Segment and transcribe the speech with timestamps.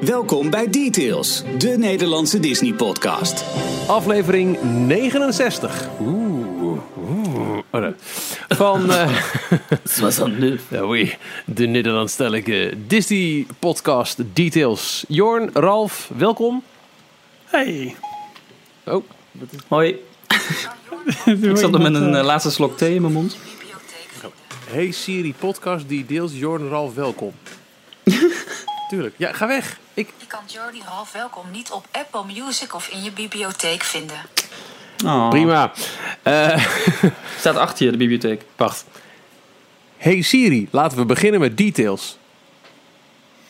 [0.00, 3.44] Welkom bij Details, de Nederlandse Disney-podcast.
[3.86, 5.88] Aflevering 69.
[6.00, 6.46] Oeh.
[6.98, 7.58] oeh.
[7.70, 7.92] Oh, nee.
[8.48, 9.10] Van eh,
[10.00, 10.60] Was dan nu?
[10.68, 11.14] ja, oei,
[11.44, 15.04] de Nederlandstalige Disney-podcast Details.
[15.08, 16.62] Jorn, Ralf, welkom.
[17.44, 17.96] Hey.
[18.84, 19.04] Oh,
[19.68, 19.88] Hoi.
[21.24, 23.36] Ik zat er met een eh, laatste slok thee in mijn mond.
[24.70, 26.32] hey Siri, podcast Details.
[26.34, 27.32] Jorn, Ralf, welkom.
[28.88, 29.14] Tuurlijk.
[29.16, 29.78] Ja, ga weg.
[29.96, 30.08] Ik...
[30.18, 34.16] Je kan Jordi Half welkom niet op Apple Music of in je bibliotheek vinden.
[35.04, 35.28] Oh.
[35.28, 35.72] Prima.
[36.22, 36.64] Eh,
[37.38, 38.42] Staat achter je, de bibliotheek.
[38.56, 38.84] wacht.
[39.96, 42.18] Hey Siri, laten we beginnen met Details.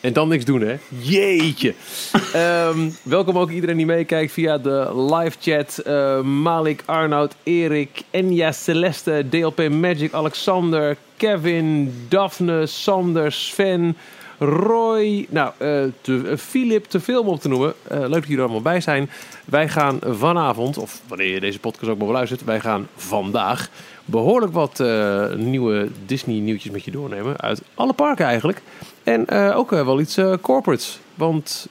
[0.01, 0.77] En dan niks doen, hè?
[0.89, 1.75] Jeetje.
[2.33, 5.79] Ehm, welkom ook iedereen die meekijkt via de live chat.
[5.79, 13.97] Eh, Malik, Arnoud, Erik, Enya, Celeste, DLP Magic, Alexander, Kevin, Daphne, Sander, Sven,
[14.39, 15.27] Roy.
[15.31, 17.75] Nou, eh te, eh, Philip, te veel om op te noemen.
[17.89, 19.11] Eh, leuk dat jullie er allemaal bij zijn.
[19.45, 23.71] Wij gaan vanavond, of wanneer je deze podcast ook maar beluistert, wij gaan vandaag
[24.05, 27.41] behoorlijk wat eh, nieuwe Disney nieuwtjes met je doornemen.
[27.41, 28.63] Uit alle parken eigenlijk.
[29.03, 30.99] En eh, ook eh, wel iets eh, corporates.
[31.15, 31.69] Want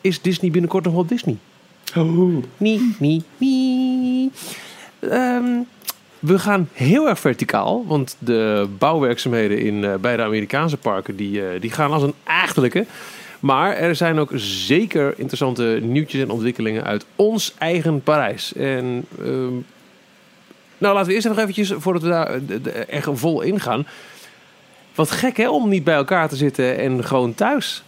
[0.00, 1.36] is Disney binnenkort nog wel Disney?
[1.96, 2.42] Oh.
[2.56, 4.30] Nee, nee, nee.
[4.98, 5.58] Ehm,
[6.20, 7.84] we gaan heel erg verticaal.
[7.86, 11.16] Want de bouwwerkzaamheden in eh, beide Amerikaanse parken...
[11.16, 12.86] Die, eh, die gaan als een achterlijke.
[13.40, 16.84] Maar er zijn ook zeker interessante nieuwtjes en ontwikkelingen...
[16.84, 18.54] uit ons eigen Parijs.
[18.54, 19.04] En...
[19.18, 19.52] ehm,
[20.78, 23.86] nou, laten we eerst nog eventjes, voordat we daar de- de- echt vol ingaan...
[24.94, 27.82] Wat gek hè, om niet bij elkaar te zitten en gewoon thuis.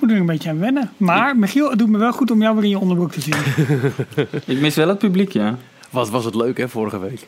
[0.00, 0.90] Moet er een beetje aan wennen.
[0.96, 3.34] Maar Michiel, het doet me wel goed om jou weer in je onderbroek te zien.
[4.54, 5.58] Ik mis wel het publiek, ja.
[5.90, 7.26] Wat was het leuk hè, vorige week.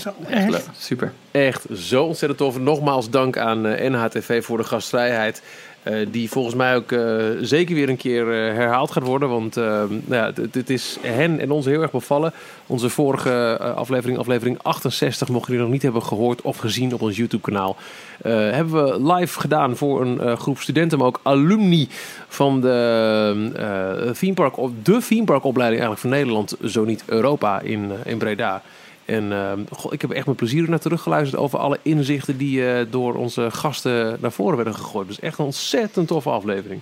[0.00, 0.50] Zo, echt.
[0.50, 0.64] Leuk.
[0.78, 1.12] Super.
[1.30, 2.58] Echt zo ontzettend tof.
[2.58, 5.42] Nogmaals dank aan eh, NHTV voor de gastvrijheid.
[5.82, 9.28] eh, die volgens mij ook eh, zeker weer een keer eh, herhaald gaat worden.
[9.28, 12.32] Want nou ja, het- is hen en ons heel erg bevallen.
[12.66, 17.16] Onze vorige aflevering, aflevering 68, mochten jullie nog niet hebben gehoord of gezien op ons
[17.16, 17.76] YouTube-kanaal.
[18.22, 21.88] eh, hebben we live gedaan voor een eh, groep studenten, maar ook alumni
[22.28, 27.02] van de eh theme park, op de theme park opleiding eigenlijk van Nederland, zo niet
[27.06, 28.62] Europa in, in Breda.
[29.06, 32.86] En eh, goh, ik heb echt met plezier naar teruggeluisterd over alle inzichten die eh,
[32.90, 35.08] door onze gasten naar voren werden gegooid.
[35.08, 36.80] Dus echt een ontzettend toffe aflevering.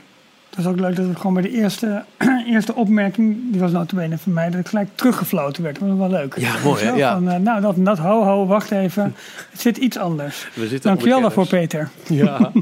[0.54, 2.04] Het was ook leuk dat het gewoon bij de eerste,
[2.46, 5.78] eerste opmerking, die was notabene van mij, dat ik gelijk teruggefloten werd.
[5.78, 6.38] Dat was wel leuk.
[6.38, 6.90] Ja, mooi, hè?
[6.90, 7.14] Ja.
[7.14, 9.14] Van, eh, nou, dat dat, ho ho, wacht even.
[9.50, 10.48] Het zit iets anders.
[10.54, 11.68] We zitten Dankjewel daarvoor, kennis.
[11.68, 11.90] Peter.
[12.16, 12.38] Ja,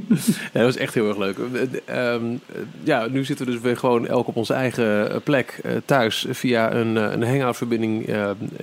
[0.52, 1.36] ja, dat was echt heel erg leuk.
[1.38, 1.60] Eh,
[2.14, 5.60] ehm, eh, ja, nu zitten we dus weer gewoon elk op onze eigen eh, plek
[5.62, 8.16] eh, thuis via een, een hangout-verbinding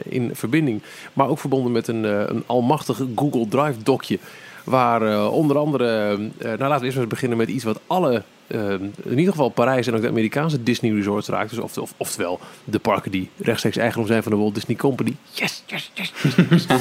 [0.04, 0.82] in verbinding.
[1.14, 4.20] Maar ook verbonden met een, een almachtig Google Drive-dokje.
[4.64, 9.18] Waar onder andere, nou laten we eerst maar eens beginnen met iets wat alle, in
[9.18, 11.50] ieder geval Parijs en ook de Amerikaanse Disney resorts raakt.
[11.50, 15.16] Dus of, of, oftewel de parken die rechtstreeks eigendom zijn van de Walt Disney Company.
[15.32, 16.14] Yes, yes, yes,
[16.50, 16.66] yes.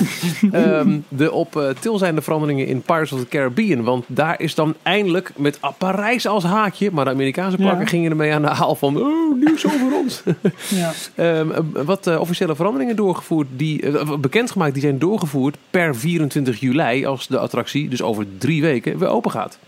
[0.53, 3.85] Ehm, de op eh, til zijnde veranderingen in Pirates of the Caribbean.
[3.85, 6.91] Want daar is dan eindelijk met ah, Parijs als haakje.
[6.93, 7.87] Maar de Amerikaanse parken Ja.
[7.87, 8.97] gingen ermee aan de haal van...
[8.97, 10.23] Oh, nieuws over ons.
[10.69, 10.93] Ja.
[11.15, 13.47] Ehm, eh, wat eh, officiële veranderingen doorgevoerd.
[13.57, 17.07] Die, bekendgemaakt, die zijn doorgevoerd per 24 juli.
[17.07, 19.59] Als de attractie dus over drie weken weer open gaat.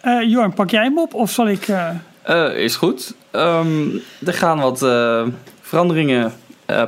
[0.00, 1.68] Eh, Jorn, pak jij hem op of zal ik...
[1.68, 1.88] eh,
[2.22, 3.14] Eh, is goed.
[3.30, 3.88] Ehm,
[4.26, 4.86] er gaan wat
[5.60, 6.32] veranderingen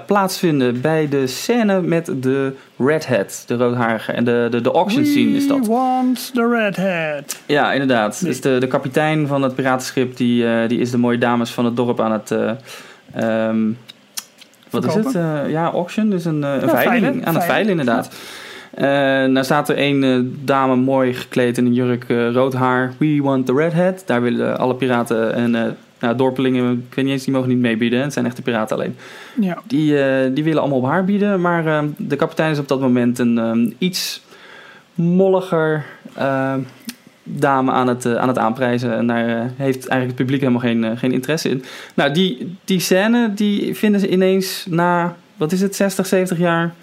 [0.06, 4.12] plaatsvinden bij de scène met de Red Hat, de roodharige.
[4.12, 5.66] En de, de, de auction scene is We dat.
[5.66, 7.40] want the red hat.
[7.46, 8.24] Ja, inderdaad.
[8.24, 11.76] Dus de, de kapitein van het piratenschip, die, die is de mooie dames van het
[11.76, 12.30] dorp aan het...
[12.30, 12.50] eh,
[13.14, 13.58] ehm,
[14.70, 15.12] wat is het?
[15.48, 17.02] Ja, auction, dus een, een Ja, veiling.
[17.02, 18.10] veilen, Aan het veilen, inderdaad.
[18.74, 18.84] Eh
[19.24, 22.92] nou staat er een eh, dame mooi gekleed in een jurk, eh, rood haar.
[22.98, 24.02] We want the red hat.
[24.06, 28.02] Daar willen alle piraten en nou, dorpelingen, ik weet niet eens, die mogen niet meebieden.
[28.02, 28.96] Het zijn echte piraten alleen.
[29.40, 29.58] Ja.
[29.66, 29.96] Die,
[30.32, 31.40] die willen allemaal op haar bieden.
[31.40, 34.22] Maar de kapitein is op dat moment een iets
[34.94, 35.84] molliger
[37.22, 38.96] dame aan het, aan het aanprijzen.
[38.96, 41.64] En daar heeft eigenlijk het publiek helemaal geen, geen interesse in.
[41.94, 46.74] Nou, die, die scène die vinden ze ineens na, wat is het, 60, 70 jaar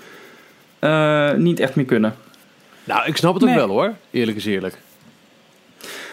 [0.79, 2.15] eh, niet echt meer kunnen.
[2.83, 3.57] Nou, ik snap het ook Nee.
[3.57, 3.93] wel hoor.
[4.11, 4.77] Eerlijk is eerlijk.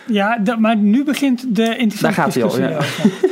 [0.06, 2.76] Ja, dat- maar nu begint de interessante Daar gaat hij al, discussie ja.
[2.76, 3.28] over.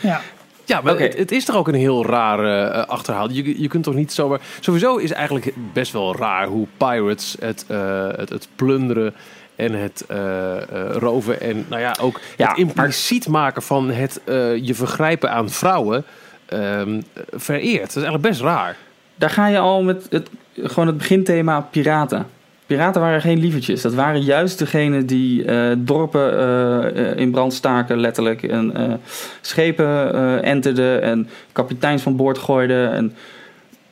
[0.10, 0.20] ja.
[0.64, 3.30] Ja, maar het, het is toch ook een heel raar eh, achterhaal.
[3.30, 4.40] Je, je kunt toch niet zomaar...
[4.60, 9.14] Sowieso is eigenlijk best wel raar hoe pirates het, eh, het, het plunderen
[9.56, 10.62] en het eh, eh,
[10.92, 15.50] roven en nou ja, ook Ja, het impliciet maken van het eh, je vergrijpen aan
[15.50, 16.04] vrouwen
[16.46, 17.00] ehm,
[17.30, 17.80] vereert.
[17.80, 18.76] Dat is eigenlijk best raar.
[19.20, 22.26] Daar ga je al met het, gewoon het beginthema piraten.
[22.66, 23.82] Piraten waren geen lievertjes.
[23.82, 28.42] Dat waren juist degenen die eh, dorpen eh, eh, in brand staken, letterlijk.
[28.42, 29.00] En
[29.40, 30.12] schepen
[30.42, 32.92] enterden en kapiteins van boord gooiden.
[32.92, 33.14] En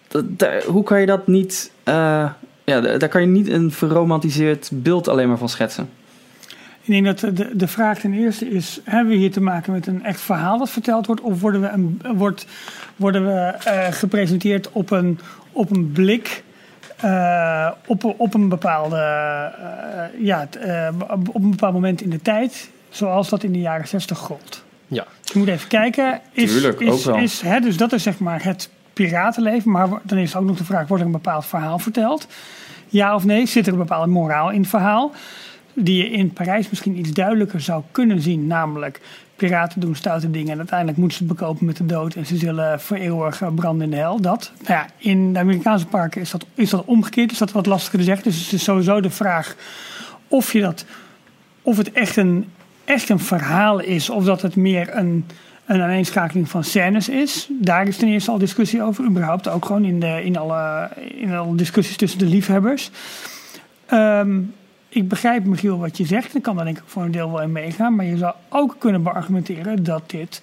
[0.08, 1.70] dat, daar- hoe kan je dat niet...
[1.84, 5.88] ja, da- daar kan je niet een verromantiseerd beeld alleen maar van schetsen.
[6.88, 9.86] Ik denk dat de, de vraag ten eerste is: hebben we hier te maken met
[9.86, 11.20] een echt verhaal dat verteld wordt?
[11.20, 12.46] Of worden we, een, wordt,
[12.96, 15.18] worden we eh, gepresenteerd op een,
[15.52, 16.42] op een blik?
[17.00, 20.48] eh, op, op een bepaalde eh, ja,
[21.08, 24.64] op een bepaald moment in de tijd, zoals dat in de jaren 60 gold.
[24.86, 25.06] Ja.
[25.20, 26.20] Dus je moet even kijken.
[26.32, 27.16] Is, Tuurlijk, is, ook wel.
[27.16, 29.70] Is, hè, dus dat is zeg maar het piratenleven.
[29.70, 32.26] Maar dan is ook nog de vraag: wordt er een bepaald verhaal verteld?
[32.88, 33.46] Ja of nee?
[33.46, 35.12] Zit er een bepaalde moraal in het verhaal?
[35.80, 38.46] Die je in Parijs misschien iets duidelijker zou kunnen zien.
[38.46, 39.00] Namelijk,
[39.38, 42.14] piraten doen stoute dingen en uiteindelijk moeten ze het bekopen met de dood.
[42.14, 44.20] En ze zullen voor eeuwig branden in de hel.
[44.20, 44.52] Dat.
[44.66, 47.32] Nou ja, in de Amerikaanse parken is dat, is dat omgekeerd.
[47.32, 48.24] Is dat wat lastiger te zeggen.
[48.24, 49.56] Dus het is sowieso de vraag
[50.28, 50.84] of, je dat,
[51.62, 52.50] of het echt een,
[52.84, 54.10] echt een verhaal is.
[54.10, 55.26] Of dat het meer een,
[55.66, 57.48] een aaneenschakeling van scènes is.
[57.50, 59.04] Daar is ten eerste al discussie over.
[59.04, 62.90] Überhaupt ook gewoon in, de, in, alle, in alle discussies tussen de liefhebbers.
[63.86, 64.40] Ehm,
[64.88, 66.34] ik begrijp, Michiel, wat je zegt.
[66.34, 67.94] Ik kan daar denk ik voor een deel wel in meegaan.
[67.94, 70.42] Maar je zou ook kunnen beargumenteren dat dit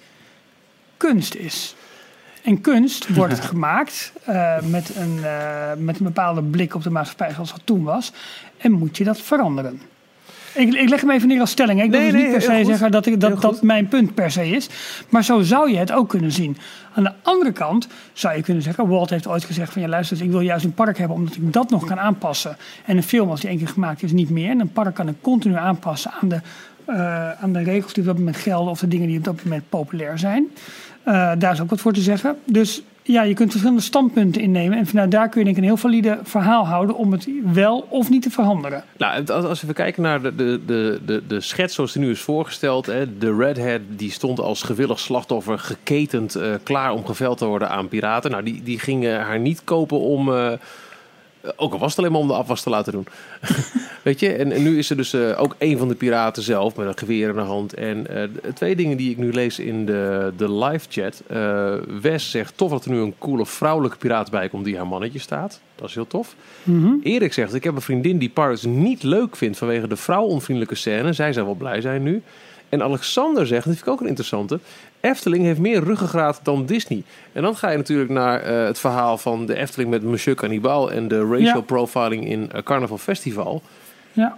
[0.96, 1.74] kunst is.
[2.42, 7.32] En kunst wordt gemaakt eh, met, een, eh, met een bepaalde blik op de maatschappij
[7.32, 8.12] zoals dat toen was.
[8.56, 9.80] En moet je dat veranderen.
[10.56, 11.78] Ik, ik leg hem even neer als stelling.
[11.78, 11.84] hè.
[11.84, 12.66] Ik wil Nee, dus nee, niet per se goed.
[12.66, 14.68] zeggen dat, ik, dat, dat mijn punt per se is.
[15.08, 16.56] Maar zo zou je het ook kunnen zien.
[16.94, 18.88] Aan de andere kant zou je kunnen zeggen...
[18.88, 19.82] Walt heeft ooit gezegd van...
[19.82, 21.16] ja luister, ik wil juist een park hebben...
[21.16, 22.56] omdat ik dat nog kan aanpassen.
[22.84, 24.50] En een film als die één keer gemaakt is niet meer.
[24.50, 26.40] En een park kan ik continu aanpassen aan de,
[26.84, 28.70] eh, aan de regels die op dat moment gelden...
[28.70, 30.46] of de dingen die op dat moment populair zijn.
[31.02, 32.36] Eh, daar is ook wat voor te zeggen.
[32.44, 34.78] Dus ja, je kunt verschillende standpunten innemen.
[34.78, 36.96] En vanuit daar kun je denk ik een heel valide verhaal houden...
[36.96, 38.84] om het wel of niet te veranderen.
[38.96, 42.86] Nou, als, we kijken naar de, de, de, de, schets zoals die nu is voorgesteld.
[42.86, 47.70] Hè, de Redhead die stond als gewillig slachtoffer geketend eh, klaar om geveld te worden
[47.70, 48.30] aan piraten.
[48.30, 50.34] Nou, die, die gingen haar niet kopen om...
[50.34, 50.52] eh,
[51.56, 53.06] ook al was het alleen maar om de afwas te laten doen.
[54.02, 56.76] Weet je, en, en nu is er dus eh, ook een van de piraten zelf
[56.76, 57.74] met een geweer in de hand.
[57.74, 58.22] En eh,
[58.54, 61.22] twee dingen die ik nu lees in de, de live chat.
[61.26, 64.86] Eh, Wes zegt tof dat er nu een coole vrouwelijke piraat bij komt die haar
[64.86, 65.60] mannetje staat.
[65.74, 66.34] Dat is heel tof.
[67.02, 71.12] Erik zegt, ik heb een vriendin die Pirates niet leuk vindt vanwege de vrouwonvriendelijke scène.
[71.12, 72.22] Zij zou wel blij zijn nu.
[72.68, 74.58] En Alexander zegt, dat vind ik ook een interessante.
[75.08, 77.02] Efteling heeft meer ruggengraat dan Disney.
[77.32, 80.92] En dan ga je natuurlijk naar eh, het verhaal van de Efteling met Monsieur Cannibal
[80.92, 81.60] en de racial Ja.
[81.60, 83.62] profiling in eh, Carnival Festival.
[84.12, 84.36] Ja.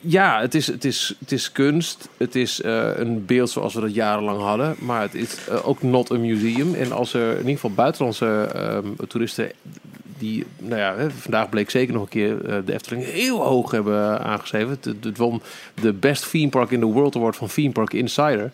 [0.00, 2.08] Ja, het is, het is, het is kunst.
[2.16, 4.74] Het is eh, een beeld zoals we dat jarenlang hadden.
[4.78, 6.74] Maar het is ook not a museum.
[6.74, 9.50] En als er in ieder geval buitenlandse ehm, toeristen...
[10.18, 14.68] die, nou ja, vandaag bleek zeker nog een keer de Efteling heel hoog hebben aangeschreven.
[14.70, 15.42] Het, het, het won
[15.80, 18.50] de Best Theme Park in the World Award van Theme Park Insider.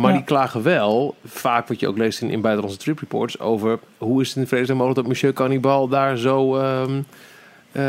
[0.00, 0.16] Maar Ja.
[0.16, 3.38] die klagen wel, vaak wat je ook leest in, in buitenlandse trip reports...
[3.40, 6.56] over hoe is het in vredesnaam mogelijk dat Monsieur Cannibal daar zo...
[6.56, 7.00] ehm,
[7.72, 7.82] eh,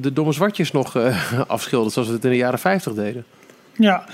[0.00, 3.24] de domme zwartjes nog eh, afschildert zoals we het in de jaren 50 deden.
[3.76, 4.04] Ja,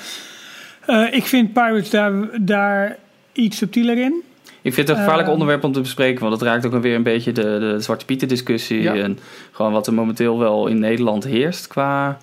[0.86, 2.96] Eh, ik vind Pirates daar, daar
[3.32, 4.22] iets subtieler in.
[4.62, 7.02] Ik vind het een gevaarlijk onderwerp om te bespreken, want het raakt ook weer een
[7.02, 8.82] beetje de, de Zwarte Pieten discussie.
[8.82, 8.94] Ja.
[8.94, 9.18] En
[9.52, 12.18] gewoon wat er momenteel wel in Nederland heerst qua.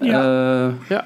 [0.00, 0.22] Ja.
[0.66, 1.04] eh, Ja.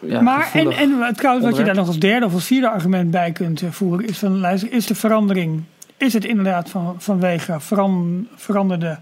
[0.00, 2.68] Ja, maar en, en het trouwens, wat je daar nog als derde of als vierde
[2.68, 5.62] argument bij kunt eh, voeren, is van luister, is de verandering,
[5.96, 8.98] is het inderdaad van, vanwege veran, veranderde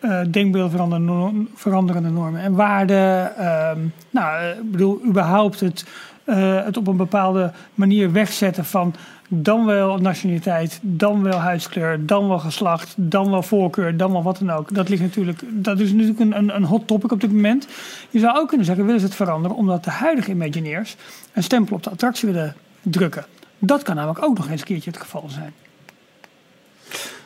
[0.00, 3.36] eh, denkbeelden, veranderende, veranderende normen en waarden.
[3.36, 3.78] ehm,
[4.10, 5.84] nou, eh, ik bedoel, überhaupt het,
[6.24, 8.94] eh, het op een bepaalde manier wegzetten van
[9.28, 14.38] dan wel nationaliteit, dan wel huidskleur, dan wel geslacht, dan wel voorkeur, dan wel wat
[14.38, 14.74] dan ook.
[14.74, 17.68] Dat, ligt natuurlijk, dat is natuurlijk een, een, een hot topic op dit moment.
[18.10, 20.96] Je zou ook kunnen zeggen, willen ze het veranderen omdat de huidige Imagineers
[21.32, 23.24] een stempel op de attractie willen drukken.
[23.58, 25.52] Dat kan namelijk ook nog eens een keertje het geval zijn.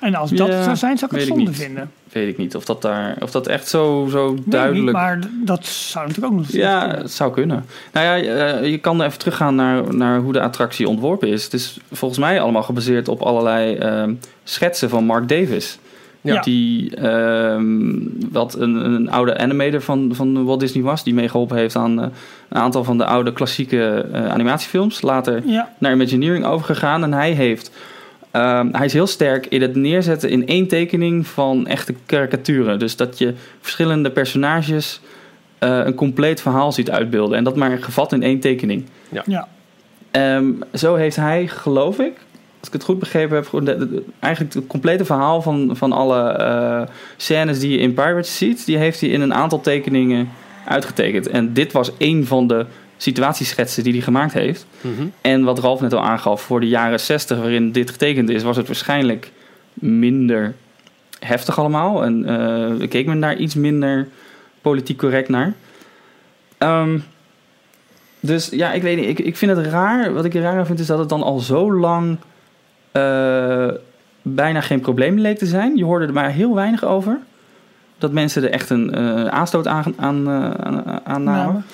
[0.00, 1.90] En als dat Ja, zou zijn, zou ik het ik zonde vinden.
[2.12, 5.21] Weet ik niet of dat, daar, of dat echt zo, zo Weet duidelijk Niet, maar
[5.45, 6.99] dat zou natuurlijk ook nog Ja, kunnen.
[7.02, 7.64] het zou kunnen.
[7.93, 11.45] Nou ja, eh, je kan even teruggaan naar, naar hoe de attractie ontworpen is.
[11.45, 14.14] Het is volgens mij allemaal gebaseerd op allerlei ehm,
[14.45, 15.78] schetsen van Mark Davis.
[16.21, 16.40] Ja.
[16.40, 17.95] Die, ehm,
[18.31, 21.05] wat een, een oude animator van, van Walt Disney was.
[21.05, 22.07] Die meegeholpen heeft aan eh,
[22.49, 25.02] een aantal van de oude klassieke eh, animatiefilms.
[25.02, 27.02] Later Ja, naar Imagineering overgegaan.
[27.02, 27.71] En hij heeft...
[28.31, 32.79] ehm, hij is heel sterk in het neerzetten in één tekening van echte karikaturen.
[32.79, 35.01] Dus dat je verschillende personages
[35.59, 37.39] eh, een compleet verhaal ziet uitbeelden.
[37.39, 38.85] En dat maar gevat in één tekening.
[39.27, 39.49] ja.
[40.11, 42.17] Ehm, zo heeft hij, geloof ik,
[42.59, 43.67] als ik het goed begrepen heb,
[44.21, 46.83] eigenlijk het complete verhaal van, van alle eh,
[47.17, 50.29] scènes die je in Pirates ziet, die heeft hij in een aantal tekeningen
[50.65, 51.29] uitgetekend.
[51.29, 52.67] En dit was één van de
[52.99, 54.67] situatieschetsen die hij gemaakt heeft.
[54.81, 55.07] Mhm.
[55.21, 58.57] En wat Ralf net al aangaf, voor de jaren 60 waarin dit getekend is, was
[58.57, 59.33] het waarschijnlijk
[59.75, 60.55] minder
[61.19, 62.05] heftig allemaal.
[62.05, 64.09] En eh keek men daar iets minder
[64.61, 65.55] politiek correct naar.
[66.59, 66.99] Ehm,
[68.21, 69.09] dus ja, ik weet niet.
[69.09, 70.12] Ik, ik vind het raar.
[70.12, 72.19] Wat ik er raar aan vind is dat het dan al zo lang
[72.93, 73.69] eh,
[74.23, 75.76] bijna geen probleem leek te zijn.
[75.76, 77.19] Je hoorde er maar heel weinig over.
[77.99, 81.25] Dat mensen er echt een eh, aanstoot aan, aan, eh, aan, aan namen.
[81.25, 81.64] Namen.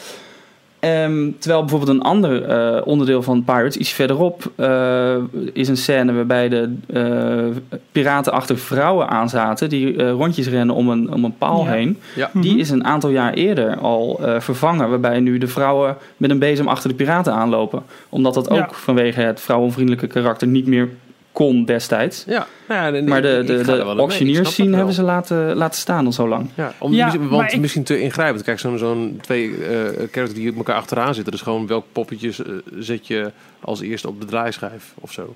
[0.85, 5.15] Ehm, terwijl bijvoorbeeld een ander eh, onderdeel van Pirates, iets verderop, eh,
[5.53, 11.13] is een scène waarbij de eh, piraten achter vrouwen aanzaten die rondjes rennen om een,
[11.13, 11.71] om een paal Ja.
[11.71, 11.99] heen.
[12.15, 12.31] Ja.
[12.33, 12.61] Die Mhm.
[12.61, 16.69] is een aantal jaar eerder al eh, vervangen, waarbij nu de vrouwen met een bezem
[16.69, 17.83] achter de piraten aanlopen.
[18.09, 18.69] Omdat dat ook Ja.
[18.73, 20.89] vanwege het vrouwenvriendelijke karakter niet meer
[21.35, 22.25] kon destijds.
[22.27, 26.13] Ja, nou ja, Maar de, de, de auctioneers zien hebben ze laten, laten staan al
[26.13, 26.49] zo lang.
[26.55, 28.43] Ja, om, Ja, misschien- want ik- misschien te ingrijpend.
[28.45, 31.33] Kijk, zo'n zo'n twee eh characters die op elkaar achteraan zitten.
[31.33, 35.35] Dus gewoon welk poppetjes eh, zet je als eerste op de draaischijf of zo.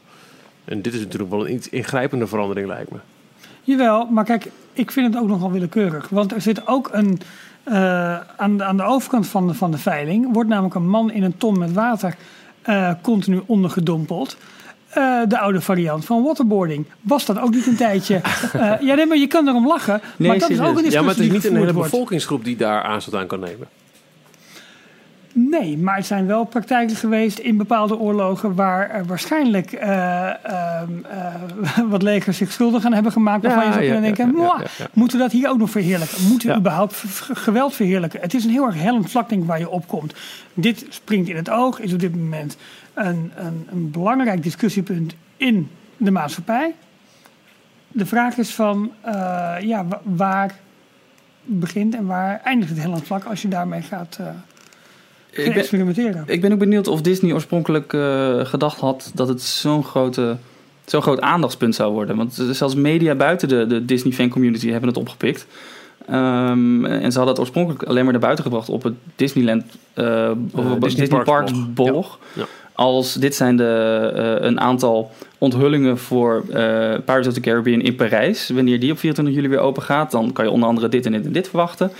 [0.64, 2.98] En dit is natuurlijk wel een iets ingrijpende verandering, lijkt me.
[3.62, 6.08] Jawel, maar kijk, ik vind het ook nogal willekeurig.
[6.08, 7.20] Want er zit ook een.
[7.64, 11.10] eh, aan, de, aan de overkant van de, van de veiling wordt namelijk een man
[11.10, 12.16] in een ton met water
[12.62, 14.36] eh, continu ondergedompeld.
[14.88, 16.86] Eh, de oude variant van waterboarding.
[17.00, 18.20] Was dat ook niet een tijdje?
[18.52, 20.00] Eh, ja, nee, maar je kan erom lachen.
[20.16, 21.90] Nee, maar dat is ook een discussie Ja, maar het is niet een hele wordt.
[21.90, 23.68] bevolkingsgroep die daar aanstoot aan kan nemen.
[25.46, 31.78] Nee, maar het zijn wel praktijken geweest in bepaalde oorlogen waar waarschijnlijk eh, ehm, eh,
[31.90, 33.42] wat legers zich schuldig aan hebben gemaakt.
[33.42, 34.86] Waarvan je zou kunnen denken, ja, "Mwah, ja, ja.
[34.92, 36.26] moeten we dat hier ook nog verheerlijken?
[36.28, 36.94] Moeten we überhaupt
[37.32, 38.20] geweld verheerlijken?
[38.20, 40.14] Het is een heel erg hellend vlak waar je opkomt.
[40.54, 42.56] Dit springt in het oog, is op dit moment
[43.06, 46.74] een, een, een belangrijk discussiepunt in de maatschappij.
[47.88, 49.12] De vraag is van, eh,
[49.60, 50.58] ja, wa- waar
[51.44, 54.26] begint en waar eindigt het hellend vlak als je daarmee gaat eh,
[55.30, 56.22] Ik ben, experimenteren?
[56.26, 60.36] Ik ben ook benieuwd of Disney oorspronkelijk eh, gedacht had dat het zo'n grote,
[60.84, 62.16] zo'n groot aandachtspunt zou worden.
[62.16, 65.46] Want zelfs media buiten de, de Disney fan community hebben het opgepikt.
[66.06, 69.64] Ehm, en ze hadden het oorspronkelijk alleen maar naar buiten gebracht op het Disneyland
[69.94, 70.30] uh,
[70.78, 71.24] Disney
[71.74, 72.18] blog.
[72.34, 72.42] Ja.
[72.42, 72.48] Ja.
[72.78, 76.54] Als dit zijn de, eh, een aantal onthullingen voor eh,
[77.04, 78.48] Pirates of the Caribbean in Parijs.
[78.48, 81.12] Wanneer die op 24 juli weer open gaat, dan kan je onder andere dit en
[81.12, 81.90] dit en dit verwachten.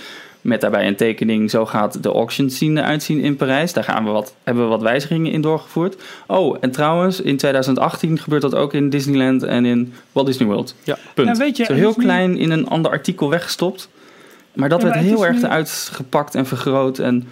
[0.41, 3.73] Met daarbij een tekening, zo gaat de auction scene eruit zien in Parijs.
[3.73, 5.95] Daar gaan we wat, hebben we wat wijzigingen in doorgevoerd.
[6.27, 10.75] Oh, en trouwens, in 2018 gebeurt dat ook in Disneyland en in Walt Disney World.
[10.83, 10.97] Ja.
[11.13, 11.27] Punt.
[11.27, 13.89] Ja, weet je, zo heel klein in een ander artikel weggestopt.
[14.53, 16.99] Maar dat Ja, maar werd heel erg nu- eruit gepakt en vergroot.
[16.99, 17.27] En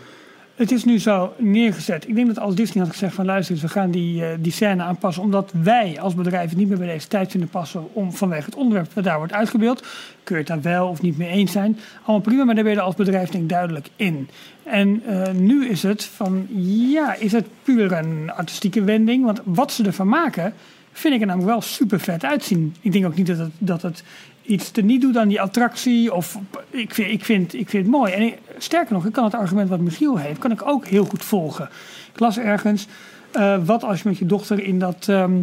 [0.57, 2.07] Het is nu zo neergezet.
[2.07, 4.51] Ik denk dat als Disney had gezegd van luister eens, we gaan die, eh, die
[4.51, 5.23] scène aanpassen.
[5.23, 8.93] Omdat wij als bedrijf niet meer bij deze tijd vinden passen om, vanwege het onderwerp
[8.93, 9.87] dat daar wordt uitgebeeld.
[10.23, 11.79] Kun je het daar wel of niet mee eens zijn.
[11.97, 14.29] Allemaal prima, maar daar ben je als bedrijf denk ik duidelijk in.
[14.63, 16.47] En eh, nu is het van
[16.91, 19.25] ja, is het puur een artistieke wending.
[19.25, 20.53] Want wat ze ervan maken,
[20.91, 22.75] vind ik er namelijk wel super vet uitzien.
[22.81, 24.03] Ik denk ook niet dat het, dat het
[24.47, 26.13] iets te niet doet aan die attractie.
[26.13, 26.37] Of
[26.69, 28.13] ik vind, ik vind, ik vind het mooi.
[28.13, 31.05] En ik- sterker nog, ik kan het argument wat Michiel heeft, kan ik ook heel
[31.05, 31.69] goed volgen.
[32.13, 32.87] Ik las ergens,
[33.31, 35.33] eh, wat als je met je dochter in, dat, ehm,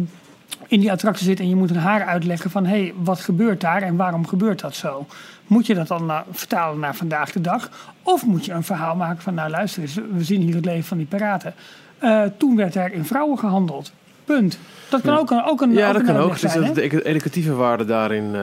[0.67, 3.61] in die attractie zit en je moet een haar uitleggen van hé, hey, wat gebeurt
[3.61, 5.05] daar en waarom gebeurt dat zo?
[5.47, 7.69] Moet je dat dan naar- vertalen naar vandaag de dag?
[8.03, 10.83] Of moet je een verhaal maken van nou luister eens, we zien hier het leven
[10.83, 11.53] van die piraten.
[11.97, 13.91] Eh, toen werd er in vrouwen gehandeld.
[14.25, 14.59] Punt.
[14.89, 16.39] Dat kan ook een, ook een Ja, ook dat kan ook.
[16.39, 18.35] Dus dat de educatieve waarde daarin...
[18.35, 18.41] eh,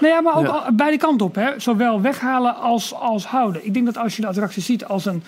[0.00, 0.72] Nou ja, maar ook Ja.
[0.72, 1.34] beide kanten op.
[1.34, 1.60] Hè?
[1.60, 3.66] Zowel weghalen als, als houden.
[3.66, 5.22] Ik denk dat als je de attractie ziet als een,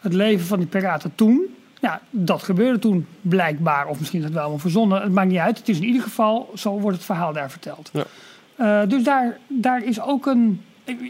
[0.00, 1.42] het leven van die piraten toen.
[1.80, 3.86] Ja, dat gebeurde toen blijkbaar.
[3.86, 5.02] Of misschien is het wel allemaal verzonnen.
[5.02, 5.58] Het maakt niet uit.
[5.58, 7.90] Het is in ieder geval, zo wordt het verhaal daar verteld.
[7.92, 8.04] Ja.
[8.56, 10.62] Eh, dus daar, daar is ook een...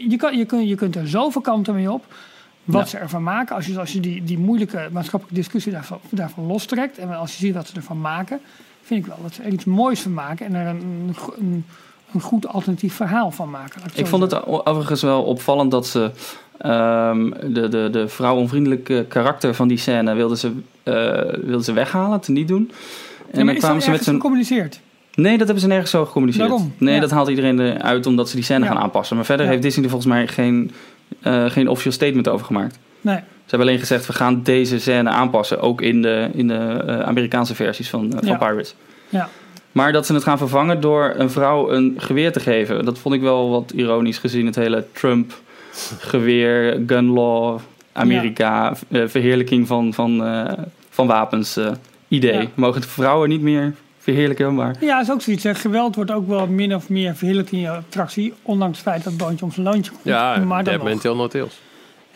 [0.09, 2.05] Je, kan, je, kunt, je kunt er zoveel kanten mee op.
[2.63, 2.87] Wat Ja.
[2.87, 3.55] ze ervan maken.
[3.55, 6.97] Als je, als je die, die moeilijke maatschappelijke discussie daarvan, daarvan lostrekt.
[6.97, 8.39] En als je ziet wat ze ervan maken.
[8.81, 10.45] Vind ik wel dat ze er iets moois van maken.
[10.45, 11.65] En er een, een,
[12.13, 13.81] een goed alternatief verhaal van maken.
[13.93, 16.11] ik vond het overigens wel opvallend dat ze
[16.57, 20.51] ehm, de, de, de vrouwonvriendelijke karakter van die scène wilden ze,
[20.83, 20.93] eh,
[21.43, 22.71] wilden ze weghalen, te niet doen.
[23.31, 24.79] En Ja, dan kwamen dat ze met gecommuniceerd?
[25.13, 26.49] Nee, dat hebben ze nergens zo gecommuniceerd.
[26.49, 26.99] Daarom, Nee, ja.
[27.01, 28.71] dat haalt iedereen eruit omdat ze die scène Ja.
[28.71, 29.15] gaan aanpassen.
[29.15, 30.71] Maar verder heeft Disney er volgens mij geen,
[31.21, 32.79] eh, geen officieel statement over gemaakt.
[33.01, 33.15] Nee.
[33.15, 35.59] Ze hebben alleen gezegd, we gaan deze scène aanpassen.
[35.61, 38.37] Ook in de, in de eh, Amerikaanse versies van, eh, van.
[38.37, 38.75] Pirates.
[39.09, 39.29] Ja.
[39.77, 42.85] Maar dat ze het gaan vervangen door een vrouw een geweer te geven.
[42.85, 45.33] Dat vond ik wel wat ironisch gezien het hele Trump
[45.99, 47.59] geweer, gun law,
[47.91, 50.53] Amerika, eh, verheerlijking van, van, eh,
[50.89, 51.71] van wapens eh,
[52.07, 52.41] idee.
[52.41, 52.47] Ja.
[52.53, 54.75] Mogen vrouwen niet meer verheerlijken, maar...
[54.79, 55.43] Ja, is ook zoiets.
[55.43, 55.55] Hè.
[55.55, 58.33] Geweld wordt ook wel min of meer verheerlijkt in je attractie.
[58.41, 60.03] Ondanks het feit dat het boontje om zijn loontje komt.
[60.03, 61.33] Ja, maar dan nog.
[61.33, 61.47] No.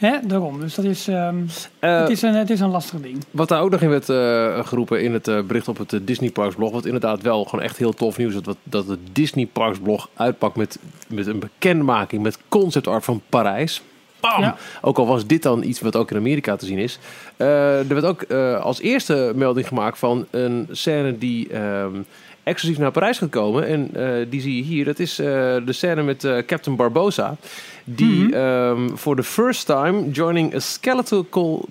[0.02, 0.60] Hè, daarom.
[0.60, 1.38] Dus dat is, ehm,
[1.80, 3.24] Eh, het, is een, het is een lastig ding.
[3.32, 6.30] Wat daar ook nog in werd eh, geroepen in het eh, bericht op het Disney
[6.30, 9.46] Parks blog, wat inderdaad wel gewoon echt heel tof nieuws is, dat, dat het Disney
[9.46, 13.82] Parks blog uitpakt met, met een bekendmaking met concept art van Parijs.
[14.20, 14.42] Bam!
[14.42, 14.56] Ja.
[14.82, 17.00] Ook al was dit dan iets wat ook in Amerika te zien is.
[17.38, 18.32] Er werd ook
[18.62, 21.96] als eerste melding gemaakt van een scène die ehm,
[22.44, 23.68] exclusief naar Parijs gaat komen.
[23.68, 23.90] En
[24.30, 24.86] die zie je hier.
[24.86, 27.36] Dat is de scène met Captain Barbosa.
[27.84, 31.26] Die ehm, for the first time joining a skeletal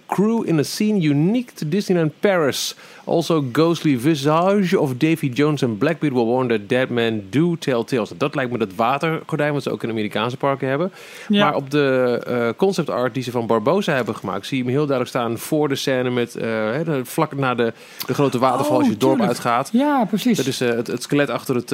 [0.07, 2.75] crew in a scene unique to Disneyland Paris.
[3.05, 7.85] Also ghostly visage of Davy Jones en Blackbeard will warn that dead men do tell
[7.85, 8.11] tales.
[8.17, 10.93] Dat lijkt me dat watergordijn wat ze ook in Amerikaanse parken hebben.
[11.29, 11.45] Ja.
[11.45, 14.73] Maar op de eh, concept art die ze van Barbosa hebben gemaakt, zie je hem
[14.73, 17.73] heel duidelijk staan voor de scène met de, vlak na de,
[18.07, 19.39] de grote waterval als je het dorp tuurlijk.
[19.39, 19.71] uitgaat.
[19.73, 20.37] Ja, precies.
[20.37, 21.71] Dat is eh, het, het skelet achter het,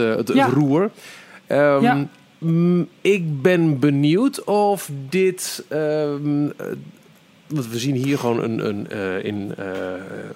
[0.53, 0.91] roer.
[1.47, 2.07] Ehm, Ja.
[2.39, 5.65] Mm, ik ben benieuwd of dit.
[5.69, 6.67] ehm, eh,
[7.47, 9.65] want we zien hier gewoon een, een eh, in eh,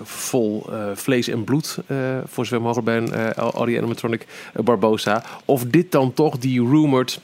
[0.02, 4.26] vol eh, vlees en bloed, eh, voor zover mogelijk bij een eh, Audi Animatronic
[4.64, 5.22] Barbosa.
[5.44, 7.20] Of dit dan toch die rumored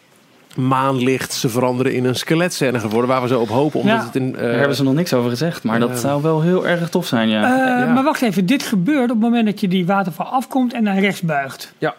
[0.57, 3.81] maanlicht ze veranderen in een skeletscène geworden, waar we zo op hopen.
[3.81, 4.05] Omdat Ja.
[4.05, 6.67] het in, eh, Daar hebben ze nog niks over gezegd, maar dat zou wel heel
[6.67, 7.43] erg tof zijn, ja.
[7.43, 7.93] Eh, ja.
[7.93, 10.99] Maar wacht even, dit gebeurt op het moment dat je die waterval afkomt en naar
[10.99, 11.73] rechts buigt.
[11.79, 11.95] Ja.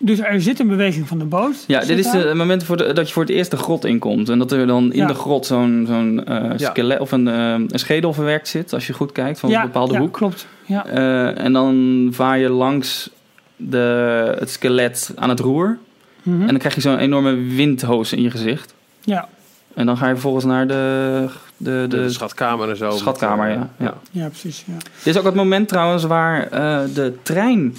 [0.00, 1.64] Dus er zit een beweging van de boot.
[1.66, 4.28] Ja, dit is het moment voor de- dat je voor het eerst de grot inkomt.
[4.28, 5.06] En dat er dan in Ja.
[5.06, 6.68] de grot zo'n zo'n eh, Ja.
[6.70, 9.66] skelet of een, eh, een schedel verwerkt zit, als je goed kijkt, van ja, een
[9.66, 10.12] bepaalde ja, hoek.
[10.12, 10.46] klopt.
[10.66, 10.86] Ja.
[10.86, 13.10] Eh, en dan vaar je langs
[13.56, 15.78] de, het skelet aan het roer.
[16.22, 16.40] Mhm.
[16.40, 18.74] En dan krijg je zo'n enorme windhoos in je gezicht.
[19.00, 19.28] ja.
[19.74, 21.26] En dan ga je vervolgens naar de,
[21.56, 22.90] de, de, de, schatkamer en zo.
[22.90, 23.84] Schatkamer, Met, ja.
[23.84, 23.94] Ja.
[24.10, 24.64] ja, precies.
[24.66, 24.72] Ja.
[24.76, 27.76] Dit is ook het moment trouwens waar eh, de trein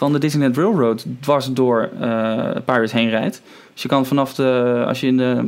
[0.00, 3.42] van de Disneyland Railroad dwars door eh Paris heen rijdt.
[3.72, 5.44] Dus je kan vanaf de, als je in de,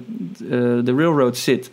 [0.51, 1.71] eh, de railroad zit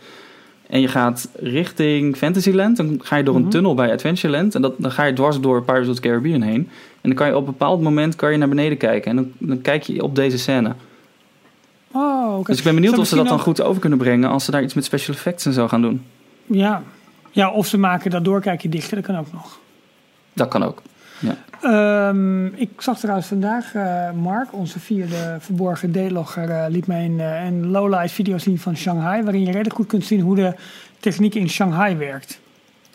[0.66, 3.50] en je gaat richting Fantasyland, dan ga je door een Mhm.
[3.50, 6.68] tunnel bij Adventureland en dat, dan ga je dwars door Pirates of the Caribbean heen.
[7.00, 9.32] En dan kan je op een bepaald moment kan je naar beneden kijken en dan,
[9.38, 10.74] dan kijk je op deze scène.
[11.92, 12.44] Oh.
[12.44, 14.62] Dus ik ben benieuwd of ze dat dan goed over kunnen brengen als ze daar
[14.62, 16.02] iets met special effects en zo gaan doen.
[16.46, 16.82] Ja.
[17.30, 19.58] ja, of ze maken dat doorkijkje dichter, dat kan ook nog.
[20.32, 20.82] Dat kan ook.
[21.62, 27.20] Ehm, ik zag trouwens vandaag, eh, Mark, onze vierde verborgen D-logger, eh, liet mij een,
[27.20, 30.54] eh, een lowlight video zien van Shanghai, waarin je redelijk goed kunt zien hoe de
[31.00, 32.40] techniek in Shanghai werkt.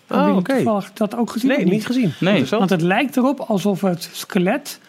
[0.09, 0.51] Oh, Hebben oké.
[0.51, 1.49] jullie toevallig dat ook gezien?
[1.49, 2.13] Nee, niet gezien.
[2.19, 2.45] Nee.
[2.45, 4.79] Want het lijkt erop alsof het skelet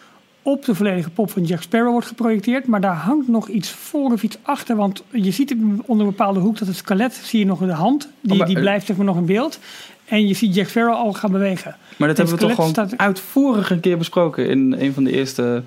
[0.41, 2.67] op de volledige pop van Jack Sparrow wordt geprojecteerd.
[2.67, 4.75] Maar daar hangt nog iets voor of iets achter.
[4.75, 8.09] Want je ziet onder een bepaalde hoek dat het skelet, zie je nog de hand.
[8.21, 9.59] Die, Oh, maar, die blijft zeg maar nog in beeld.
[10.07, 11.75] En je ziet Jack Sparrow al gaan bewegen.
[11.97, 15.63] Maar dat hebben we toch gewoon staat- keer besproken in een van de eerste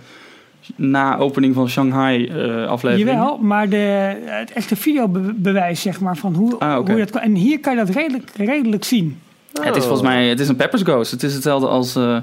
[0.77, 3.15] na-opening van Shanghai eh afleveringen.
[3.15, 7.21] Jawel, maar de, het echte videobewijs zeg maar van hoe, Ah, hoe je dat kan.
[7.21, 9.19] En hier kan je dat redelijk, redelijk zien.
[9.63, 11.11] Het is volgens mij het is een Pepper's Ghost.
[11.11, 12.17] Het is hetzelfde als, eh,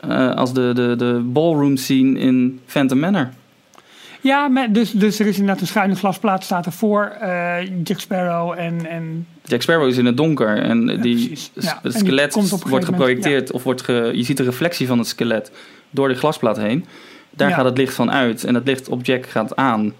[0.00, 3.28] eh, als de, de, de ballroom scene in Phantom Manor.
[4.20, 7.04] Ja, maar dus, dus er is inderdaad een schuine glasplaat staat ervoor.
[7.04, 11.92] eh Jack Sparrow en, en Jack Sparrow is in het donker en die, Ja, het
[11.92, 15.50] die skelet wordt moment, geprojecteerd of wordt ge, je ziet de reflectie van het skelet
[15.90, 16.84] door de glasplaat heen.
[17.30, 19.92] Daar gaat het licht van uit en het licht op Jack gaat aan.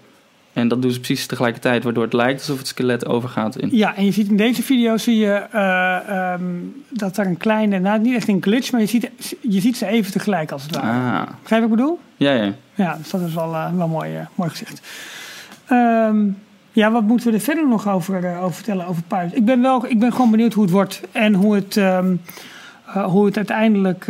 [0.53, 3.69] En dat doen ze precies tegelijkertijd, waardoor het lijkt alsof het skelet overgaat in.
[3.71, 6.43] Ja, en je ziet in deze video zie je eh, ehm,
[6.89, 9.11] dat er een kleine, nou niet echt een glitch, maar je ziet,
[9.41, 10.87] je ziet ze even tegelijk als het ware.
[10.87, 11.99] Ah, Begrijp je wat ik bedoel?
[12.17, 12.53] ja, ja.
[12.75, 14.81] Ja, dus dat is wel, eh, wel mooi, eh, mooi gezegd.
[15.67, 16.17] Ehm,
[16.71, 19.33] ja, wat moeten we er verder nog over, over vertellen over Pirates?
[19.33, 22.15] Ik ben, wel, ik ben gewoon benieuwd hoe het wordt en hoe het, ehm,
[22.85, 24.09] eh, hoe het uiteindelijk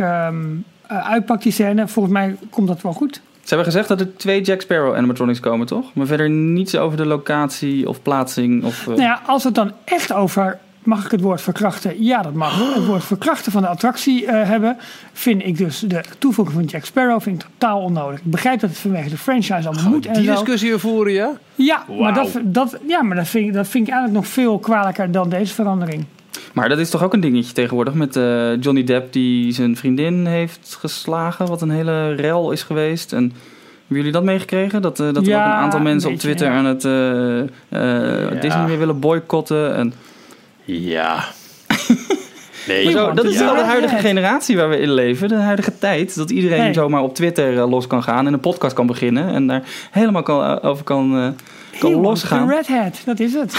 [0.86, 1.88] uitpakt, die scène.
[1.88, 3.20] Volgens mij komt dat wel goed.
[3.52, 5.94] Ze hebben gezegd dat er twee Jack Sparrow animatronics komen, toch?
[5.94, 8.80] Maar verder niets over de locatie of plaatsing of...
[8.80, 12.04] eh, Nou ja, als het dan echt over, mag ik het woord verkrachten?
[12.04, 12.74] Ja, dat mag.
[12.74, 14.76] Het woord verkrachten van de attractie eh, hebben,
[15.12, 18.18] vind ik dus de toevoeging van Jack Sparrow vind ik totaal onnodig.
[18.18, 21.30] Ik begrijp dat het vanwege de franchise allemaal moet en Die discussie weer voeren, ja?
[21.54, 24.58] Ja, maar, dat, dat, ja, maar dat, vind ik, dat vind ik eigenlijk nog veel
[24.58, 26.04] kwalijker dan deze verandering.
[26.52, 30.26] Maar dat is toch ook een dingetje tegenwoordig met eh, Johnny Depp die zijn vriendin
[30.26, 33.12] heeft geslagen, wat een hele rel is geweest.
[33.12, 34.82] En hebben jullie dat meegekregen?
[34.82, 36.56] Dat, eh, dat er Ja, ook een aantal een mensen op Twitter ja.
[36.56, 39.74] aan het eh, eh, Disney weer willen boycotten.
[39.74, 39.94] En,
[40.64, 41.24] Ja.
[42.66, 46.16] Nee, zo, dat is wel de huidige generatie waar we in leven, de huidige tijd.
[46.16, 49.62] Dat iedereen zomaar op Twitter los kan gaan en een podcast kan beginnen en daar
[49.90, 51.28] helemaal kan, over kan, eh,
[51.78, 52.48] kan losgaan.
[52.48, 53.52] Red Hat, dat is het.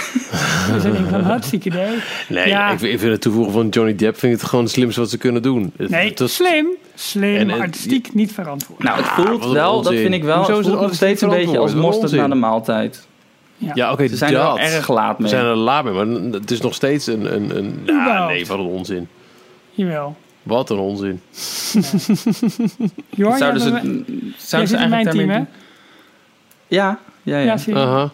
[0.73, 1.97] dus dan denk ik van hartstikke idee.
[2.29, 2.69] nee Ja.
[2.71, 4.99] ik, vind- ik vind het toevoegen van Johnny Depp vind ik het gewoon het slimste
[4.99, 5.73] wat ze kunnen doen.
[5.77, 6.67] Het- Nee, het was- slim.
[6.95, 8.83] slim, En, artistiek niet verantwoord.
[8.83, 10.93] Nou, het Ah, voelt een wel, dat vind ik wel, Hoezo het is voelt nog
[10.93, 13.07] steeds een beetje als mosterd een na de maaltijd.
[13.73, 14.59] Ja, oké, Ze zijn er wel dat.
[14.59, 15.29] erg laat mee.
[15.29, 17.33] zijn er laat mee, maar het is nog steeds een...
[17.35, 19.07] een, een nou, nee, wat een onzin.
[19.71, 20.15] Jawel.
[20.43, 21.21] Wat een onzin.
[23.09, 23.69] Jor, Zouden ze,
[24.37, 25.41] zouden ze eigenlijk mijn team, hè?
[26.67, 27.43] Ja, ja, ja.
[27.45, 27.79] Ja, zie je.
[27.79, 28.11] Aha.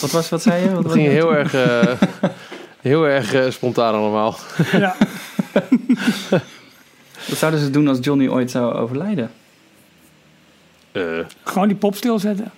[0.00, 0.68] Wat, was, wat zei je?
[0.68, 2.00] Wat Het was ging heel erg, eh,
[2.80, 4.36] heel erg eh, spontaan allemaal.
[4.72, 4.96] Ja.
[7.28, 9.30] Wat zouden ze doen als Johnny ooit zou overlijden?
[10.92, 11.02] Eh,
[11.44, 12.50] Gewoon die pop stilzetten.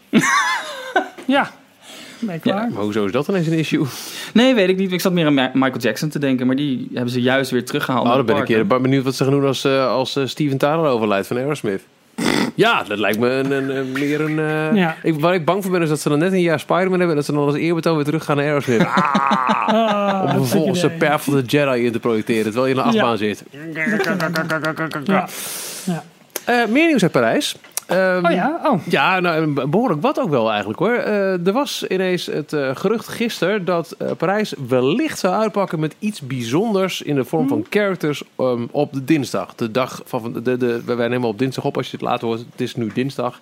[1.27, 1.51] ja.
[2.19, 2.71] Ben je klaar?
[2.71, 3.87] maar hoezo is dat ineens een issue?
[4.33, 4.93] Nee, weet ik niet.
[4.93, 8.07] Ik zat meer aan Michael Jackson te denken, maar die hebben ze juist weer teruggehaald.
[8.07, 11.27] Oh, dan ben ik benieuwd wat ze gaan doen als, eh, als Steven Tyler overlijdt
[11.27, 11.83] van Aerosmith.
[12.57, 14.39] Ja, dat lijkt me een, een, een- meer een...
[14.39, 14.97] eh, Ja.
[15.03, 17.09] ik, waar ik bang voor ben is dat ze dan net een jaar Spider-Man hebben...
[17.11, 18.87] en dat ze dan als eerbetoon weer terug gaan naar Aerosmith.
[19.67, 20.91] Ah, Ah, om vervolgens de.
[20.91, 22.43] Path of the Jedi in te projecteren...
[22.45, 23.43] terwijl je in een achtbaan zit.
[25.05, 25.27] Ja.
[25.85, 26.03] Ja.
[26.45, 27.57] Eh, meer nieuws uit Parijs.
[27.87, 28.87] Ehm, Oh ja, oh.
[28.87, 30.95] Ja, nou, behoorlijk wat ook wel eigenlijk hoor.
[30.95, 35.95] Eh, er was ineens het eh, gerucht gisteren dat eh, Parijs wellicht zou uitpakken met
[35.99, 39.55] iets bijzonders in de vorm van characters ehm, op de dinsdag.
[39.55, 42.27] De dag van de, de, de, wij nemen op dinsdag op als je het later
[42.27, 42.45] hoort.
[42.51, 43.41] Het is nu dinsdag.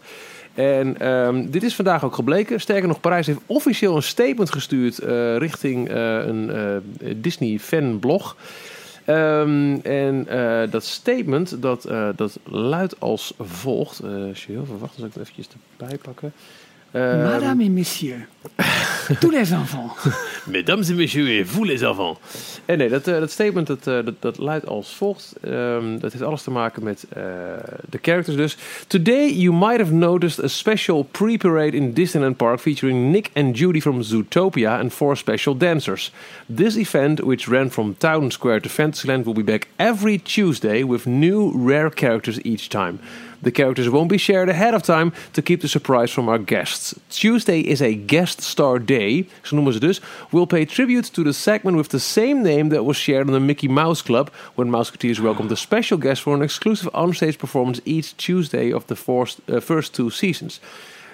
[0.55, 2.61] En ehm, dit is vandaag ook gebleken.
[2.61, 4.99] Sterker nog, Parijs heeft officieel een statement gestuurd
[5.39, 7.15] richting een eh,
[9.05, 14.01] Ehm, en eh, dat statement dat, eh, dat luidt als volgt.
[14.01, 16.33] Eh, als je heel veel wacht, zal ik het eventjes erbij pakken.
[16.95, 18.27] Ehm, Madame et messieurs.
[19.21, 19.91] Tous les enfants.
[20.47, 22.19] Mesdames et messieurs, et vous les enfants.
[22.67, 25.35] En nee, dat, eh, dat statement dat, eh, dat, dat luidt als volgt.
[25.41, 27.23] Ehm, dat heeft alles te maken met eh,
[27.91, 28.57] de characters dus.
[28.87, 33.81] Today you might have noticed a special pre-parade in Disneyland Park featuring Nick and Judy
[33.81, 36.13] from Zootopia and four special dancers.
[36.57, 41.07] This event, which ran from Town Square to Fantasyland, will be back every Tuesday with
[41.07, 42.99] new rare characters each time.
[43.45, 46.95] The characters won't be shared ahead of time to keep the surprise from our guests.
[47.11, 50.01] Tuesday is a guest star day, zo noemen ze dus.
[50.31, 53.41] We'll pay tribute to the segment with the same name that was shared on the
[53.41, 58.17] Mickey Mouse Club, when Mouseketeers welcomed a special guest for an exclusive onstage performance each
[58.17, 60.61] Tuesday of the first, uh, first two seasons.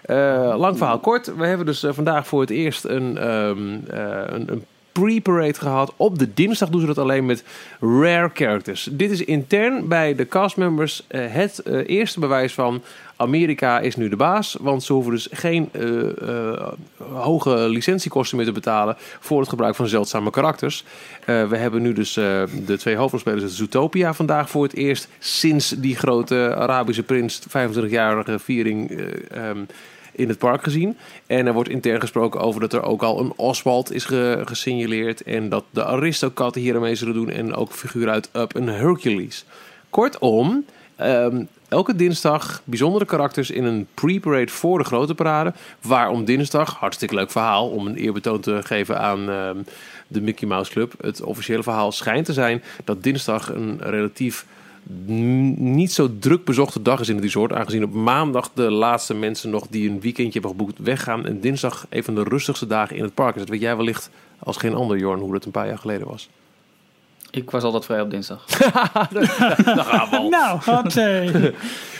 [0.02, 1.34] Eh, lang verhaal kort.
[1.36, 5.92] We hebben dus eh, vandaag voor het eerst een, ehm, eh, een, een pre-parade gehad.
[5.96, 7.44] Op de dinsdag doen ze dat alleen met
[7.80, 8.88] rare characters.
[8.92, 12.82] Dit is intern bij de castmembers eh, het eh, eerste bewijs van...
[13.16, 16.68] Amerika is nu de baas, want ze hoeven dus geen eh,
[17.12, 20.84] hoge licentiekosten meer te betalen voor het gebruik van zeldzame karakters.
[21.24, 25.96] We hebben nu dus de twee hoofdrolspelers uit Zootopia vandaag voor het eerst sinds die
[25.96, 29.58] grote Arabische prins 25-jarige viering eh, ehm,
[30.20, 30.96] in het park gezien.
[31.26, 35.22] En er wordt intern gesproken over dat er ook al een Oswald is ge- gesignaleerd.
[35.22, 37.30] En dat de Aristokatten hier mee zullen doen.
[37.30, 39.44] En ook figuren uit Up en Hercules.
[39.90, 40.64] Kortom,
[40.96, 45.52] ehm, elke dinsdag bijzondere karakters in een pre-parade voor de grote parade.
[45.80, 46.74] Waarom dinsdag?
[46.78, 49.56] Hartstikke leuk verhaal om een eerbetoon te geven aan ehm,
[50.08, 50.92] de Mickey Mouse Club.
[51.00, 54.46] Het officiële verhaal schijnt te zijn dat dinsdag een relatief
[55.56, 57.52] niet zo druk bezochte dag is in het resort.
[57.52, 61.26] Aangezien op maandag de laatste mensen nog die een weekendje hebben geboekt weggaan.
[61.26, 63.40] En dinsdag een van de rustigste dagen in het park is.
[63.40, 66.28] Dat weet jij wellicht als geen ander, Jorn, hoe dat een paar jaar geleden was.
[67.30, 68.44] Ik was altijd vrij op dinsdag.
[68.46, 70.28] Daar gaan we al.
[70.28, 71.34] Nou, wat eh,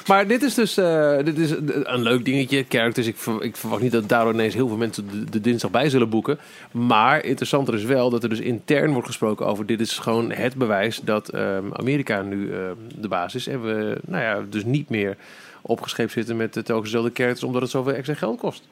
[0.06, 2.64] Maar dit is dus eh, dit is een leuk dingetje.
[2.68, 5.70] Characters, ik, ver- ik verwacht niet dat daardoor ineens heel veel mensen de, de dinsdag
[5.70, 6.38] bij zullen boeken.
[6.70, 9.66] Maar interessanter is wel dat er dus intern wordt gesproken over...
[9.66, 13.46] dit is gewoon het bewijs dat ehm, Amerika nu ehm, de baas is.
[13.46, 15.16] En we nou ja, dus niet meer
[15.62, 17.44] opgescheept zitten met de telkens dezelfde characters...
[17.46, 18.62] omdat het zoveel extra geld kost.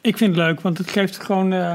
[0.00, 1.52] ik vind het leuk, want het geeft gewoon...
[1.52, 1.72] eh,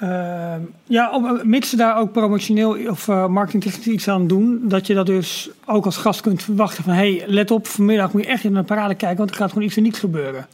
[0.00, 0.54] eh,
[0.86, 4.60] ja, op- mits ze daar ook promotioneel of eh marketingtechnisch iets aan doen...
[4.62, 6.92] dat je dat dus ook als gast kunt verwachten van...
[6.92, 9.18] hey, let op, vanmiddag moet je echt in een parade kijken...
[9.18, 10.46] want er gaat gewoon iets en niets gebeuren.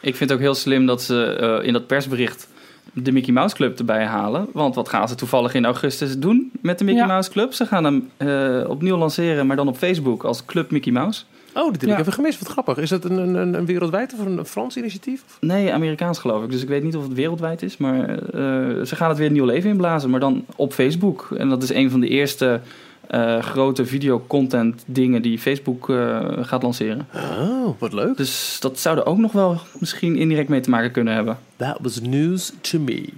[0.00, 2.48] Ik vind het ook heel slim dat ze eh, in dat persbericht
[2.92, 4.46] de Mickey Mouse Club erbij halen.
[4.52, 7.06] Want wat gaan ze toevallig in augustus doen met de Mickey Ja.
[7.06, 7.52] Mouse Club?
[7.52, 11.22] Ze gaan hem eh, opnieuw lanceren, maar dan op Facebook als Club Mickey Mouse.
[11.54, 11.94] Oh, dit heb Ja.
[11.94, 12.38] ik even gemist.
[12.38, 12.76] Wat grappig.
[12.76, 15.22] Is dat een, een, een, wereldwijd of een, een Frans initiatief?
[15.40, 16.50] Nee, Amerikaans geloof ik.
[16.50, 17.76] Dus ik weet niet of het wereldwijd is.
[17.76, 20.10] Maar eh, ze gaan het weer een nieuw leven inblazen.
[20.10, 21.28] Maar dan op Facebook.
[21.38, 22.60] En dat is een van de eerste
[23.06, 27.06] eh, grote videocontent dingen die Facebook eh, gaat lanceren.
[27.14, 28.16] Oh, wat leuk.
[28.16, 31.38] Dus dat zou er ook nog wel misschien indirect mee te maken kunnen hebben.
[31.56, 33.08] That was news to me.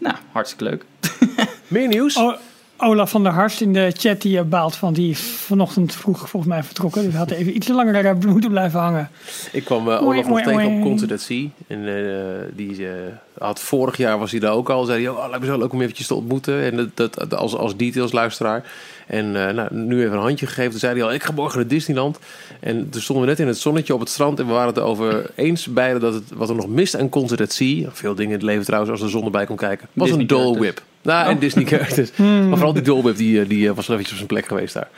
[0.00, 0.84] Nou, hartstikke leuk.
[1.68, 2.16] Meer nieuws?
[2.16, 2.34] Oh,
[2.76, 6.52] Olaf van der Harst in de chat die je baalt van, die vanochtend vroeg volgens
[6.52, 7.04] mij vertrokken.
[7.04, 9.10] Dus had even iets langer daar moeten blijven hangen.
[9.52, 11.46] Ik kwam eh, Olaf nog tegen op Concert at Sea.
[11.66, 12.92] En eh, die eh,
[13.38, 14.84] had vorig jaar was hij daar ook al.
[14.84, 16.62] Zei hij, oh, lijkt me zo leuk om eventjes te ontmoeten.
[16.62, 18.64] En dat, dat, als, als details luisteraar.
[19.06, 20.70] En eh, nou, nu even een handje gegeven.
[20.70, 22.18] Toen zei hij al, ik ga morgen naar Disneyland.
[22.60, 24.40] En toen stonden we net in het zonnetje op het strand.
[24.40, 27.40] En we waren het erover eens beiden dat het, wat er nog mist aan Concert
[27.40, 27.88] at Sea.
[27.92, 29.88] Veel dingen in het leven trouwens, als de zon erbij kon kijken.
[29.92, 30.58] Was Disney een Dole.
[30.58, 30.82] Whip.
[31.04, 31.40] Nou, en Oh.
[31.40, 32.10] Disney characters.
[32.16, 34.74] Maar vooral die Whip, die, eh, die eh, was wel eventjes op zijn plek geweest
[34.74, 34.88] daar.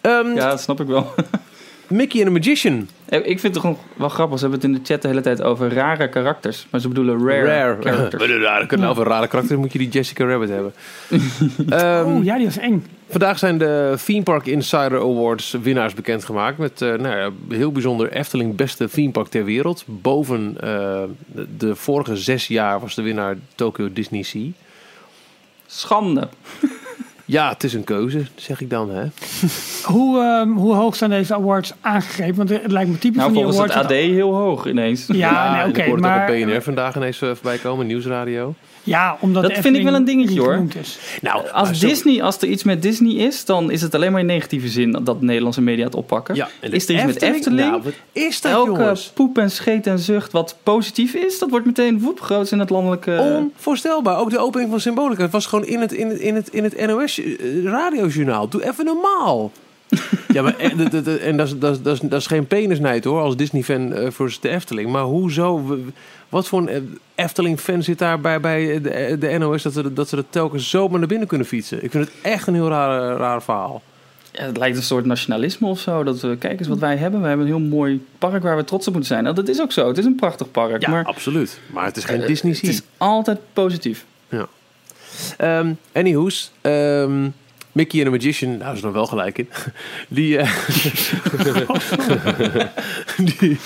[0.00, 1.14] Ehm, Ja, dat snap ik wel.
[1.88, 2.88] Mickey and the Magician.
[3.04, 4.38] Eh, ik vind het gewoon wel grappig.
[4.38, 6.66] Ze hebben het in de chat de hele tijd over rare karakters.
[6.70, 7.76] Maar ze bedoelen rare, Rare.
[7.82, 8.26] characters.
[8.42, 10.72] Rare, kunnen over rare karakters moet je die Jessica Rabbit hebben.
[11.68, 12.86] Ehm, Oh ja, die was eng.
[13.08, 16.58] Vandaag zijn de Theme Park Insider Awards winnaars bekendgemaakt.
[16.58, 19.84] Met eh, nou ja, heel bijzonder Efteling beste theme park ter wereld.
[19.86, 20.68] Boven eh,
[21.26, 24.48] de, de vorige zes jaar was de winnaar Tokyo Disney Sea.
[25.76, 26.28] Schande.
[27.24, 28.90] Ja, het is een keuze, zeg ik dan.
[28.90, 29.04] Hè?
[29.92, 32.36] Hoe, ehm, hoe hoog zijn deze awards aangegeven?
[32.36, 34.04] Want het lijkt me typisch Nou, van die volgens het awards.
[34.04, 35.06] AD heel hoog ineens.
[35.06, 36.26] Ja, nee, en oké, ik hoorde maar...
[36.26, 38.54] het ook op BNR vandaag ineens eh, voorbij komen, nieuwsradio.
[38.86, 40.66] Ja, omdat Dat vind ik wel een Efteling dingetje, hoor.
[40.80, 40.98] Is.
[41.22, 44.26] Nou, Als, Disney, als er iets met Disney is, dan is het alleen maar in
[44.26, 46.34] negatieve zin dat Nederlandse media het oppakken.
[46.34, 47.60] Ja, is er iets met Efteling?
[47.70, 49.10] Nou, wat is dat, Elke jongens?
[49.14, 52.70] poep en scheet en zucht wat positief is, dat wordt meteen woep groot in het
[52.70, 53.18] landelijke...
[53.20, 54.18] Onvoorstelbaar.
[54.18, 55.22] Ook de opening van Symbolica.
[55.22, 58.48] Het was gewoon in het, in het, in het, in het NOS eh, radiojournaal.
[58.48, 59.52] Doe even normaal.
[60.32, 63.20] ja, maar en, dat- dat- en dat, is, dat, is, dat, is, geen penisnijd hoor,
[63.20, 64.90] als Disney-fan eh, versus de Efteling.
[64.90, 65.76] Maar hoezo?
[66.28, 70.08] Wat voor een eh, Efteling-fan zit daar bij, bij de, de NOS dat ze, dat
[70.08, 71.84] ze dat telkens zomaar naar binnen kunnen fietsen?
[71.84, 73.82] Ik vind het echt een heel raar, raar verhaal.
[74.32, 76.04] Ja, het lijkt een soort nationalisme of zo.
[76.04, 77.20] Dat we, kijk eens wat wij hebben.
[77.20, 79.22] We hebben een heel mooi park waar we trots op moeten zijn.
[79.22, 79.88] Nou, dat is ook zo.
[79.88, 80.82] Het is een prachtig park.
[80.82, 81.60] Ja, maar absoluut.
[81.72, 84.04] Maar het is geen eh, Disney het is altijd positief.
[85.36, 87.28] Ehm anyhoes, ehm,
[87.76, 89.48] Mickey and the Magician, daar is nog wel gelijk in.
[90.08, 90.68] Die, eh,
[93.38, 93.58] die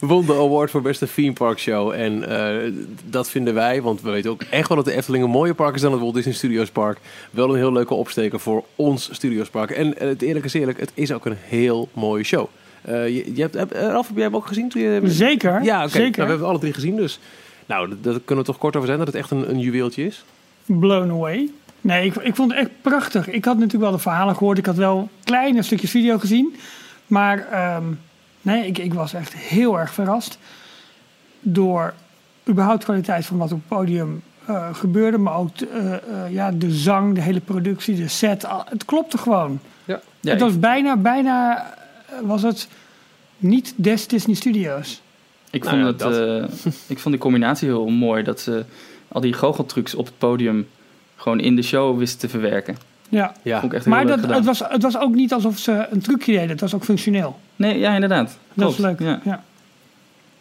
[0.00, 1.92] won de award voor beste theme park show.
[1.92, 2.72] En eh,
[3.04, 5.74] dat vinden wij, want we weten ook echt wel dat de Efteling een mooie park
[5.74, 6.98] is dan het Walt Disney Studios Park.
[7.30, 9.70] Wel een heel leuke opsteker voor ons Studios Park.
[9.70, 12.46] En eh, het eerlijk is eerlijk, het is ook een heel mooie show.
[12.82, 14.68] Eh, je, je hebt, heb, Ralf, heb jij hem ook gezien?
[14.68, 15.68] Toen je, Zeker, Ja, oké.
[15.68, 16.22] Nou, zeker.
[16.24, 17.18] we hebben alle drie gezien, dus...
[17.66, 20.06] Nou, dat, daar kunnen we toch kort over zijn dat het echt een, een juweeltje
[20.06, 20.24] is?
[20.66, 21.50] Blown away.
[21.86, 23.28] Nee, ik, ik vond het echt prachtig.
[23.28, 24.58] Ik had natuurlijk wel de verhalen gehoord.
[24.58, 26.54] Ik had wel kleine stukjes video gezien.
[27.06, 27.84] Maar ehm,
[28.42, 30.38] nee, ik, ik was echt heel erg verrast.
[31.40, 31.94] Door
[32.48, 35.18] überhaupt de kwaliteit van wat op het podium eh, gebeurde.
[35.18, 35.94] Maar ook de, eh,
[36.24, 38.44] eh, ja, de zang, de hele productie, de set.
[38.46, 39.60] al- Het klopte gewoon.
[39.84, 41.66] Ja, het ik, was bijna, bijna
[42.22, 42.68] was het
[43.38, 45.02] niet des Disney Studios.
[45.50, 48.22] ik, Nou vond ja, het, eh, ik vond die combinatie heel mooi.
[48.22, 48.64] Dat ze
[49.08, 50.66] al die goocheltrucs op het podium
[51.16, 52.76] gewoon in de show wisten te verwerken.
[53.08, 53.34] Ja.
[53.42, 53.60] Ja.
[53.60, 54.36] Vond ik echt Maar dat, gedaan.
[54.36, 56.48] het, was, het was ook niet alsof ze een trucje deden.
[56.48, 57.38] Het was ook functioneel.
[57.56, 58.38] Nee, ja, inderdaad.
[58.54, 59.00] Dat is Klopt.
[59.00, 59.08] leuk.
[59.08, 59.20] Ja.
[59.24, 59.42] Ja.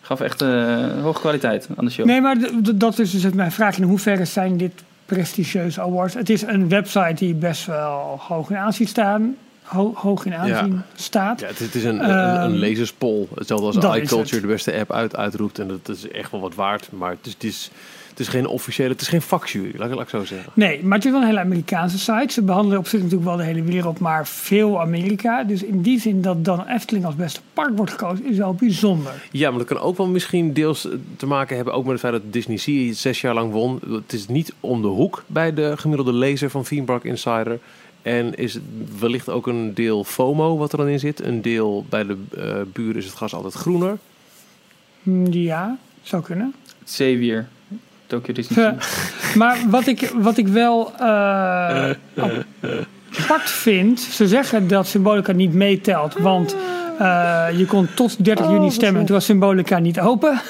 [0.01, 2.05] Gaf echt eh, hoge kwaliteit aan de show.
[2.05, 2.35] Nee, maar
[2.75, 3.77] dat is dus mijn vraag.
[3.77, 6.13] In hoeverre zijn dit prestigieuze awards?
[6.13, 9.35] Het is een website die best wel hoog in aanzien staan.
[9.63, 11.39] Ho- hoog in aanzien staat.
[11.39, 13.27] Ja, het, het is een, een, een Ehm, lezerspoll.
[13.35, 14.41] Hetzelfde als iCulture het.
[14.41, 15.59] de beste app uit, uitroept.
[15.59, 16.89] En dat is echt wel wat waard.
[16.91, 17.71] Maar het is, het is,
[18.17, 20.51] het is geen officiële, het is geen vakjury, laat, ik- laat ik zo zeggen.
[20.55, 22.25] Nee, maar het is wel een hele Amerikaanse site.
[22.33, 25.43] Ze behandelen op zich natuurlijk wel de hele wereld, maar veel Amerika.
[25.43, 29.13] Dus in die zin dat dan Efteling als beste park wordt gekozen, is wel bijzonder.
[29.31, 32.01] Ja, maar dat kan ook wel misschien deels eh, te maken hebben ook met het
[32.01, 33.79] feit dat Disney Sea zes jaar lang won.
[33.89, 37.59] Het is niet om de hoek bij de gemiddelde lezer van Theme Park Insider.
[38.01, 38.63] En is het
[38.99, 41.21] wellicht ook een deel FOMO wat er dan in zit.
[41.23, 43.97] Een deel bij de eh, buren is het gas altijd groener.
[45.03, 46.53] Hm, Ja, zou kunnen.
[46.83, 47.47] Xavier,
[48.07, 48.63] Tokyo Disney.
[48.65, 48.75] Ja.
[49.35, 51.89] Maar wat ik, wat ik wel eh,
[53.19, 56.55] apart vind, ze zeggen dat Symbolica niet meetelt, want
[56.99, 60.41] eh, je kon tot 30 juni stemmen en toen was Symbolica niet open.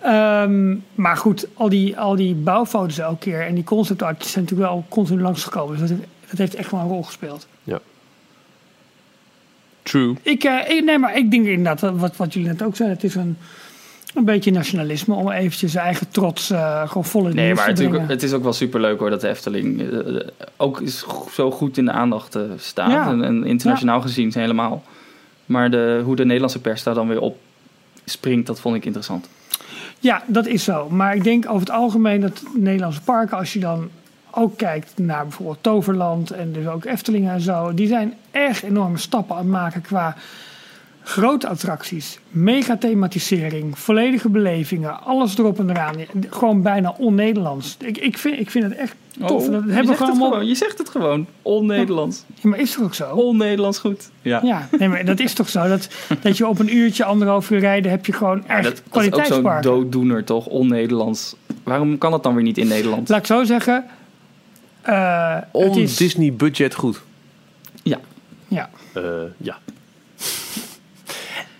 [0.00, 4.44] Ehm, maar goed, al die, al die bouwfoto's elke keer en die concept art zijn
[4.44, 5.78] natuurlijk wel continu langsgekomen.
[5.78, 7.46] Dus dat, heeft- dat heeft echt wel een rol gespeeld.
[9.82, 10.14] True.
[10.22, 12.96] Ik, eh, ik, nee, maar ik denk inderdaad, dat wat, wat jullie net ook zeiden,
[12.98, 13.36] het is een,
[14.16, 17.64] een beetje nationalisme om eventjes zijn eigen trots eh, gewoon vol in het Nee, maar
[17.74, 20.26] te het, is ook- wel superleuk hoor dat de Efteling eh, eh,
[20.56, 22.90] ook is zo goed in de aandacht eh, staat.
[22.90, 23.08] Ja.
[23.08, 24.82] En, en internationaal gezien helemaal.
[25.46, 27.38] Maar de, hoe de Nederlandse pers daar dan weer op
[28.04, 29.28] springt, dat vond ik interessant.
[29.98, 30.90] Ja, dat is zo.
[30.90, 33.88] Maar ik denk over het algemeen dat Nederlandse parken, als je dan
[34.30, 38.98] ook kijkt naar bijvoorbeeld Toverland en dus ook Eftelingen en zo, die zijn echt enorme
[38.98, 40.16] stappen aan het maken qua
[41.08, 45.94] Grote attracties, mega thematisering, volledige belevingen, alles erop en eraan.
[46.30, 47.76] Gewoon bijna on-Nederlands.
[47.80, 49.30] Ik, ik, vind, ik vind het echt tof.
[49.30, 50.30] Oh, dat je, hebben we zegt gewoon het allemaal.
[50.30, 51.26] gewoon, je zegt het gewoon.
[51.42, 52.24] On-Nederlands.
[52.34, 53.14] Ja, maar is toch ook zo?
[53.14, 54.10] On-Nederlands goed.
[54.22, 54.40] Ja.
[54.42, 55.68] Ja, nee, maar dat is toch zo.
[55.68, 55.88] Dat,
[56.20, 59.32] dat je op een uurtje, anderhalf uur rijden, heb je gewoon echt dat, dat is
[59.32, 60.46] ook zo'n dooddoener toch?
[60.46, 61.36] On-Nederlands.
[61.62, 63.08] Waarom kan dat dan weer niet in Nederland?
[63.08, 63.84] Laat ik zo zeggen.
[64.82, 67.00] eh, het On is, Disney budget goed.
[67.82, 67.98] Ja.
[68.48, 68.70] ja.
[68.94, 69.02] Eh,
[69.36, 69.58] ja.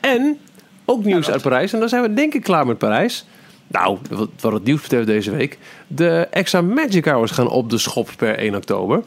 [0.06, 0.38] En
[0.84, 1.72] ook nieuws uit Parijs.
[1.72, 3.24] En dan zijn we denk ik klaar met Parijs.
[3.66, 3.98] Nou,
[4.40, 5.58] wat, het nieuws betreft deze week.
[5.86, 9.02] De extra Magic Hours gaan op de schop per 1 oktober.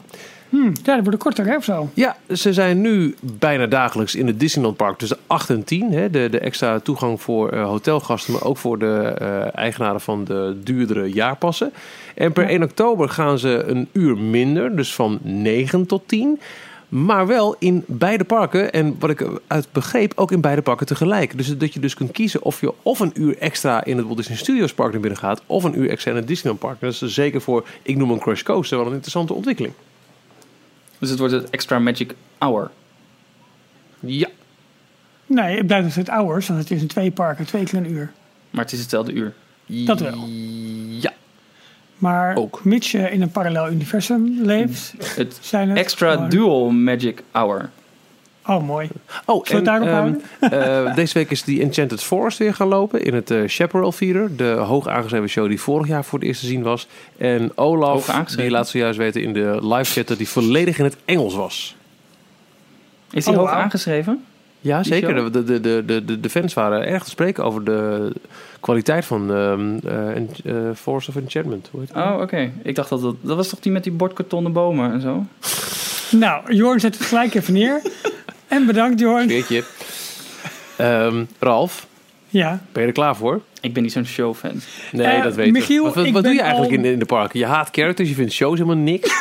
[0.48, 1.90] Hm, ja, dat wordt korter, hè, of zo?
[1.94, 5.92] Ja, ze zijn nu bijna dagelijks in het Disneyland Park tussen 8 en 10.
[5.92, 10.24] Hè, de, de extra toegang voor eh, hotelgasten, maar ook voor de eh, eigenaren van
[10.24, 11.72] de duurdere jaarpassen.
[12.14, 16.40] En per 1 oktober gaan ze een uur minder, dus van 9 tot 10.
[16.90, 18.72] Maar wel in beide parken.
[18.72, 21.36] En wat ik uit begreep, ook in beide parken tegelijk.
[21.36, 24.16] Dus dat je dus kunt kiezen of je of een uur extra in het Walt
[24.16, 25.42] Disney Studios Park naar binnen gaat.
[25.46, 26.80] Of een uur extra in het Disneyland Park.
[26.80, 29.74] Dat is dus zeker voor, ik noem een Crush Coaster, wel een interessante ontwikkeling.
[30.98, 32.70] Dus het wordt het extra magic hour.
[34.00, 34.28] Ja,
[35.30, 38.12] Nee, het blijft het hours, want het is in twee parken, twee keer een uur.
[38.50, 39.34] Maar het is hetzelfde uur.
[39.66, 40.28] Dat wel.
[42.00, 42.64] Maar Ook.
[42.64, 47.70] mits je in een parallel universum leeft, Het zijn het extra gewoon- dual magic hour.
[48.46, 48.88] Oh, mooi.
[49.24, 50.52] Oh, Zullen we het daarop ehm,
[50.88, 54.36] eh, deze week is die Enchanted Forest weer gaan lopen in het eh Chaparral Theater.
[54.36, 56.86] De hoog aangeschreven show die vorig jaar voor het eerst te zien was.
[57.18, 60.96] En Olaf, die laat zojuist weten in de live chat dat die volledig in het
[61.04, 61.76] Engels was.
[63.10, 64.24] Is die Oh, hoog aangeschreven?
[64.60, 65.32] Ja, zeker.
[65.32, 68.12] de, de, de, de, de fans waren erg te spreken over de
[68.60, 71.68] kwaliteit van ehm eh, eh, Forest of Enchantment.
[71.70, 72.04] Hoe heet het?
[72.04, 72.50] Oh, oké.
[72.62, 73.14] Ik dacht dat dat...
[73.20, 75.24] Dat was toch die met die bordkartonnen bomen en zo?
[76.16, 77.82] Nou, Jorn zet het gelijk even neer.
[78.48, 79.28] en bedankt, Jorn.
[79.28, 79.64] Sfeertje.
[80.76, 81.86] Ehm, Ralf,
[82.28, 82.60] Ja.
[82.72, 83.40] ben je er klaar voor?
[83.60, 84.60] Ik ben niet zo'n showfan.
[84.92, 85.52] Nee, Eh, dat weet ik.
[85.52, 87.38] Michiel, Wat, wat, ik wat doe je eigenlijk al- in, in de parken?
[87.38, 89.08] Je haat characters, je vindt shows helemaal niks.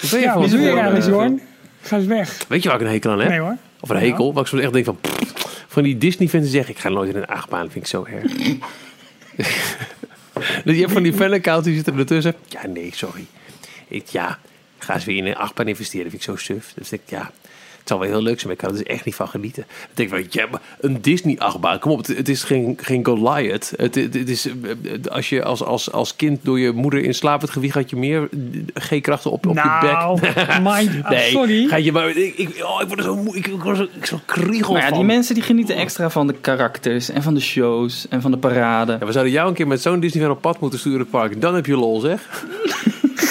[0.00, 1.40] Wat ben je Ja, voor wat doe je voor- eigenlijk, Jorn?
[1.80, 2.44] Ga eens weg.
[2.48, 3.28] Weet je waar ik een hekel aan heb?
[3.28, 3.56] Nee hoor.
[3.80, 4.98] Of een hekel, waar ik soms echt denk van...
[5.00, 5.25] pff,
[5.76, 6.74] van die Disney-fans die zeggen...
[6.74, 8.24] ik ga nooit in een achtbaan, dat vind ik zo erg.
[10.64, 12.34] dus je hebt van die fan-accounts die zitten ertussen.
[12.48, 13.26] Ja, nee, sorry.
[13.88, 14.38] Ik, ja,
[14.78, 16.72] ga eens weer in een achtbaan investeren, vind ik zo suf.
[16.74, 17.30] Dus ik, ja...
[17.86, 19.64] Het zal wel heel leuk zijn, maar ik kan er dus echt niet van genieten.
[19.66, 21.78] Dan denk ik van, ja, maar een Disney-achtbaan.
[21.78, 23.72] Kom op, het, het is geen, geen Goliath.
[23.76, 24.48] Het, het, het is,
[25.08, 27.74] als je als, als, als kind door je moeder in slaap werd gewiegd...
[27.74, 28.28] had je meer
[28.74, 29.90] G-krachten op, op je bek.
[29.92, 30.20] nou,
[31.02, 31.66] ah, Nee, sorry.
[31.66, 33.88] Ga je maar, ik, ik, oh, ik word er zo moe, ik, ik word er
[34.02, 34.98] zo, kriegel Maar ja, van.
[34.98, 38.38] die mensen die genieten extra van de karakters en van de shows en van de
[38.38, 38.96] parade.
[39.00, 41.10] Ja, we zouden jou een keer met zo'n Disney van op pad moeten sturen het
[41.10, 41.40] park.
[41.40, 42.44] Dan heb je lol, zeg.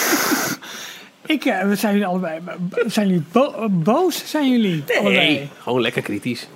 [1.25, 2.39] Ik, eh, we zijn jullie allebei.
[2.85, 4.23] Zijn jullie bo- boos?
[4.29, 5.49] Zijn jullie allebei?
[5.61, 6.47] gewoon lekker kritisch.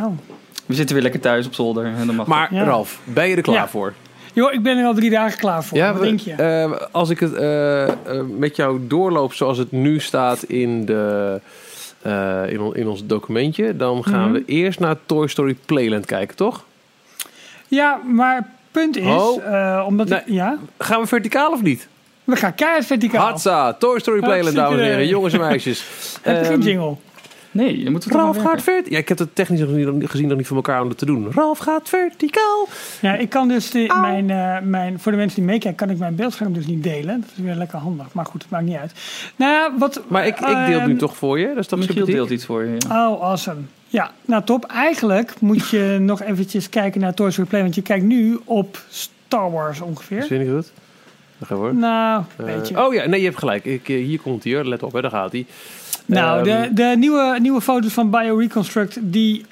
[0.00, 0.18] Oh.
[0.66, 2.64] We zitten weer lekker thuis op zolder en dan mag Maar Ja.
[2.64, 3.68] Ralf, ben je er klaar Ja.
[3.68, 3.94] voor?
[4.32, 5.78] Joh, ik ben er al drie dagen klaar voor.
[5.78, 6.32] Wat we- denk je?
[6.32, 7.92] eh, als ik het eh,
[8.38, 11.40] met jou doorloop zoals het nu staat in, de,
[12.02, 13.76] eh, in, on- in ons documentje...
[13.76, 14.32] dan gaan Mhm.
[14.32, 16.64] we eerst naar Toy Story Playland kijken, toch?
[17.68, 19.84] ja, maar punt is, Oh.
[19.86, 20.18] omdat Nee.
[20.18, 21.88] ik, ja, Gaan we verticaal of niet?
[22.26, 23.26] We gaan keihard verticaal.
[23.26, 25.06] Hatsa, Toy Story Playland, dames en heren.
[25.06, 25.84] Jongens en meisjes.
[26.22, 26.96] Heb je geen Ehm, jingle?
[27.50, 28.92] Nee, je moet het Ralf gaat verticaal.
[28.92, 31.06] Ja, ik heb het technisch nog niet, gezien nog niet voor elkaar om dat te
[31.06, 31.32] doen.
[31.32, 32.68] Ralf gaat verticaal.
[33.00, 35.98] Ja, ik kan dus de, mijn, eh, mijn, voor de mensen die meekijken, kan ik
[35.98, 37.20] mijn beeldscherm dus niet delen.
[37.20, 38.92] Dat is weer lekker handig, maar goed, het maakt niet uit.
[39.36, 40.02] Nou ja, wat...
[40.08, 41.46] Maar ik, ik deel nu ehm, toch voor je.
[41.48, 42.76] Dat is toch Michiel deelt iets voor je.
[42.88, 43.08] ja.
[43.10, 43.60] Oh, awesome.
[43.88, 44.64] Ja, nou top.
[44.64, 48.82] Eigenlijk moet je nog eventjes kijken naar Toy Story Play, want je kijkt nu op
[48.88, 50.18] Star Wars ongeveer.
[50.18, 50.72] Dat vind ik goed.
[51.48, 51.74] Hoor.
[51.74, 52.84] Nou, Eh, weet je.
[52.86, 53.64] oh ja, nee, je hebt gelijk.
[53.64, 54.64] Ik, eh, hier komt hij hoor.
[54.64, 55.46] Let op, hè, daar gaat hij.
[56.06, 59.44] Nou, Ehm, de, de nieuwe, nieuwe foto's van BioReconstruct die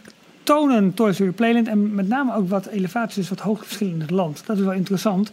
[0.42, 4.10] tonen Toy Story Playland en met name ook wat elevaties, dus wat hoogteverschillen in het
[4.10, 4.42] land.
[4.46, 5.30] Dat is wel interessant,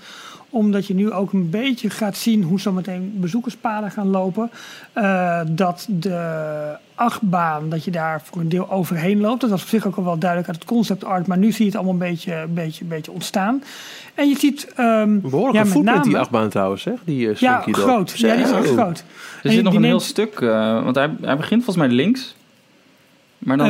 [0.54, 4.50] omdat je nu ook een beetje gaat zien hoe zometeen bezoekerspaden gaan lopen.
[4.94, 9.42] Eh, dat de achtbaan, dat je daar voor een deel overheen loopt.
[9.42, 11.60] Dat was op zich ook al wel duidelijk uit het concept art, maar nu zie
[11.60, 13.64] je het allemaal een beetje, een beetje, een beetje ontstaan.
[14.16, 14.72] En je ziet...
[14.76, 16.92] ehm, Een behoorlijke ja, met name- die achtbaan trouwens, hè?
[17.06, 18.12] Die uh, Ja, groot.
[18.20, 18.98] Ja, die is echt groot.
[18.98, 19.06] Er
[19.50, 22.36] En zit nog een heel neemt- stuk, eh, want hij, hij begint volgens mij links.
[23.38, 23.70] Maar dan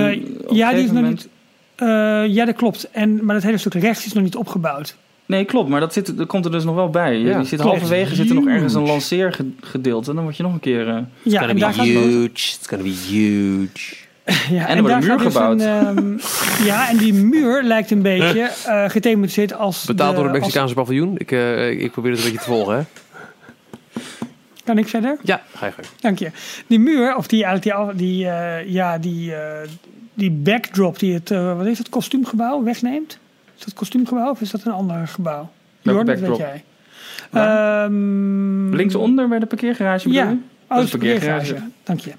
[0.50, 1.28] ja, die is nog niet.
[1.76, 1.88] eh,
[2.28, 2.90] ja, dat klopt.
[2.92, 4.96] En, maar dat hele stuk rechts is nog niet opgebouwd.
[5.32, 7.18] Nee, klopt, maar dat, zit, dat komt er dus nog wel bij.
[7.20, 7.64] Ja, je zit klopt.
[7.78, 10.10] halverwege zit er nog ergens een lanceergedeelte.
[10.10, 10.88] En dan word je nog een keer...
[10.88, 12.30] eh, Ja, gonna en be daar huge.
[12.34, 13.96] It's gonna be huge.
[14.56, 15.62] ja, En er wordt daar een muur dus gebouwd.
[15.62, 19.86] een, ehm, ja, en die muur lijkt een beetje eh gethematiseerd als.
[19.86, 21.16] Betaald de- door het als- Mexicaanse paviljoen.
[21.18, 22.82] Ik, eh, ik probeer het een beetje te volgen, hè?
[24.64, 25.18] Kan ik verder?
[25.24, 25.88] Ja, ga je gang.
[26.00, 26.32] Dank je.
[26.68, 29.68] Die muur, of die eigenlijk die, al- die, eh, ja, die, eh,
[30.14, 33.18] die backdrop die het, wat is het, kostuumgebouw wegneemt?
[33.62, 35.50] Is dat kostuumgebouw of is dat een ander gebouw?
[35.82, 36.64] Jorn, dat weet jij.
[37.32, 40.32] Ehm, Linksonder bij de parkeergarage bedoel Ja,
[40.68, 41.56] oh, Dat is parkeergarage.
[41.84, 42.12] Dank je.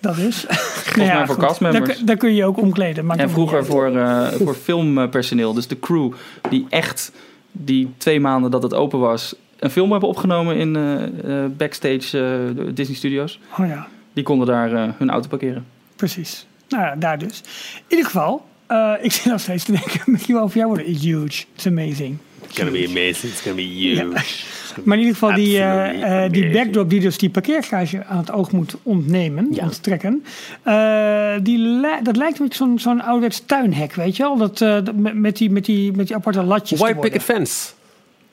[0.00, 0.44] Dat is.
[0.48, 1.86] Volgens mij voor castmembers.
[1.86, 3.06] Daar, kun- daar kun je ook omkleden.
[3.06, 6.12] maakt En vroeger voor, eh, voor filmpersoneel, dus de crew,
[6.50, 7.12] die echt
[7.52, 12.52] die twee maanden dat het open was, een film hebben opgenomen in eh, eh, backstage
[12.74, 13.40] Disney Studios.
[13.58, 15.66] Oh ja, Die konden daar hun auto parkeren.
[15.96, 16.46] precies.
[16.68, 17.42] Nou ja, daar dus.
[17.76, 20.88] In ieder geval, eh, ik zit nog steeds te denken, misschien wel over jou worden.
[20.88, 21.44] It's huge.
[21.54, 22.18] It's amazing.
[22.48, 23.32] It's gonna be amazing.
[23.32, 24.06] It's gonna be huge.
[24.84, 28.30] Maar in ieder geval, die, eh, eh, die backdrop die dus die parkeergarage aan het
[28.32, 29.62] oog moet ontnemen, Ja.
[29.64, 30.24] onttrekken.
[30.62, 34.36] eh, die li- dat lijkt een beetje zo'n zo'n ouderwets tuinhek, weet je wel?
[34.36, 34.78] Dat, eh,
[35.12, 36.80] met, die, met, die, met die aparte latjes.
[36.80, 37.68] White picket fence.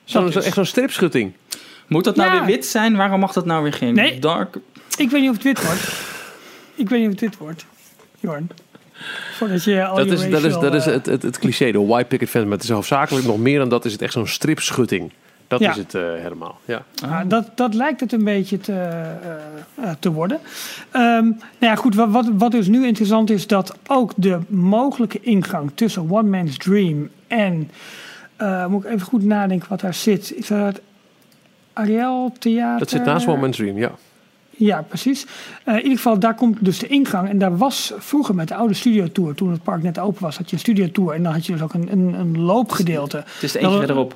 [0.04, 0.44] Zo'n, Dat zo, is.
[0.44, 1.32] echt zo'n stripschutting.
[1.88, 2.36] Moet dat nou Ja.
[2.38, 2.96] weer wit zijn?
[2.96, 4.18] Waarom mag dat nou weer geen Nee.
[4.18, 4.56] dark?
[4.96, 5.82] Ik weet niet of het wit wordt.
[6.74, 7.66] Ik weet niet of het wit wordt.
[8.20, 8.50] Jorn.
[9.32, 11.84] Voordat je al Dat is, dat is, dat is eh, het, het, het cliché, de
[11.86, 12.46] white picket fence.
[12.46, 13.84] Maar het is hoofdzakelijk nog meer dan dat.
[13.84, 15.12] Is het echt zo'n stripschutting.
[15.48, 15.70] Dat Ja.
[15.70, 16.58] is het eh, helemaal.
[16.64, 16.82] Ja.
[16.94, 18.72] Ja, dat, dat lijkt het een beetje te,
[19.74, 20.38] eh, te worden.
[20.90, 25.70] Ehm, nou ja, goed, wat, wat, dus nu interessant is, dat ook de mogelijke ingang
[25.74, 27.70] tussen One Man's Dream en.
[28.68, 30.32] moet ik even goed nadenken wat daar zit.
[30.36, 30.80] Is dat
[31.72, 32.78] Ariel Theater?
[32.78, 33.90] Dat zit naast One Man's Dream, ja.
[34.56, 35.26] Ja, precies.
[35.64, 37.28] Eh, in ieder geval, daar komt dus de ingang.
[37.28, 40.50] En daar was vroeger met de oude studiotour, toen het park net open was, had
[40.50, 41.14] je een studiotour.
[41.14, 43.16] En dan had je dus ook een, een, een loopgedeelte.
[43.16, 44.14] Het is de eentje verderop.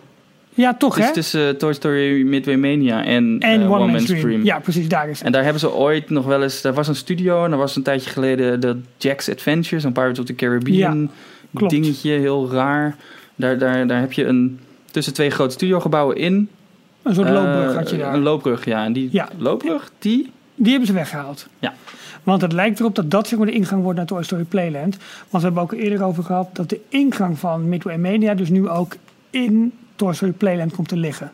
[0.55, 1.15] Ja, toch Het is hè?
[1.15, 4.45] tussen eh, Toy Story Midway Mania en, en eh, One, Man's Dream.
[4.45, 5.27] Ja, precies, daar is het.
[5.27, 6.65] En daar hebben ze ooit nog wel eens...
[6.65, 10.19] Er was een studio en er was een tijdje geleden de Jack's Adventures, een Pirates
[10.19, 11.11] of the Caribbean
[11.51, 12.97] dingetje, heel raar.
[13.35, 14.61] Daar, daar, daar heb je een
[14.91, 16.49] tussen twee grote studiogebouwen in.
[17.03, 18.15] Een soort eh, loopbrug had je daar.
[18.15, 18.85] Een loopbrug, ja.
[18.85, 19.29] En die Ja.
[19.39, 20.33] loopbrug, die...
[20.55, 21.47] Die hebben ze weggehaald.
[21.59, 21.75] Ja.
[22.23, 24.97] Want het lijkt erop dat dat zeg maar, de ingang wordt naar Toy Story Playland.
[25.29, 28.69] Want we hebben ook eerder over gehad dat de ingang van Midway Media dus nu
[28.69, 28.97] ook
[29.31, 31.33] in Toy Story Playland komt te liggen.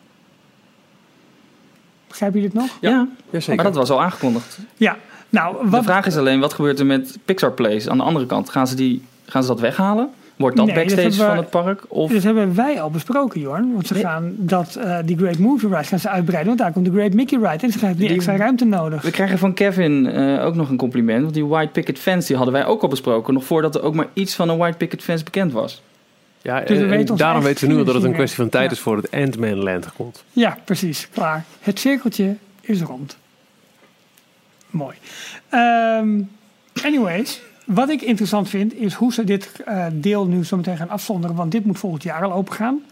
[2.08, 2.68] Begrijp je dit nog?
[2.80, 3.54] Ja, Jazeker.
[3.54, 4.58] maar dat was al aangekondigd.
[4.76, 4.96] Ja.
[5.28, 7.90] Nou, De vraag is alleen, wat gebeurt er met Pixar Place?
[7.90, 10.10] Aan de andere kant, gaan ze, die, gaan ze dat weghalen?
[10.36, 11.84] Wordt dat Nee, backstage we- van het park?
[11.88, 13.72] Of dat hebben wij al besproken, Jorn.
[13.72, 16.46] Want ze gaan dat, eh, die Great Movie Ride gaan ze uitbreiden.
[16.46, 17.66] Want daar komt de Great Mickey Ride.
[17.66, 19.02] En ze hebben die Die- extra ruimte nodig.
[19.02, 21.22] We krijgen van Kevin eh, ook nog een compliment.
[21.22, 23.34] Want die white picket fence die hadden wij ook al besproken.
[23.34, 25.82] Nog voordat er ook maar iets van een white picket fence bekend was.
[26.42, 28.64] Ja, Dus we en, daarom weten we nu al dat het een kwestie van tijd
[28.64, 28.70] Ja.
[28.76, 30.24] is voor het Ant-Man Land komt.
[30.32, 31.08] Ja, precies.
[31.12, 31.44] Klaar.
[31.60, 33.16] Het cirkeltje is rond.
[34.70, 34.96] Mooi.
[35.48, 36.20] Ehm,
[36.84, 40.88] anyways, wat ik interessant vind is hoe ze dit eh, deel nu zo meteen gaan
[40.88, 41.36] afzonderen.
[41.36, 42.82] Want dit moet volgend jaar al open gaan.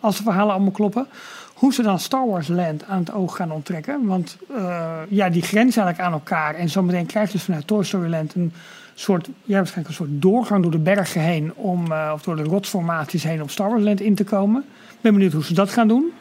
[0.00, 1.06] Als de verhalen allemaal kloppen.
[1.54, 4.06] Hoe ze dan Star Wars Land aan het oog gaan onttrekken.
[4.06, 6.54] Want eh, ja, die grenzen eigenlijk aan elkaar.
[6.54, 8.52] En zometeen krijg je dus vanuit Toy Story Land een
[8.94, 11.54] soort, ja, waarschijnlijk een soort doorgang door de bergen heen.
[11.54, 14.64] Om, eh, of door de rotsformaties heen om Star Wars Land in te komen.
[14.90, 16.12] Ik ben benieuwd hoe ze dat gaan doen.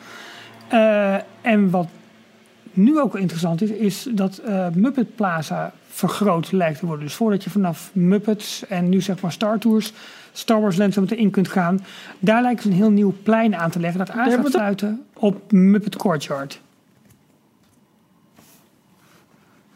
[1.41, 1.87] En wat
[2.73, 4.41] nu ook interessant is, is dat
[4.73, 7.05] Muppet Plaza vergroot lijkt te worden.
[7.05, 9.93] Dus voordat je vanaf Muppets en nu zeg maar Star Tours
[10.31, 11.85] Star Wars Land zo meteen in kunt gaan,
[12.19, 15.51] daar lijkt ze een heel nieuw plein aan te leggen dat aan gaat sluiten op
[15.51, 16.61] Muppet Courtyard.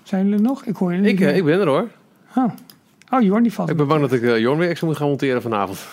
[0.03, 0.65] Zijn jullie er nog?
[0.65, 1.87] Ik hoor jullie Ik, eh, ik ben er hoor.
[2.35, 2.51] Oh.
[3.09, 3.69] oh, Jorn die valt.
[3.69, 5.87] Ik ben bang dat ik uh, Jorn weer extra moet gaan monteren vanavond.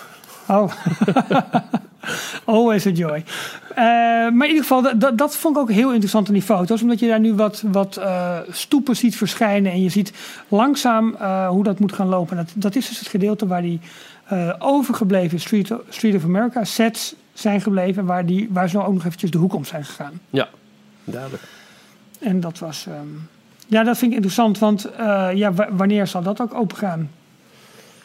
[0.48, 0.72] Oh.
[2.44, 3.24] Always a joy.
[3.70, 6.82] Eh, maar in ieder geval, dat, dat, vond ik ook heel interessant in die foto's.
[6.82, 9.72] Omdat je daar nu wat, wat eh, stoepen ziet verschijnen.
[9.72, 10.12] En je ziet
[10.48, 12.36] langzaam eh, hoe dat moet gaan lopen.
[12.36, 13.80] Dat, dat is dus het gedeelte waar die
[14.24, 18.04] eh, overgebleven Street, Street of America sets zijn gebleven.
[18.04, 20.20] Waar, die, waar ze nou ook nog eventjes de hoek om zijn gegaan.
[20.30, 20.48] Ja,
[21.04, 21.42] duidelijk.
[22.18, 22.86] En dat was...
[22.86, 23.06] ehm,
[23.66, 24.58] ja, dat vind ik interessant.
[24.58, 27.10] Want eh, ja, wa- wanneer zal dat ook open gaan?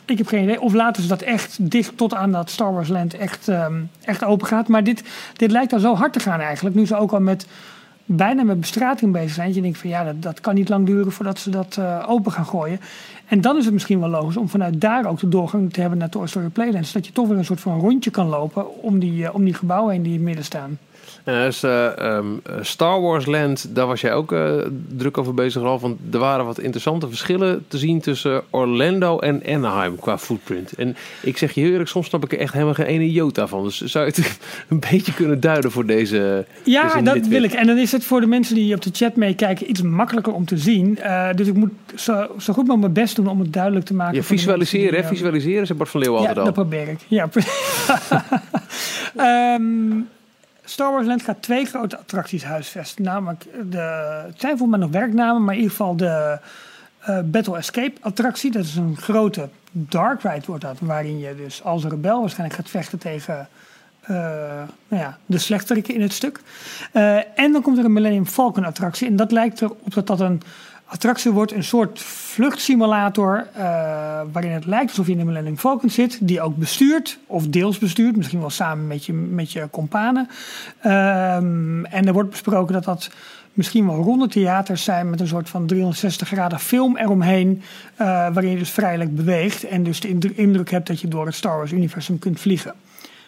[0.05, 0.61] Ik heb geen idee.
[0.61, 4.23] Of laten ze dat echt dicht tot aan dat Star Wars Land echt, ehm, echt
[4.23, 4.67] open gaat.
[4.67, 6.75] Maar dit, dit lijkt al zo hard te gaan eigenlijk.
[6.75, 7.47] Nu ze ook al met
[8.05, 9.53] bijna met bestrating bezig zijn.
[9.53, 12.31] Je denkt van ja, dat, dat kan niet lang duren voordat ze dat eh, open
[12.31, 12.79] gaan gooien.
[13.27, 15.99] En dan is het misschien wel logisch om vanuit daar ook de doorgang te hebben
[15.99, 16.87] naar Toy Story Playland.
[16.87, 19.53] Zodat je toch weer een soort van rondje kan lopen om die, eh, om die
[19.53, 20.77] gebouwen heen die in het midden staan.
[21.23, 21.63] En dus,
[22.61, 24.53] Star Wars Land, daar was jij ook eh,
[24.87, 25.81] druk over bezig, Ralf.
[25.81, 30.73] Want er waren wat interessante verschillen te zien tussen Orlando en Anaheim qua footprint.
[30.73, 33.47] En ik zeg je heel eerlijk, soms snap ik er echt helemaal geen ene jota
[33.47, 33.63] van.
[33.63, 37.53] Dus zou je het een beetje kunnen duiden voor deze Ja, deze dat wil ik.
[37.53, 40.45] En dan is het voor de mensen die op de chat meekijken iets makkelijker om
[40.45, 40.99] te zien.
[40.99, 43.93] Eh, dus ik moet zo, zo goed mogelijk mijn best doen om het duidelijk te
[43.93, 44.15] maken.
[44.15, 45.07] Ja, visualiseren, hè?
[45.07, 46.63] Visualiseren, zei Bart van Leeuwen Ja, altijd dat al.
[46.63, 46.99] probeer ik.
[47.07, 47.29] Ja,
[49.15, 49.91] Ehm,
[50.73, 53.03] Star Wars Land gaat twee grote attracties huisvesten.
[53.03, 53.77] Namelijk, de,
[54.25, 56.39] het zijn volgens mij nog werknamen, maar in ieder geval de
[56.99, 58.51] eh, Battle Escape attractie.
[58.51, 60.77] Dat is een grote dark ride wordt dat.
[60.79, 63.47] Waarin je dus als rebel waarschijnlijk gaat vechten tegen
[64.01, 64.15] eh,
[64.87, 66.39] nou ja, de slechteriken in het stuk.
[66.91, 69.07] Eh, en dan komt er een Millennium Falcon attractie.
[69.07, 70.41] En dat lijkt erop dat dat een
[70.85, 71.51] attractie wordt.
[71.51, 73.47] Een soort vluchtsimulator.
[73.53, 73.63] eh,
[74.31, 76.17] waarin het lijkt alsof je in de Millennium Falcon zit.
[76.21, 77.17] Die ook bestuurt.
[77.27, 78.15] Of deels bestuurt.
[78.15, 80.27] Misschien wel samen met je, met je companen.
[80.81, 83.09] Ehm, en er wordt besproken dat dat
[83.53, 87.61] misschien wel ronde theaters zijn met een soort van 360 graden film eromheen,
[87.95, 91.35] eh, waarin je dus vrijelijk beweegt en dus de indruk, hebt dat je door het
[91.35, 92.73] Star Wars universum kunt vliegen.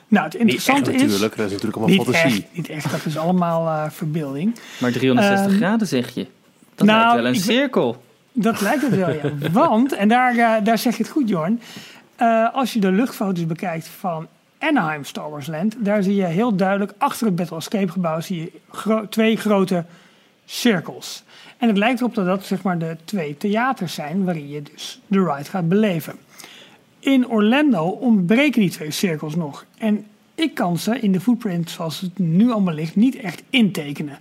[0.08, 2.42] Nou, het Niet echt interessante is natuurlijk, dat is natuurlijk allemaal niet fantasie.
[2.44, 4.56] echt, niet echt, dat is allemaal eh, verbeelding.
[4.80, 6.28] Maar 360 Ehm, graden zeg je.
[6.76, 8.04] Dat nou, lijkt wel een cirkel.
[8.32, 9.22] Dat lijkt het wel, ja.
[9.52, 11.62] Want, en daar, eh, daar zeg je het goed, Jorn.
[12.16, 14.28] eh, als je de luchtfoto's bekijkt van
[14.60, 18.40] Anaheim Star Wars Land, daar zie je heel duidelijk achter het Battle Escape gebouw zie
[18.42, 19.84] je gro- twee grote
[20.46, 21.24] cirkels.
[21.58, 25.00] En het lijkt erop dat dat zeg maar de twee theaters zijn waarin je dus
[25.08, 26.14] de ride gaat beleven.
[27.00, 29.66] In Orlando ontbreken die twee cirkels nog.
[29.78, 30.06] En
[30.36, 34.20] ik kan ze in de footprint zoals het nu allemaal ligt niet echt intekenen.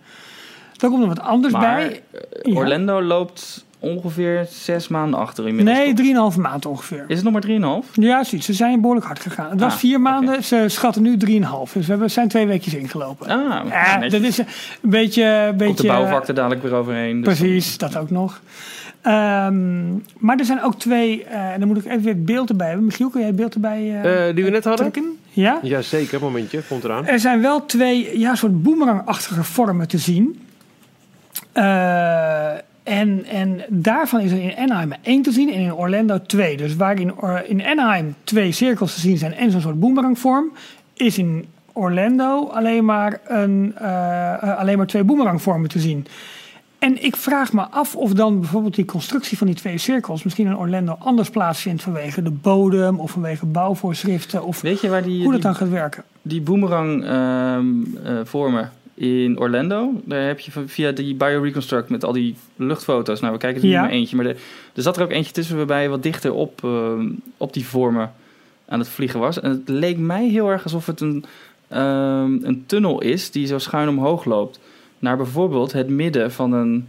[0.84, 2.02] Daar komt er wat anders Maar bij.
[2.12, 2.58] eh, Ja.
[2.58, 5.76] Orlando loopt ongeveer zes maanden achter inmiddels.
[5.78, 5.94] Nee?
[5.94, 7.04] 3,5 maand ongeveer.
[7.08, 7.90] Is het nog maar 3,5?
[7.92, 8.46] Ja, zoiets.
[8.46, 9.50] Ze zijn behoorlijk hard gegaan.
[9.50, 11.72] Het was Ah, vier maanden, ze schatten nu 3,5.
[11.72, 13.26] Dus we hebben, zijn twee weekjes ingelopen.
[13.28, 14.12] Ah, Ja, netjes.
[14.12, 14.46] dat is een
[14.82, 15.44] beetje...
[15.46, 17.20] Komt beetje de bouwvak er dadelijk weer overheen.
[17.22, 18.40] dus Precies, dat ook nog.
[19.02, 22.66] Ehm, maar er zijn ook twee, eh, en dan moet ik even weer beeld erbij
[22.66, 22.84] hebben.
[22.84, 24.90] Michiel, kun jij het beeld erbij eh, Eh, die we net hadden?
[24.92, 25.16] trekken?
[25.30, 25.58] Ja?
[25.62, 27.06] Jazeker, momentje, komt eraan.
[27.06, 30.40] Er zijn wel twee ja, soort boemerangachtige vormen te zien.
[31.54, 32.52] Eh,
[32.82, 36.56] en, en daarvan is er in Anaheim één te zien en in Orlando twee.
[36.56, 37.14] Dus waar in,
[37.46, 40.52] in Anaheim twee cirkels te zien zijn en zo'n soort boemerangvorm,
[40.94, 46.06] is in Orlando alleen maar, een, eh, eh, alleen maar twee boemerangvormen te zien.
[46.78, 50.46] En ik vraag me af of dan bijvoorbeeld die constructie van die twee cirkels misschien
[50.46, 55.22] in Orlando anders plaatsvindt vanwege de bodem of vanwege bouwvoorschriften of Weet je waar die,
[55.22, 56.04] hoe dat die, dan gaat werken.
[56.22, 57.66] die boomerang ehm,
[58.04, 59.92] eh, vormen in Orlando?
[60.04, 63.20] Daar heb je van- via die BioReconstruct met al die luchtfoto's.
[63.20, 63.74] Nou, we kijken er Ja.
[63.80, 64.16] nu maar eentje.
[64.16, 64.36] Maar er,
[64.74, 68.12] er zat er ook eentje tussen waarbij je wat dichter op, ehm, op die vormen
[68.68, 69.40] aan het vliegen was.
[69.40, 71.24] En het leek mij heel erg alsof het een,
[71.68, 74.58] ehm, een tunnel is die zo schuin omhoog loopt.
[74.98, 76.88] Naar bijvoorbeeld het midden van een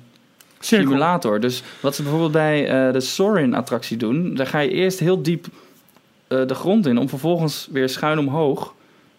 [0.60, 0.88] Cirkel.
[0.88, 1.39] simulator.
[1.39, 5.45] Dus wat ze bijvoorbeeld bij eh, de Sorin-attractie doen, daar ga je eerst heel diep
[6.28, 8.74] eh, de grond in, om vervolgens weer schuin omhoog.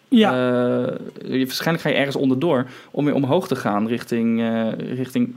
[0.09, 0.31] Ja.
[0.31, 5.35] eh, je, waarschijnlijk ga je ergens onderdoor om weer omhoog te gaan richting, eh, richting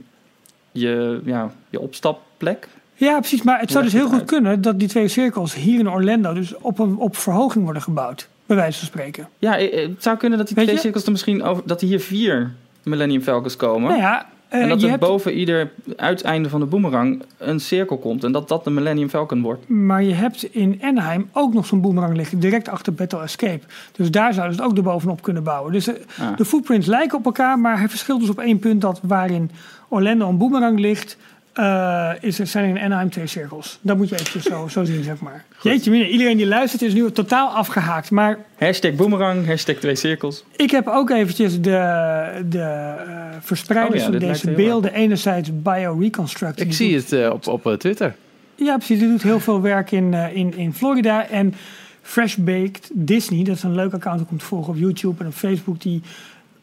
[0.71, 2.67] je, ja, je opstapplek.
[2.95, 3.41] Ja, precies.
[3.41, 6.57] Maar het zou dus heel goed kunnen dat die twee cirkels hier in Orlando dus
[6.57, 8.27] op, een, op verhoging worden gebouwd.
[8.45, 9.29] Bij wijze van spreken.
[9.39, 10.81] Ja, eh, het zou kunnen dat die Weet twee je?
[10.81, 12.51] cirkels er misschien over, dat er hier vier
[12.83, 13.89] Millennium Falcons komen.
[13.89, 18.23] Nou ja, en dat er hebt, boven ieder uiteinde van de boomerang een cirkel komt.
[18.23, 19.69] En dat dat de Millennium Falcon wordt.
[19.69, 23.59] maar je hebt in Anaheim ook nog zo'n boomerang liggen, direct achter Battle Escape.
[23.95, 25.71] Dus daar zouden ze het ook erbovenop kunnen bouwen.
[25.71, 26.37] Dus de, Ah.
[26.37, 29.51] de footprints lijken op elkaar, maar het verschilt dus op één punt dat waarin
[29.89, 31.17] Orlando een boomerang ligt,
[31.53, 33.79] eh, is er, zijn in Anaheim twee cirkels.
[33.81, 35.45] Dat moet je eventjes zo, zo zien, zeg maar.
[35.61, 38.11] Jeetje iedereen die luistert is nu totaal afgehaakt.
[38.11, 40.43] Maar Hashtag boomerang, hashtag twee cirkels.
[40.55, 42.93] Ik heb ook eventjes de, de eh,
[43.41, 44.93] verspreiders Oh ja, van deze beelden.
[44.93, 46.59] Enerzijds BioReconstruct.
[46.59, 48.15] Ik Die zie doet- het eh, op, op Twitter.
[48.55, 48.99] Ja, precies.
[48.99, 51.27] Die doet heel veel werk in, eh, in, in Florida.
[51.27, 51.53] En
[52.01, 55.33] Fresh Baked Disney, dat is een leuk account om te volgen op YouTube en op
[55.33, 55.81] Facebook.
[55.81, 56.01] Die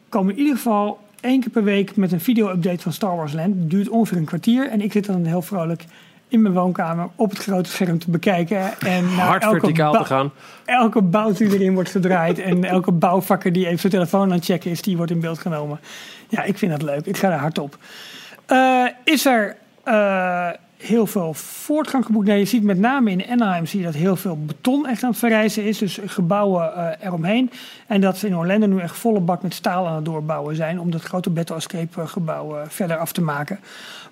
[0.09, 3.53] komen in ieder geval één keer per week met een video-update van Star Wars Land.
[3.55, 4.69] Duurt ongeveer een kwartier.
[4.69, 5.85] En ik zit dan heel vrolijk
[6.27, 8.79] in mijn woonkamer op het grote scherm te bekijken.
[8.79, 10.31] En naar Hard verticaal te gaan.
[10.65, 14.45] elke bout die erin wordt gedraaid en elke bouwvakker die even zijn telefoon aan het
[14.45, 15.79] checken is, die wordt in beeld genomen.
[16.29, 17.05] Ja, ik vind dat leuk.
[17.05, 17.77] Ik ga er hard op.
[18.45, 20.49] Eh, is er eh,
[20.79, 22.27] heel veel voortgang geboekt?
[22.27, 25.09] Nee, je ziet met name in Anaheim zie je dat heel veel beton echt aan
[25.09, 25.77] het verrijzen is.
[25.77, 27.51] Dus gebouwen eh, eromheen.
[27.87, 30.79] En dat ze in Orlando nu echt volle bak met staal aan het doorbouwen zijn.
[30.79, 33.59] Om dat grote Battle Escape eh, gebouw eh, verder af te maken.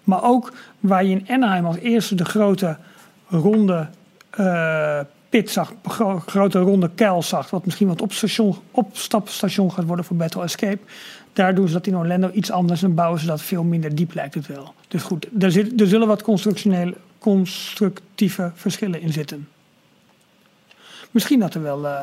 [0.03, 2.77] Maar ook waar je in Anaheim als eerste de grote
[3.27, 3.87] ronde
[5.29, 10.05] pit zag, gro- grote ronde kuil zag, wat misschien wat op station, opstapstation gaat worden
[10.05, 10.79] voor Battle Escape.
[11.37, 14.13] Daar doen ze dat in Orlando iets anders en bouwen ze dat veel minder diep
[14.13, 14.73] lijkt het wel.
[14.87, 19.47] Dus goed, er, zit, er zullen wat constructionele, constructieve verschillen in zitten.
[21.11, 21.99] Misschien dat er wel eh,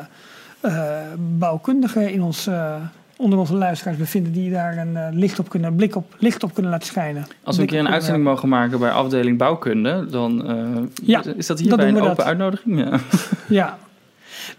[0.61, 2.75] eh, bouwkundigen in ons, eh,
[3.17, 6.71] onder onze luisteraars bevinden die daar een licht op kunnen, blik op, licht op kunnen
[6.71, 7.27] laten schijnen.
[7.43, 11.59] Als we een keer een uitzending mogen maken bij afdeling bouwkunde, dan Ja, is dat
[11.59, 12.25] hierbij een open dat.
[12.25, 12.79] uitnodiging.
[12.79, 12.99] Ja.
[13.47, 13.77] Ja.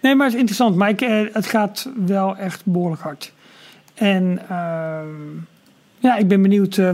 [0.00, 0.76] Nee, maar het is interessant.
[0.76, 1.00] Maar ik,
[1.32, 3.34] het gaat wel echt behoorlijk hard.
[3.96, 5.06] En ehm,
[5.98, 6.90] ja, ik ben benieuwd eh,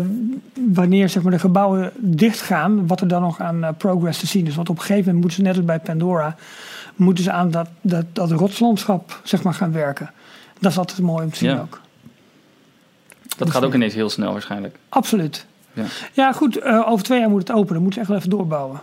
[0.72, 4.46] wanneer zeg maar, de gebouwen dichtgaan, wat er dan nog aan eh, progress te zien
[4.46, 4.55] is.
[4.55, 6.36] Want op een gegeven moment moeten ze net als bij Pandora,
[6.96, 10.11] moeten ze aan dat, dat, dat rotslandschap zeg maar, gaan werken.
[10.61, 11.61] Dat is altijd mooi om te zien Ja.
[11.61, 11.80] ook.
[13.36, 14.76] Dat gaat ook ineens heel snel waarschijnlijk.
[14.88, 15.46] Absoluut.
[15.72, 15.84] Ja.
[16.12, 17.72] Ja, goed, eh, over twee jaar moet het openen.
[17.74, 18.80] Dan moeten ze echt wel even doorbouwen.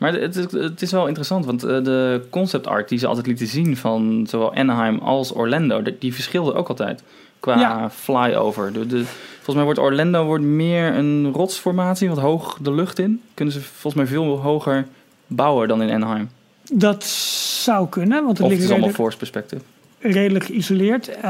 [0.00, 3.26] Maar het, het, het is wel interessant, want eh, de concept art die ze altijd
[3.26, 7.02] lieten zien van zowel Anaheim als Orlando, die verschilde ook altijd
[7.40, 7.90] qua Ja.
[7.90, 8.72] flyover.
[8.72, 9.02] De, de,
[9.34, 13.20] volgens mij wordt Orlando wordt meer een rotsformatie, wat hoog de lucht in.
[13.34, 14.86] Kunnen ze volgens mij veel hoger
[15.26, 16.28] bouwen dan in Anaheim.
[16.72, 19.62] Dat zou kunnen, want het Of het ligt is allemaal redelijk, force perspective.
[19.98, 21.08] redelijk geïsoleerd.
[21.08, 21.22] Eh,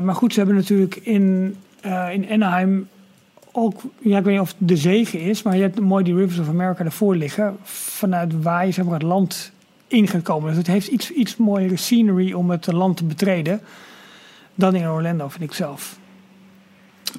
[0.00, 2.88] maar goed, ze hebben natuurlijk in, eh, in Anaheim
[3.58, 6.14] ook, ja, ik weet niet of het de zegen is, maar je hebt mooi die
[6.14, 9.52] Rivers of America ervoor liggen, vanuit waar je zeg maar, het land
[9.86, 10.48] in gaat komen.
[10.48, 13.60] Dus het heeft iets, iets mooiere scenery om het land te betreden
[14.54, 15.98] dan in Orlando, vind ik zelf.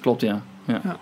[0.02, 0.42] Klopt, ja.
[0.66, 1.00] ja.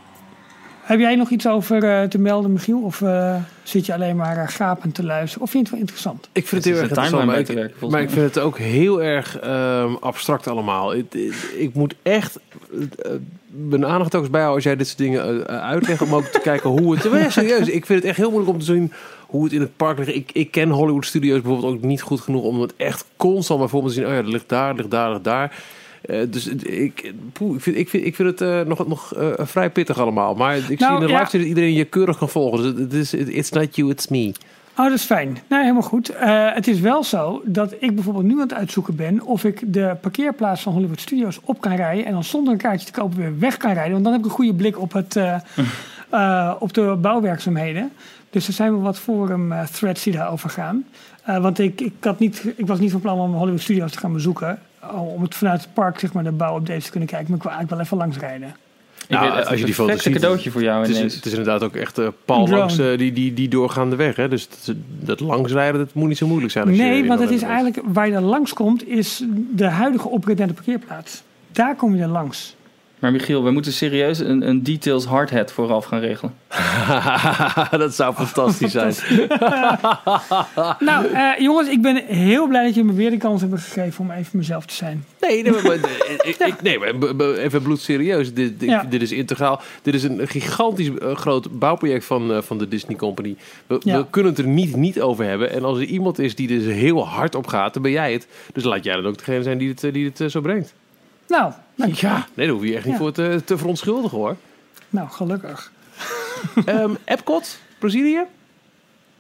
[0.88, 2.82] Heb jij nog iets over eh, te melden, Michiel?
[2.82, 5.44] Of eh, zit je alleen maar uh, gapend te luisteren?
[5.44, 6.30] Of vind je het wel interessant?
[6.32, 8.26] Ik vind Het het is heel erg een interessant, maar, ik, werken, maar ik vind
[8.36, 10.94] het ook heel erg ehm, abstract allemaal.
[10.94, 13.12] Ik, ik, ik moet echt eh,
[13.48, 16.02] mijn aandacht ook eens bijhouden als jij dit soort dingen eh, uitlegt.
[16.02, 17.04] Om ook te kijken hoe het...
[17.04, 18.92] Ja, serieus, ik vind het echt heel moeilijk om te zien
[19.28, 20.16] hoe het in het park ligt.
[20.16, 23.94] Ik, ik ken Hollywood Studios bijvoorbeeld ook niet goed genoeg om het echt constant bijvoorbeeld
[23.94, 24.10] te zien.
[24.10, 25.64] Oh ja, dat ligt daar, dat ligt daar, dat ligt daar.
[26.08, 29.28] Eh, dus ik, poeh, ik, vind, ik, vind, ik vind het eh, nog, nog eh,
[29.38, 30.36] vrij pittig allemaal.
[30.36, 31.20] Maar ik Nou, zie in de ja.
[31.20, 32.89] live dat iedereen je keurig kan volgen.
[32.89, 34.32] Dus het- is, it's not you, it's me.
[34.78, 35.38] Oh, dat is fijn.
[35.49, 36.10] Nee, helemaal goed.
[36.10, 39.74] Eh, het is wel zo dat ik bijvoorbeeld nu aan het uitzoeken ben of ik
[39.74, 43.18] de parkeerplaats van Hollywood Studios op kan rijden en dan zonder een kaartje te kopen
[43.18, 43.91] weer weg kan rijden.
[43.91, 45.36] Want dan heb ik een goede blik op, het, eh,
[46.10, 47.91] eh, op de bouwwerkzaamheden.
[48.30, 50.86] Dus er zijn wel wat forum eh, threads die daarover gaan.
[51.24, 53.99] Eh, want ik, ik, had niet, ik was niet van plan om Hollywood Studios te
[53.99, 54.60] gaan bezoeken.
[54.94, 57.28] Oh, Om het vanuit het park zeg maar, de bouwupdates te kunnen kijken.
[57.28, 58.56] Maar ik wil eigenlijk wel even langs rijden.
[59.08, 61.16] Ik Nou, weet, als je die een foto's ziet, cadeautje voor jou Het is, ineens.
[61.16, 62.60] het is inderdaad ook echt eh pal Drone.
[62.60, 64.16] langs eh, die, die, die doorgaande weg.
[64.16, 64.28] Hè?
[64.28, 66.68] Dus dat, dat langsrijden, dat moet niet zo moeilijk zijn.
[66.68, 67.52] Als je Nee, want het is bent.
[67.52, 71.22] eigenlijk waar je dan langs komt, is de huidige oprit naar de parkeerplaats.
[71.52, 72.56] Daar kom je dan langs.
[73.00, 76.34] Maar Michiel, we moeten serieus een, een details hardhead vooraf gaan regelen.
[77.80, 78.93] dat zou fantastisch zijn.
[80.80, 84.00] Nou, eh, jongens, ik ben heel blij dat jullie me weer de kans hebben gegeven
[84.06, 85.06] om even mezelf te zijn.
[85.22, 85.76] Nee, nee, maar, maar-
[86.24, 88.34] ik, ik- nee, maar b- b- even bloedserieus.
[88.34, 88.84] Dit, dit, Ja.
[88.89, 89.62] dit is integraal.
[89.82, 93.36] Dit is een gigantisch eh, groot bouwproject van, eh, van de Disney Company.
[93.68, 93.98] We, Ja.
[93.98, 95.52] we kunnen het er niet, niet over hebben.
[95.52, 98.28] En als er iemand is die er heel hard op gaat, dan ben jij het.
[98.54, 100.74] Dus laat jij dan ook degene zijn die het, die het zo brengt.
[101.28, 102.08] Nou, dank je.
[102.08, 103.00] Ja, nee, daar hoef je echt niet Ja.
[103.00, 104.36] voor te, te verontschuldigen hoor.
[104.90, 105.72] Nou, gelukkig.
[106.66, 108.22] Ehm Epcot, Brazilië?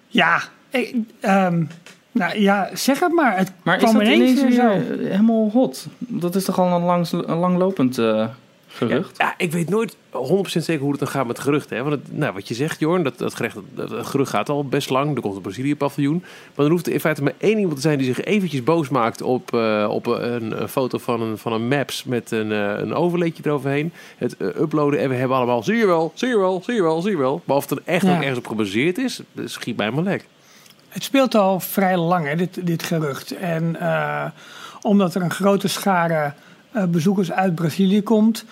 [0.07, 1.63] Ja, ik, ehm,
[2.11, 3.37] nou ja, zeg het maar.
[3.37, 5.03] Het Maar is kwam dat ineens weer weer zo.
[5.07, 5.87] helemaal hot?
[5.97, 8.27] Dat is toch al een, langs, een langlopend eh,
[8.77, 9.17] gerucht?
[9.17, 9.97] Ja, ik weet nooit 100%
[10.47, 11.77] zeker hoe het dan gaat met geruchten.
[11.77, 11.83] Hè?
[11.83, 14.65] Want het, nou, wat je zegt, Jorn, dat, dat, gerecht, dat, dat gerucht gaat al
[14.65, 15.15] best lang.
[15.15, 16.23] Er komt een Brazilië-paviljoen.
[16.55, 19.21] Maar er hoeft in feite maar één iemand te zijn die zich eventjes boos maakt
[19.21, 22.93] op, eh, op een, een foto van een, van een maps met een, eh, een
[22.93, 23.93] overleedje eroverheen.
[24.17, 26.81] Het eh, uploaden en we hebben allemaal, zie je wel, zie je wel, zie je
[26.81, 27.41] wel, zie je wel.
[27.45, 28.11] Maar of het er echt Ja.
[28.15, 30.25] ook ergens op gebaseerd is, dat schiet mij maar lek.
[30.89, 33.31] Het speelt al vrij lang, hè, dit, dit gerucht.
[33.31, 34.25] En eh,
[34.81, 36.33] omdat er een grote schare
[36.71, 38.45] eh, bezoekers uit Brazilië komt,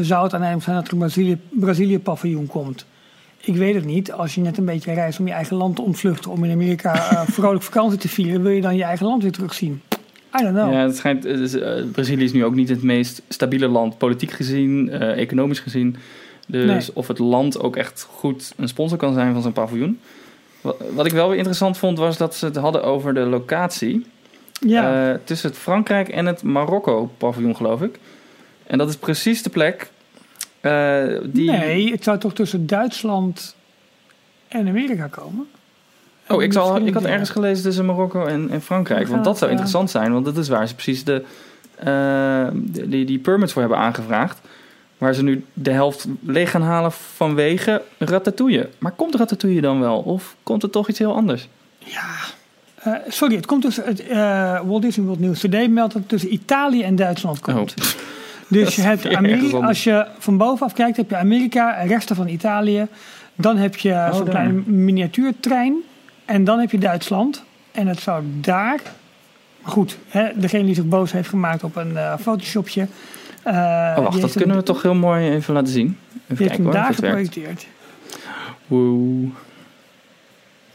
[0.00, 2.86] zou het aannemelijk zijn dat er een Brazilië- Brazilië-paviljoen komt.
[3.40, 4.12] Ik weet het niet.
[4.12, 7.10] Als je net een beetje reist om je eigen land te ontvluchten, om in Amerika
[7.10, 9.80] eh, vrolijk vakantie te vieren, wil je dan je eigen land weer terugzien?
[10.40, 10.72] I don't know.
[10.72, 14.90] Ja, het schijnt, eh, Brazilië is nu ook niet het meest stabiele land, politiek gezien,
[14.90, 15.96] eh, economisch gezien.
[16.46, 16.96] Dus Nee.
[16.96, 20.00] of het land ook echt goed een sponsor kan zijn van zo'n paviljoen.
[20.60, 24.06] Wat, wat ik wel weer interessant vond, was dat ze het hadden over de locatie.
[24.66, 25.10] Ja.
[25.12, 27.98] Eh, tussen het Frankrijk en het Marokko-paviljoen, geloof ik.
[28.66, 29.90] En dat is precies de plek
[30.62, 31.50] eh, die...
[31.50, 33.54] Nee, het zou toch tussen Duitsland
[34.48, 35.48] en Amerika komen?
[36.28, 39.08] Oh, ik, zal, ik had ergens gelezen tussen Marokko en, en Frankrijk.
[39.08, 41.24] Want dat zou interessant zijn, want dat is waar ze precies de,
[41.76, 44.40] eh, die, die, die permits voor hebben aangevraagd.
[44.98, 48.68] Waar ze nu de helft leeg gaan halen vanwege Ratatouille.
[48.78, 49.98] Maar komt Ratatouille dan wel?
[49.98, 51.48] Of komt het toch iets heel anders?
[51.78, 52.10] Ja.
[52.74, 54.08] Eh, sorry, het komt tussen het
[54.66, 57.74] Walt Disney World News Today meldt dat het tussen Italië en Duitsland komt.
[57.78, 57.86] Oh.
[58.52, 62.86] Dus je hebt Amerika, als je van bovenaf kijkt, heb je Amerika, resten van Italië.
[63.34, 64.28] Dan heb je zo'n Oh, daar.
[64.34, 65.74] kleine miniatuurtrein.
[66.24, 67.42] En dan heb je Duitsland.
[67.72, 68.80] En het zou daar.
[69.62, 72.86] Goed, hè, degene die zich boos heeft gemaakt op een eh photoshopje.
[73.42, 75.86] eh, Oh, wacht, dat heeft kunnen we hem- toch heel mooi even laten zien.
[76.12, 77.66] Even heeft kijken hem hoor, daar geprojecteerd.
[78.66, 79.28] Woe.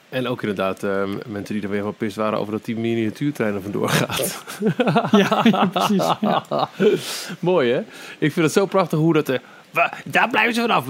[0.09, 3.53] En ook inderdaad eh, mensen die er weer van pist waren over dat die miniatuurtrein
[3.55, 4.43] er vandoor gaat.
[5.11, 6.03] Ja, ja, precies.
[6.21, 6.43] Ja.
[7.39, 7.79] Mooi hè?
[8.17, 9.31] Ik vind het zo prachtig hoe dat...
[9.71, 10.85] wa- daar blijven ze vanaf.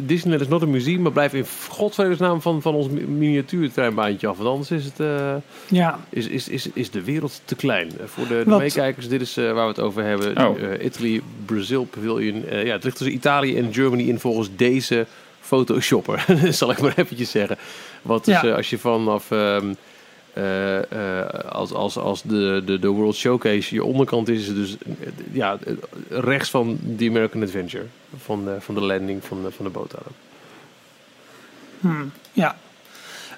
[0.00, 4.36] Disneyland is not een museum, maar blijf in godsvredesnaam van, van ons mi- miniatuurtreinbaantje af.
[4.36, 5.34] Want anders is, het, eh,
[5.68, 5.98] ja.
[6.08, 7.90] is, is, is, is de wereld te klein.
[8.04, 10.46] Voor de, meekijkers, dit is waar we het over hebben.
[10.46, 10.84] Oh.
[10.84, 12.44] Italy, Brazil Pavilion.
[12.50, 15.06] Ja, het ligt tussen Italië en Germany in volgens deze
[15.48, 16.24] photoshopper.
[16.50, 17.56] zal ik maar eventjes zeggen.
[18.02, 18.48] Wat dus, Ja.
[18.48, 19.30] eh, als je vanaf...
[19.30, 19.72] ehm,
[20.32, 20.78] eh,
[21.22, 24.76] eh, als, als, als de, de, de World Showcase je onderkant is, dus
[25.32, 25.58] ja,
[26.08, 27.84] rechts van The American Adventure.
[28.16, 29.94] Van de, van de landing van de, van de boot.
[31.80, 32.12] aan.
[32.32, 32.56] Ja.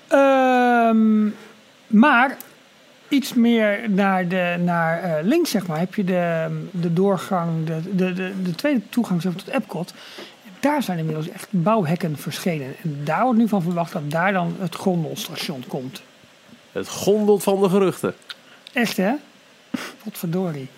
[0.08, 1.28] Ehm,
[1.86, 2.36] maar
[3.08, 8.12] iets meer naar, de, naar links, zeg maar, heb je de, de doorgang, de, de,
[8.12, 9.92] de, de tweede toegang zeg maar, tot Epcot.
[10.60, 12.74] Daar zijn inmiddels echt bouwhekken verschenen.
[12.82, 16.02] En daar wordt nu van verwacht dat daar dan het gondelstation komt.
[16.72, 18.14] Het gondelt van de geruchten.
[18.72, 19.12] Echt, hè?
[20.04, 20.68] Wat verdorie.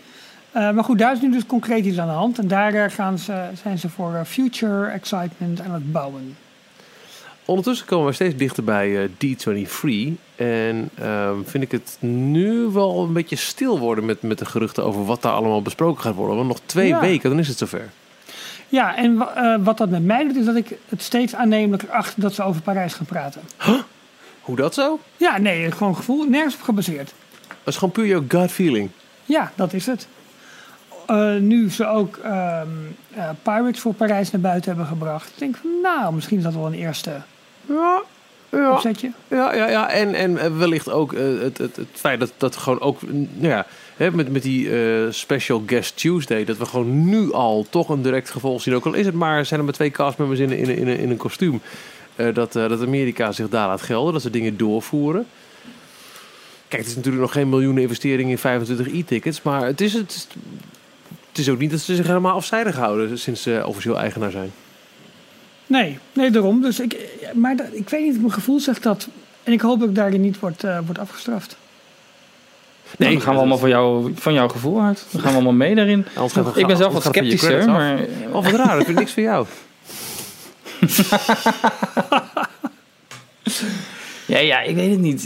[0.51, 2.39] Eh, maar goed, daar is nu dus concreet iets aan de hand.
[2.39, 6.37] En daar eh, gaan ze, zijn ze voor eh, future excitement aan het bouwen.
[7.45, 9.89] Ondertussen komen we steeds dichter bij eh, D23.
[10.37, 14.85] En ehm, vind ik het nu wel een beetje stil worden met, met de geruchten
[14.85, 16.37] over wat daar allemaal besproken gaat worden.
[16.37, 17.01] Want nog twee Ja.
[17.01, 17.91] weken, dan is het zover.
[18.73, 22.20] Ja, en eh, wat dat met mij doet, is dat ik het steeds aannemelijker acht
[22.20, 23.43] dat ze over Parijs gaan praten.
[24.41, 24.99] Hoe dat zo?
[25.16, 27.12] Ja, nee, gewoon gevoel, nergens op gebaseerd.
[27.49, 28.91] Dat is gewoon puur jouw gut feeling.
[29.25, 30.07] Ja, dat is het.
[31.07, 32.68] Eh, nu ze ook ehm,
[33.14, 35.33] eh, Pirates voor Parijs naar buiten hebben gebracht.
[35.39, 37.11] denk ik van, nou, misschien is dat wel een eerste
[37.66, 38.03] Ja,
[38.49, 38.73] ja.
[38.73, 39.11] opzetje.
[39.29, 39.91] Ja, ja, ja.
[39.91, 43.66] En, en wellicht ook het, het, het feit dat dat gewoon ook, nou ja,
[43.97, 48.30] met, met die eh, special guest Tuesday, dat we gewoon nu al toch een direct
[48.30, 48.74] gevolg zien.
[48.74, 51.16] Ook al is het maar, zijn er maar twee castmembers in, in, in, in een
[51.16, 51.61] kostuum.
[52.16, 55.26] eh, dat, eh, dat Amerika zich daar laat gelden, dat ze dingen doorvoeren.
[56.68, 60.28] Kijk, het is natuurlijk nog geen miljoenen investering in 25 e-tickets, maar het is, het,
[61.28, 64.51] het is ook niet dat ze zich helemaal afzijdig houden sinds ze officieel eigenaar zijn.
[65.66, 66.62] Nee, nee, daarom.
[66.62, 66.97] Dus ik,
[67.34, 69.09] maar ik weet niet, mijn gevoel zegt dat.
[69.43, 71.57] En ik hoop dat ik daarin niet wordt, wordt afgestraft.
[72.99, 75.07] Nee, dan gaan we allemaal van, jou, van jouw gevoel uit.
[75.11, 76.07] Dan gaan we allemaal mee daarin.
[76.61, 77.99] Ik ben zelf wat sceptischer, maar
[78.32, 79.47] Oh, wat raar, dat vind ik niks van jou.
[84.26, 85.20] Ja, ja, ik weet het niet.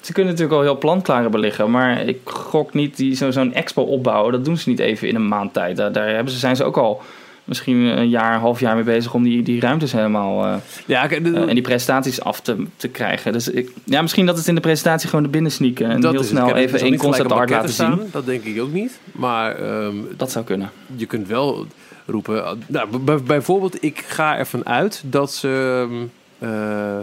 [0.00, 3.54] Ze kunnen natuurlijk al heel planklaar hebben liggen, maar ik gok niet die zo- zo'n
[3.54, 4.32] expo opbouwen.
[4.32, 5.76] Dat doen ze niet even in een maand tijd.
[5.76, 7.02] Daar, daar hebben ze, zijn ze ook al
[7.52, 10.54] misschien een jaar, een half jaar mee bezig om die, die ruimtes helemaal eh,
[10.86, 13.32] Ja, kijk, de- eh, en die presentaties af te, te krijgen.
[13.32, 16.12] Dus ik, ja, misschien dat het in de presentatie gewoon er binnen sneaken en dat
[16.12, 17.86] heel snel Kijk, even één concept art laten pakketten zien.
[17.96, 18.98] staan, Dat denk ik ook niet.
[19.12, 20.70] Maar ehm, Dat zou kunnen.
[20.96, 21.66] je kunt wel
[22.06, 22.58] roepen...
[22.66, 25.86] Nou, bij- bijvoorbeeld, ik ga ervan uit dat ze...
[25.90, 26.98] ehm, eh,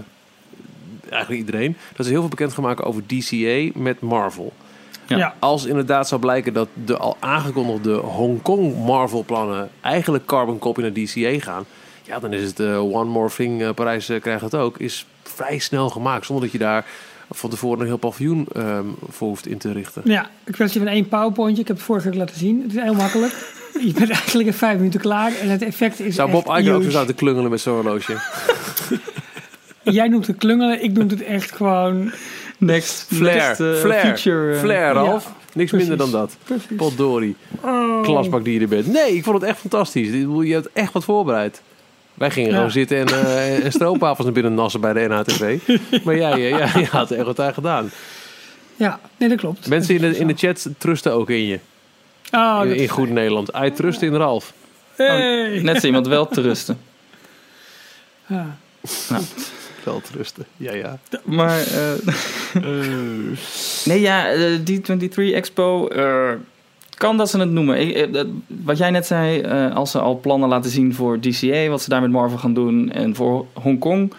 [1.09, 1.75] eigenlijk iedereen...
[1.95, 4.53] Dat ze heel veel bekend gaan maken over DCA met Marvel.
[5.17, 5.33] Ja.
[5.39, 9.69] Als inderdaad zou blijken dat de al aangekondigde Hongkong Marvel plannen...
[9.81, 11.65] eigenlijk carbon copy naar DCA gaan...
[12.09, 14.77] Ja, dan is het eh, One More Thing, eh, Parijs eh, krijgt het ook...
[14.77, 16.85] is vrij snel gemaakt, zonder dat je daar
[17.29, 20.01] van tevoren een heel paviljoen ehm, voor hoeft in te richten.
[20.05, 21.61] Ja, een kwestie van één powerpointje.
[21.61, 22.61] Ik heb het vorige keer laten zien.
[22.61, 23.33] Het is heel makkelijk.
[23.87, 25.31] Je bent eigenlijk in vijf minuten klaar.
[25.41, 28.17] En het effect is Zou Bob Iger ook te klungelen met zo'n horloge?
[29.97, 30.83] Jij noemt het klungelen.
[30.83, 32.11] Ik noem het echt gewoon...
[32.73, 35.23] Next, Flair, next, flair, feature, flair, Ralf.
[35.23, 35.87] ja, Niks precies.
[35.89, 36.37] minder dan dat.
[36.43, 36.65] Precies.
[36.77, 37.35] Potdorie.
[37.61, 38.03] Oh.
[38.03, 38.87] Klasbak die je er bent.
[38.87, 40.11] Nee, ik vond het echt fantastisch.
[40.11, 41.61] Dit- Je hebt echt wat voorbereid.
[42.13, 42.55] Wij gingen Ja.
[42.55, 45.57] gewoon zitten en, eh en stroopwafels naar binnen nassen bij de NHTV.
[46.05, 47.91] maar jij, jij, jij had er echt wat aan gedaan.
[48.75, 49.67] Ja, nee, dat klopt.
[49.67, 51.59] Mensen in de, in de chat trusten ook in je.
[52.31, 53.51] Oh, in, goed Nederland.
[53.53, 54.53] Hij trust in Ralf.
[54.95, 55.59] Hey.
[55.63, 56.79] Net zo iemand wel te rusten.
[58.27, 58.57] Ja.
[59.07, 59.19] Wel
[60.03, 60.45] trusten.
[60.57, 60.99] Ja, ja.
[61.23, 62.13] Maar, eh,
[63.85, 66.29] nee, ja, eh, die 23 Expo, eh,
[66.97, 67.79] kan dat ze het noemen.
[67.87, 71.19] Ik, eh, dat- wat jij net zei, eh, als ze al plannen laten zien voor
[71.19, 74.13] DCA, wat ze daar met Marvel gaan doen, en voor Hongkong.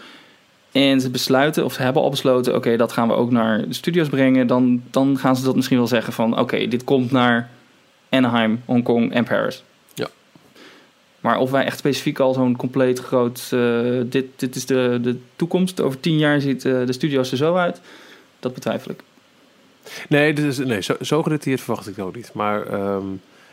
[0.72, 3.74] En ze besluiten, of ze hebben al besloten, oké, dat gaan we ook naar de
[3.74, 4.46] studios brengen.
[4.46, 7.48] Dan, dan gaan ze dat misschien wel zeggen van, oké, dit komt naar
[8.08, 9.62] Anaheim, Hongkong en Paris.
[11.20, 15.18] Maar of wij echt specifiek al zo'n compleet groot, eh, dit, dit is de, de
[15.36, 17.80] toekomst, over tien jaar ziet eh, de studio's er zo uit,
[18.40, 19.00] dat betwijfel ik.
[20.08, 22.30] Nee, dit is, nee zo, zo gedetailleerd verwacht ik ook niet.
[22.34, 23.04] Maar ehm,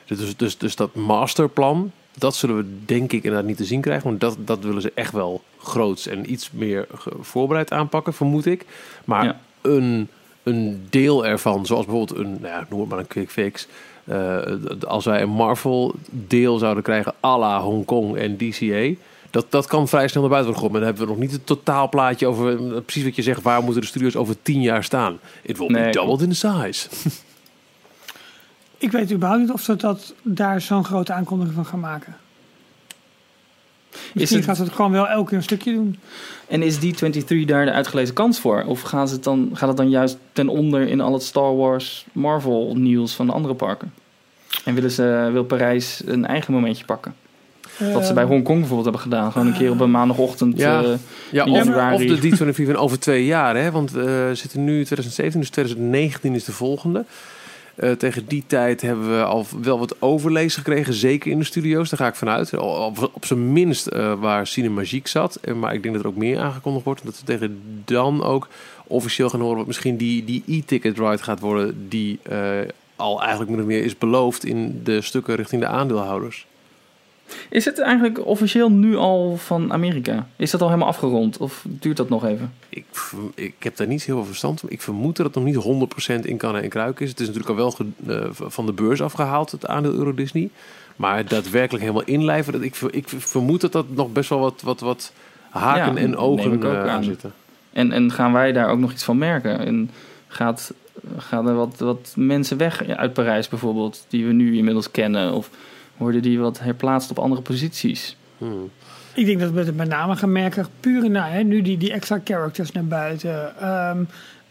[0.05, 4.07] dus, dus, dus dat masterplan, dat zullen we denk ik inderdaad niet te zien krijgen.
[4.07, 6.88] Want dat, dat willen ze echt wel groots en iets meer
[7.20, 8.65] voorbereid aanpakken, vermoed ik.
[9.05, 9.39] Maar Ja.
[9.61, 10.07] een,
[10.43, 13.68] een deel ervan, zoals bijvoorbeeld een, nou ja, noem het maar een quick fix.
[14.08, 14.39] Eh,
[14.88, 19.05] als wij een Marvel deel zouden krijgen à la Hongkong en DCA...
[19.30, 20.72] Dat, dat kan vrij snel naar buiten worden gegooid.
[20.72, 23.41] Maar dan hebben we nog niet het totaalplaatje over eh, precies wat je zegt.
[23.41, 25.20] Waar moeten de studio's over tien jaar staan?
[25.41, 26.88] It will be Nee, doubled in size.
[28.78, 32.16] Ik weet überhaupt niet of ze dat daar zo'n grote aankondiging van gaan maken.
[34.13, 35.99] Misschien het- gaat het gewoon wel elke keer een stukje doen.
[36.47, 38.63] En is D23 daar de uitgelezen kans voor?
[38.67, 41.55] Of gaan ze het dan, gaat het dan juist ten onder in al het Star
[41.55, 43.93] Wars Marvel nieuws van de andere parken?
[44.65, 47.15] En willen ze, wil Parijs een eigen momentje pakken?
[47.93, 49.31] Wat ze bij Ehm, Hongkong bijvoorbeeld hebben gedaan.
[49.31, 50.57] Gewoon een keer op een maandagochtend.
[50.57, 50.83] Ja.
[50.83, 50.89] eh,
[51.31, 52.11] Ja, of, januari.
[52.13, 53.55] of de D24 van over twee jaar.
[53.57, 53.71] Hè?
[53.71, 57.05] Want eh, we zitten nu in 2017, dus 2019 is de volgende.
[57.78, 60.93] Eh, tegen die tijd hebben we al wel wat overlees gekregen.
[60.93, 62.57] Zeker in de studio's, daar ga ik vanuit.
[62.57, 65.36] Op, zijn minst eh, waar Cinemagique zat.
[65.36, 67.05] Eh, maar ik denk dat er ook meer aangekondigd wordt.
[67.05, 68.47] Dat we tegen dan ook
[68.88, 69.57] officieel gaan horen...
[69.57, 71.89] wat misschien die, die e-ticket ride gaat worden...
[71.89, 72.19] die
[72.95, 76.45] al eigenlijk min of meer is beloofd in de stukken richting de aandeelhouders.
[77.49, 80.28] Is het eigenlijk officieel nu al van Amerika?
[80.36, 81.38] Is dat al helemaal afgerond?
[81.38, 82.53] Of duurt dat nog even?
[82.69, 82.86] Ik,
[83.36, 84.69] ik heb daar niet heel veel verstand van.
[84.69, 85.89] Ik vermoed dat het nog niet
[86.21, 87.09] 100% in kannen en kruik is.
[87.09, 87.75] Het is natuurlijk al wel
[88.07, 90.49] eh, van de beurs afgehaald, het aandeel Euro Disney.
[90.95, 94.80] Maar daadwerkelijk helemaal inlijven, dat ik, ik vermoed dat dat nog best wel wat, wat,
[94.80, 95.13] wat
[95.49, 97.03] haken Ja, en ogen eh, aan aan.
[97.03, 97.34] zitten.
[97.73, 99.59] En, en gaan wij daar ook nog iets van merken?
[99.59, 99.89] En
[100.28, 100.73] gaat,
[101.17, 105.34] gaan er wat, wat mensen weg uit Parijs bijvoorbeeld, die we nu inmiddels kennen?
[105.34, 105.49] Of
[105.97, 108.17] worden die wat herplaatst op andere posities?
[108.37, 108.69] Hmm.
[109.13, 111.91] Ik denk dat we het met name gaan merken, puur na, hè, nu die, die
[111.91, 113.59] extra characters naar buiten.
[113.59, 114.03] Ehm,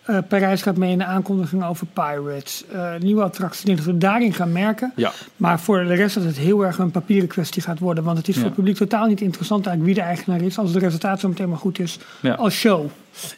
[0.06, 2.64] eh, Parijs gaat mee in de aankondiging over Pirates.
[2.72, 3.60] eh, nieuwe attracties.
[3.60, 4.92] Ik denk dat we daarin gaan merken.
[4.96, 8.04] Ja, Maar voor de rest dat het heel erg een papieren kwestie gaat worden.
[8.04, 10.58] Want het is voor het publiek totaal niet interessant eigenlijk wie de eigenaar is.
[10.58, 12.34] Als het resultaat zo meteen maar goed is Ja.
[12.34, 12.86] als show.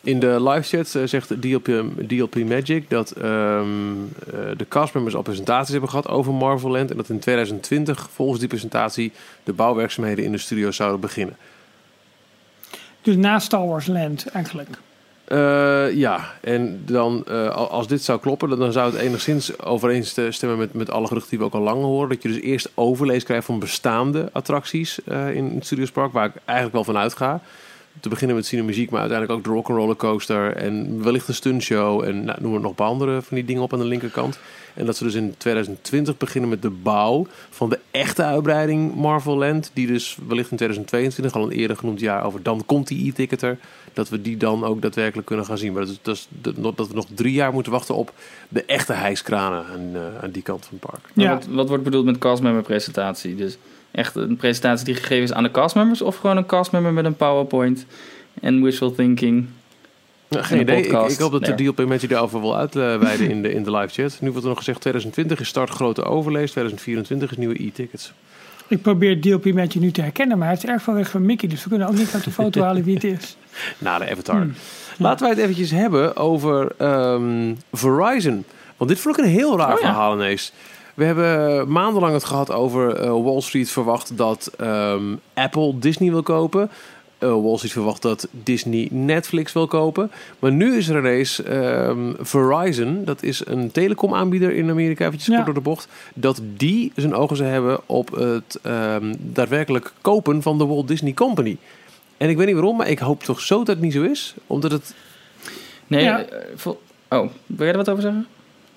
[0.02, 5.22] in de live chat eh, zegt DLP, DLP Magic dat ehm, eh, de castmembers al
[5.22, 6.90] presentaties hebben gehad over Marvel Land.
[6.90, 9.12] En dat in 2020 volgens die presentatie
[9.44, 11.36] de bouwwerkzaamheden in de studio zouden beginnen.
[13.02, 14.68] Dus na Star Wars Land eigenlijk.
[15.28, 20.58] Eh, ja, en dan eh, al- als dit zou kloppen, dan- zou het enigszins overeenstemmen
[20.58, 22.08] met, met alle geruchten die we ook al lang horen.
[22.08, 26.26] Dat je dus eerst overlees krijgt van bestaande attracties eh, in het Studios Park, waar
[26.26, 27.40] ik eigenlijk wel van uitga.
[28.00, 32.24] Te beginnen met Cinemuziek, maar uiteindelijk ook de Rock'n'Roller Coaster en wellicht een stuntshow en
[32.24, 34.38] nou, noem er nog een paar andere van die dingen op aan de linkerkant.
[34.74, 39.36] En dat ze dus in 2020 beginnen met de bouw van de echte uitbreiding Marvel
[39.36, 43.08] Land, die dus wellicht in 2022, al een eerder genoemd jaar over, dan komt die
[43.08, 43.58] e-ticketer
[43.92, 45.72] dat we die dan ook daadwerkelijk kunnen gaan zien.
[45.72, 48.12] Maar dat, is, dat, is, dat, dat we nog drie jaar moeten wachten op
[48.48, 51.10] de echte hijskranen aan, eh, aan die kant van het park.
[51.14, 51.34] Maar Ja.
[51.34, 53.34] Wat, wat wordt bedoeld met castmember presentatie?
[53.34, 53.58] Dus
[53.90, 57.16] echt een presentatie die gegeven is aan de castmembers of gewoon een castmember met een
[57.16, 57.86] PowerPoint
[58.40, 59.46] en wishful thinking?
[60.28, 60.84] Nou, geen En een idee.
[60.84, 61.14] Ik, podcast.
[61.14, 61.54] ik hoop dat de.
[61.54, 64.18] DLP mensen daarover wil uitweiden in de, in de live chat.
[64.20, 68.12] Nu wordt er nog gezegd 2020 is start grote overlees, 2024 is nieuwe e-tickets.
[68.68, 71.26] Ik probeer DLP met je nu te herkennen, maar hij heeft erg veel weg van
[71.26, 71.48] Mickey.
[71.48, 73.36] Dus we kunnen ook niet uit de foto halen wie het is.
[73.78, 74.46] Na de Avatar.
[74.98, 78.44] Laten wij het eventjes hebben over ehm, Verizon.
[78.76, 79.86] Want dit vond ik een heel raar Oh ja.
[79.86, 80.52] verhaal ineens.
[80.98, 85.02] We hebben maandenlang het gehad over eh, Wall Street verwacht dat ehm,
[85.34, 86.70] Apple Disney wil kopen.
[87.18, 90.10] Eh, Wall Street verwacht dat Disney Netflix wil kopen.
[90.38, 95.34] Maar nu is er ineens ehm, Verizon, dat is een telecomaanbieder in Amerika, eventjes Ja.
[95.34, 100.42] kort door de bocht, dat die zijn ogen zou hebben op het ehm, daadwerkelijk kopen
[100.42, 101.56] van de Walt Disney Company.
[102.16, 104.34] En ik weet niet waarom, maar ik hoop toch zo dat het niet zo is.
[104.46, 104.94] Omdat het
[105.86, 106.20] Nee, Ja.
[106.22, 108.26] eh, vol- oh, wil jij er wat over zeggen?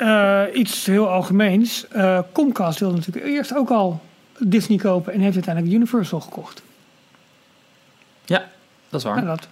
[0.01, 1.87] Eh, iets heel algemeens.
[1.87, 3.99] Eh, Comcast wilde natuurlijk eerst ook al
[4.39, 6.61] Disney kopen en heeft uiteindelijk Universal gekocht.
[8.25, 8.49] Ja,
[8.89, 9.15] dat is waar.
[9.15, 9.47] Nou, dat.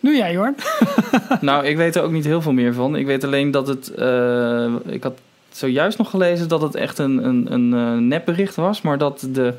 [0.00, 0.54] Nu jij hoor.
[1.40, 2.96] nou, ik weet er ook niet heel veel meer van.
[2.96, 3.94] Ik weet alleen dat het.
[3.94, 5.18] eh, ik had
[5.50, 9.54] zojuist nog gelezen dat het echt een, een, een nepbericht was, maar dat de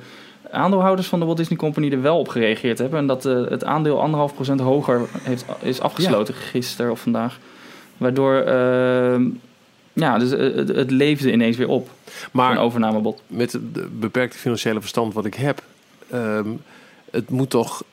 [0.52, 3.00] aandeelhouders van de Walt Disney Company er wel op gereageerd hebben.
[3.00, 7.38] En dat het aandeel anderhalf procent hoger heeft, is afgesloten gisteren of vandaag.
[7.98, 8.36] Waardoor.
[8.36, 9.16] eh,
[9.94, 11.90] ja, dus eh, het, het leefde ineens weer op.
[12.32, 13.22] Maar een overnamebod.
[13.28, 15.64] met het beperkte financiële verstand wat ik heb,
[16.10, 16.48] ehm,
[17.12, 17.84] het moet toch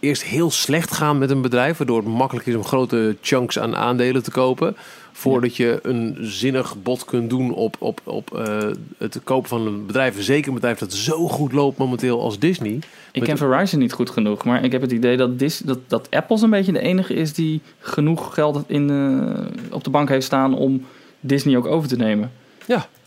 [0.00, 3.76] eerst heel slecht gaan met een bedrijf, waardoor het makkelijk is om grote chunks aan
[3.76, 4.76] aandelen te kopen,
[5.12, 8.58] voordat je een zinnig bod kunt doen op, op, op eh,
[8.98, 10.22] het kopen van een bedrijf.
[10.22, 12.72] Zeker een bedrijf dat zo goed loopt momenteel als Disney.
[13.12, 15.78] Ik Met- ken Verizon niet goed genoeg, maar ik heb het idee dat, Dis, dat,
[15.86, 20.08] dat Apple zo'n beetje de enige is die genoeg geld in, eh, op de bank
[20.08, 20.86] heeft staan om
[21.20, 22.32] Disney ook over te nemen.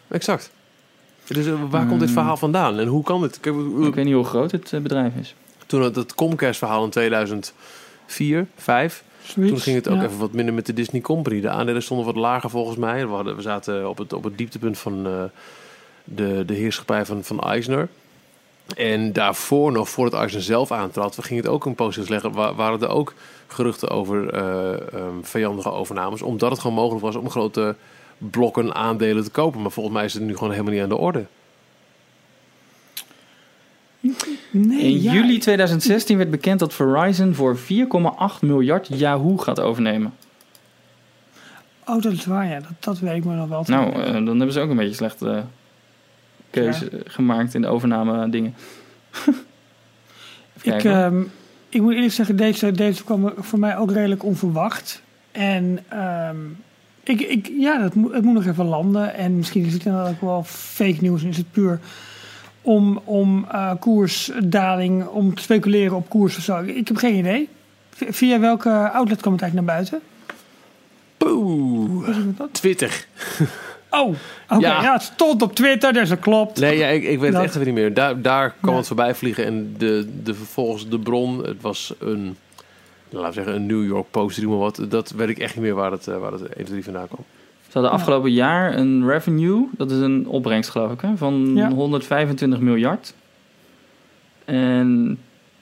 [0.08, 0.52] Exact.
[1.28, 2.18] Dus eh, waar komt dit Hmm.
[2.18, 3.40] verhaal vandaan en hoe kan dit?
[3.42, 5.36] We- Ik weet niet hoe groot het eh, bedrijf is.
[5.66, 9.52] Toen het, het Comcast-verhaal in 2004, 5, Zoiets.
[9.52, 10.04] Toen ging het ook Ja.
[10.04, 11.42] even wat minder met de Disney Company.
[11.42, 13.08] De aandelen stonden wat lager volgens mij.
[13.08, 15.24] We, hadden, we zaten op het, op het dieptepunt van eh,
[16.04, 17.88] de, de heerschappij van, van Eisner.
[18.76, 22.54] En daarvoor nog, voordat Arsen zelf aantrad, we gingen het ook een post leggen, wa-
[22.56, 23.14] waren er ook
[23.48, 26.22] geruchten over eh, ehm, vijandige overnames.
[26.22, 27.76] Omdat het gewoon mogelijk was om grote
[28.30, 29.62] blokken aandelen te kopen.
[29.62, 31.26] Maar volgens mij is het nu gewoon helemaal niet aan de orde.
[34.52, 37.66] Nee, In ja, juli 2016 werd bekend dat Verizon voor 4,8
[38.42, 40.14] miljard Yahoo gaat overnemen.
[41.86, 42.60] Oh, dat is waar, ja.
[42.60, 43.64] Dat, dat weet ik me nog wel.
[43.68, 45.44] Nou, eh, dan hebben ze ook een beetje slechte
[46.50, 48.56] keuze gemaakt in de overname dingen.
[50.62, 51.22] ik, ehm,
[51.70, 55.02] ik moet eerlijk zeggen, deze, deze kwam voor mij ook redelijk onverwacht.
[55.32, 56.38] En ehm,
[57.04, 59.16] ik, ik, ja, dat moet, het moet nog even landen.
[59.16, 61.24] En misschien is het inderdaad ook wel fake nieuws.
[61.24, 61.80] En is het puur
[62.62, 66.64] om, om eh, koersdaling, om te speculeren op koers of zo.
[66.64, 67.50] Ik heb geen idee.
[67.94, 70.00] Via welke outlet kwam het eigenlijk naar buiten?
[71.18, 72.08] Poeh?
[72.52, 73.06] Twitter.
[73.94, 74.08] Oh,
[74.50, 74.68] oké.
[74.68, 74.82] Ja.
[74.82, 74.94] Ja.
[74.94, 76.60] het stond op Twitter, dus dat klopt.
[76.60, 77.94] Nee, ja, ik, ik weet het echt even niet meer.
[77.94, 78.78] Daar, daar kwam Ja.
[78.78, 82.38] het voorbij vliegen en de, de, vervolgens de bron, het was een,
[83.20, 84.86] laten we zeggen, een New York Post, noem maar wat.
[84.90, 87.08] Dat weet ik echt niet meer waar het, eh, waar het 1, 2, 3 vandaan
[87.08, 87.24] kwam.
[87.62, 91.70] Ze hadden afgelopen jaar een revenue, dat is een opbrengst geloof ik, hè, van Ja.
[91.72, 93.14] 125 miljard.
[94.46, 95.18] En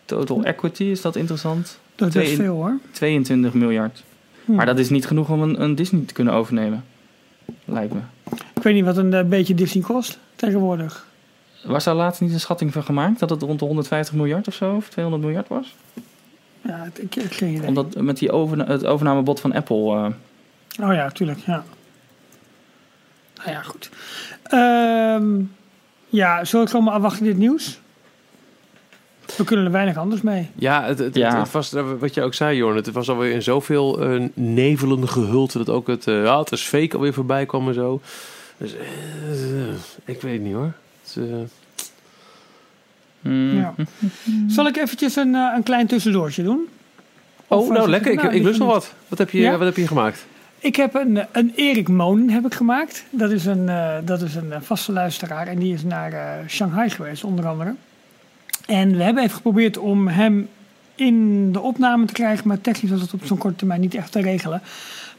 [0.06, 1.80] total equity, is dat interessant?
[1.96, 2.78] Dat is veel hoor.
[2.92, 4.04] 22 miljard.
[4.46, 4.54] Hm.
[4.54, 6.84] Maar dat is niet genoeg om een, een Disney te kunnen overnemen.
[7.66, 8.00] Lijkt me.
[8.56, 11.08] Ik weet niet wat een eh, beetje Disney kost tegenwoordig.
[11.64, 13.20] Was daar laatst niet een schatting van gemaakt?
[13.20, 15.76] Dat het rond de 150 miljard of zo, of 200 miljard was?
[16.70, 17.68] Ja, ik, ik heb geen idee.
[17.68, 19.96] Omdat met die over, het overnamebod van Apple...
[19.96, 21.64] eh, Oh ja, tuurlijk, ja.
[23.38, 23.90] Nou ja, goed.
[24.44, 25.42] Ehm,
[26.10, 27.80] ja, zullen we gewoon maar afwachten dit nieuws?
[29.38, 30.50] We kunnen er weinig anders mee.
[30.56, 31.30] Ja, het, het, Ja.
[31.30, 35.08] het- het was, wat je ook zei, Jorn, het was alweer in zoveel eh, nevelen
[35.10, 38.02] gehuld dat ook het, eh, ja, het is fake alweer voorbij kwam en zo.
[38.58, 38.80] Dus eh,
[40.06, 40.72] ik weet niet hoor.
[41.04, 41.18] Het,
[43.22, 43.58] hmm.
[43.58, 43.74] Ja.
[44.48, 46.68] Zal ik eventjes een, eh, een klein tussendoortje doen?
[47.48, 48.12] Of, Oh, eh, nou lekker.
[48.12, 48.94] Ik, ik liever lust nog wat.
[49.08, 49.52] Wat heb je, Ja?
[49.58, 50.26] wat heb je gemaakt?
[50.60, 53.06] Ik heb een, een Erik Monen heb ik gemaakt.
[53.10, 55.48] Dat is een, eh, dat is een vaste luisteraar.
[55.48, 57.74] En die is naar Shanghai geweest, onder andere.
[58.68, 60.48] En we hebben even geprobeerd om hem
[60.96, 62.48] in de opname te krijgen.
[62.48, 64.62] Maar technisch was het op zo'n korte termijn niet echt te regelen.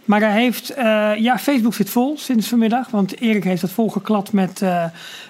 [0.05, 2.91] Maar hij heeft, eh, ja, Facebook zit vol sinds vanmiddag.
[2.91, 4.85] Want Erik heeft het volgeklad met, eh,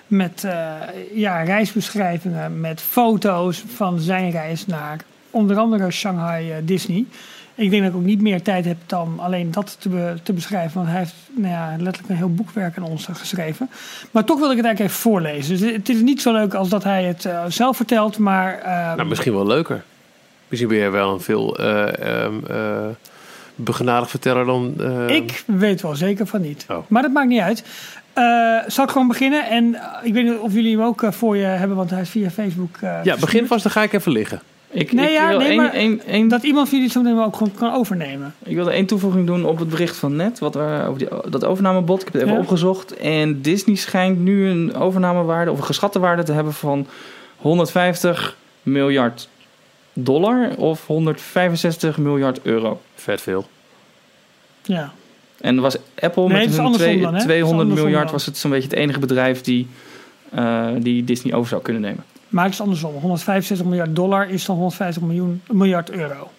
[0.07, 0.73] met eh,
[1.15, 4.99] ja, reisbeschrijvingen, met foto's van zijn reis naar
[5.31, 7.05] onder andere Shanghai Disney.
[7.55, 10.75] Ik denk dat ik ook niet meer tijd heb dan alleen dat te, te beschrijven.
[10.75, 13.71] Want hij heeft nou ja, letterlijk een heel boekwerk aan ons geschreven.
[14.11, 15.59] Maar toch wil ik het eigenlijk even voorlezen.
[15.59, 18.19] Dus het is niet zo leuk als dat hij het zelf vertelt.
[18.19, 19.83] Maar ehm, Nou, misschien wel leuker.
[20.51, 22.87] Misschien ben jij wel een veel eh ehm, eh,
[23.65, 24.75] begenadigd verteller dan...
[24.81, 26.65] eh, ik weet wel zeker van niet.
[26.69, 26.77] Oh.
[26.89, 27.65] Maar dat maakt niet uit.
[28.13, 28.25] Eh,
[28.67, 29.49] zal ik gewoon beginnen?
[29.49, 32.09] En eh, ik weet niet of jullie hem ook voor je hebben, want hij is
[32.09, 32.77] via Facebook.
[32.81, 34.41] eh, Ja, begin vast, dan ga ik even liggen.
[34.73, 37.03] Ik, Nee, ik, ja, wil nee, één- maar- één- één- Dat iemand van jullie het
[37.05, 38.35] zo meteen ook gewoon kan overnemen.
[38.45, 41.45] ik wilde één toevoeging doen op het bericht van net, wat we, over die, dat
[41.45, 41.99] overnamebod.
[42.01, 42.41] Ik heb het even Ja.
[42.41, 42.97] opgezocht.
[42.97, 46.87] En Disney schijnt nu een overnamewaarde, of een geschatte waarde te hebben van
[47.37, 49.29] 150 miljard
[49.93, 52.81] dollar of 165 miljard euro.
[52.95, 53.49] Vet veel.
[54.63, 54.93] Ja.
[55.41, 57.13] En was Apple Nee, met hun twee- dan, hè?
[57.13, 58.13] Het is 200 andersom miljard dan.
[58.13, 59.69] was het zo'n beetje het enige bedrijf die,
[60.31, 62.05] eh, die Disney over zou kunnen nemen.
[62.29, 62.95] Maar het is andersom.
[62.95, 66.31] 165 miljard dollar is dan 150 miljoen, miljard euro.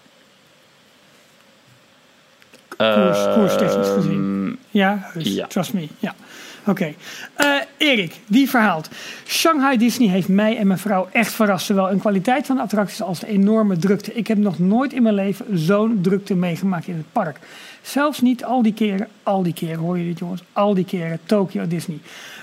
[2.78, 4.12] Koers- koerstechnisch gezien.
[4.14, 5.34] Ehm, Ja, heus.
[5.34, 5.48] Ja.
[5.48, 5.88] trust me.
[6.00, 6.16] Ja.
[6.66, 6.94] Oké.
[7.34, 7.48] Eh,
[7.78, 8.90] Erik, die verhaalt.
[9.26, 11.66] Shanghai Disney heeft mij en mijn vrouw echt verrast.
[11.66, 14.14] Zowel in kwaliteit van de attracties als de enorme drukte.
[14.14, 17.40] Ik heb nog nooit in mijn leven zo'n drukte meegemaakt in het park.
[17.82, 21.20] Zelfs niet al die keren, al die keren, hoor je dit jongens, al die keren
[21.26, 21.98] Tokyo Disney.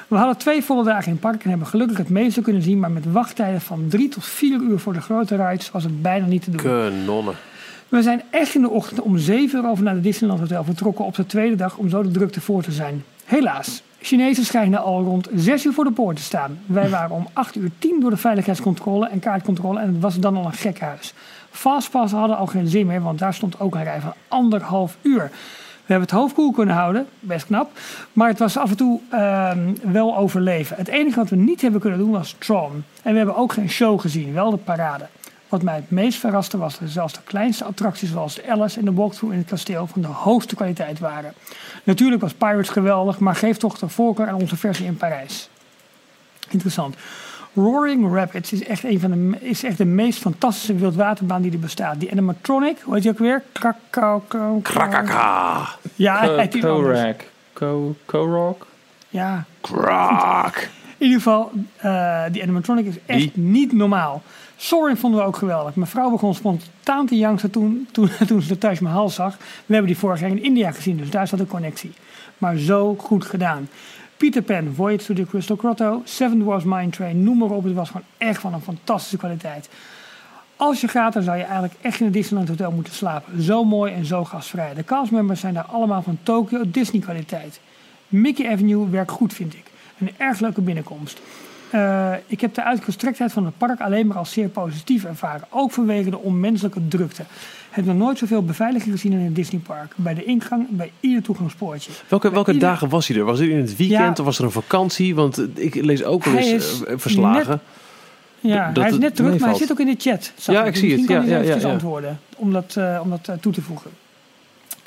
[0.08, 2.78] We hadden twee volle dagen in het park en hebben gelukkig het meeste kunnen zien.
[2.78, 6.26] Maar met wachttijden van drie tot vier uur voor de grote rides was het bijna
[6.26, 6.62] niet te doen.
[6.62, 7.34] Kanonnen.
[7.88, 11.04] We zijn echt in de ochtend om 7 uur over naar de Disneyland Hotel vertrokken
[11.04, 13.04] op de tweede dag om zo de drukte voor te zijn.
[13.24, 16.58] Helaas, Chinezen schijnen al rond 6 uur voor de poort te staan.
[16.66, 20.36] Wij waren om 8 uur 10 door de veiligheidscontrole en kaartcontrole en het was dan
[20.36, 21.14] al een gek huis.
[21.50, 25.30] Fastpass hadden al geen zin meer, want daar stond ook een rij van anderhalf uur.
[25.88, 27.70] We hebben het hoofd koel kunnen houden, best knap.
[28.12, 30.76] Maar het was af en toe ehm, wel overleven.
[30.76, 32.84] Het enige wat we niet hebben kunnen doen was Tron.
[33.02, 35.06] En we hebben ook geen show gezien, wel de parade.
[35.48, 38.84] Wat mij het meest verraste was dat zelfs de kleinste attracties zoals de Alice en
[38.84, 41.32] de walkthrough in het kasteel van de hoogste kwaliteit waren.
[41.84, 45.48] Natuurlijk was Pirates geweldig, maar geef toch de voorkeur aan onze versie in Parijs.
[46.50, 46.96] Interessant.
[47.54, 51.58] Roaring Rapids is echt, een van de, is echt de meest fantastische wildwaterbaan die er
[51.58, 52.00] bestaat.
[52.00, 53.42] Die animatronic, hoe heet die ook weer?
[53.52, 54.22] Krakau.
[54.62, 55.68] Krakaka.
[55.94, 56.98] Ja, hij Co- heet die anders.
[56.98, 57.24] Korak.
[57.52, 58.66] Co- Korok.
[59.08, 60.56] Ja, Krak.
[60.98, 63.32] In ieder geval, eh, die animatronic is echt Die?
[63.34, 64.22] niet normaal.
[64.60, 65.74] Soaring vonden we ook geweldig.
[65.74, 69.36] Mijn vrouw begon spontaan te janksen toen, toen, toen ze de Taj Mahal zag.
[69.36, 71.92] We hebben die vorig jaar in India gezien, dus daar zat een connectie.
[72.38, 73.68] Maar zo goed gedaan.
[74.16, 77.64] Peter Pan, Voyage to the Crystal Grotto, Seven Dwarfs Mine Train, noem maar op.
[77.64, 79.68] Het was gewoon echt van een fantastische kwaliteit.
[80.56, 83.42] Als je gaat, dan zou je eigenlijk echt in het Disneyland Hotel moeten slapen.
[83.42, 84.74] Zo mooi en zo gastvrij.
[84.74, 87.60] De castmembers zijn daar allemaal van Tokyo Disney kwaliteit.
[88.08, 89.64] Mickey Avenue werkt goed, vind ik.
[89.98, 91.20] Een erg leuke binnenkomst.
[91.70, 95.46] Eh, ik heb de uitgestrektheid van het park alleen maar als zeer positief ervaren.
[95.50, 97.22] Ook vanwege de onmenselijke drukte.
[97.70, 99.92] Ik heb nog nooit zoveel beveiliging gezien in een Disneypark.
[99.96, 101.90] Bij de ingang, bij ieder toegangspoortje.
[102.08, 103.24] Welke, Bij welke ieder- dagen was hij er?
[103.24, 104.22] Was hij in het weekend Ja.
[104.22, 105.14] of was er een vakantie?
[105.14, 107.60] Want ik lees ook wel eens eh, verslagen.
[108.40, 110.32] Ja, dat hij is net terug, maar hij zit ook in de chat.
[110.36, 111.08] Ja, ik zie het.
[111.08, 111.68] Ja, ja, ja, ja.
[111.70, 113.90] antwoorden om dat, eh, om dat toe te voegen.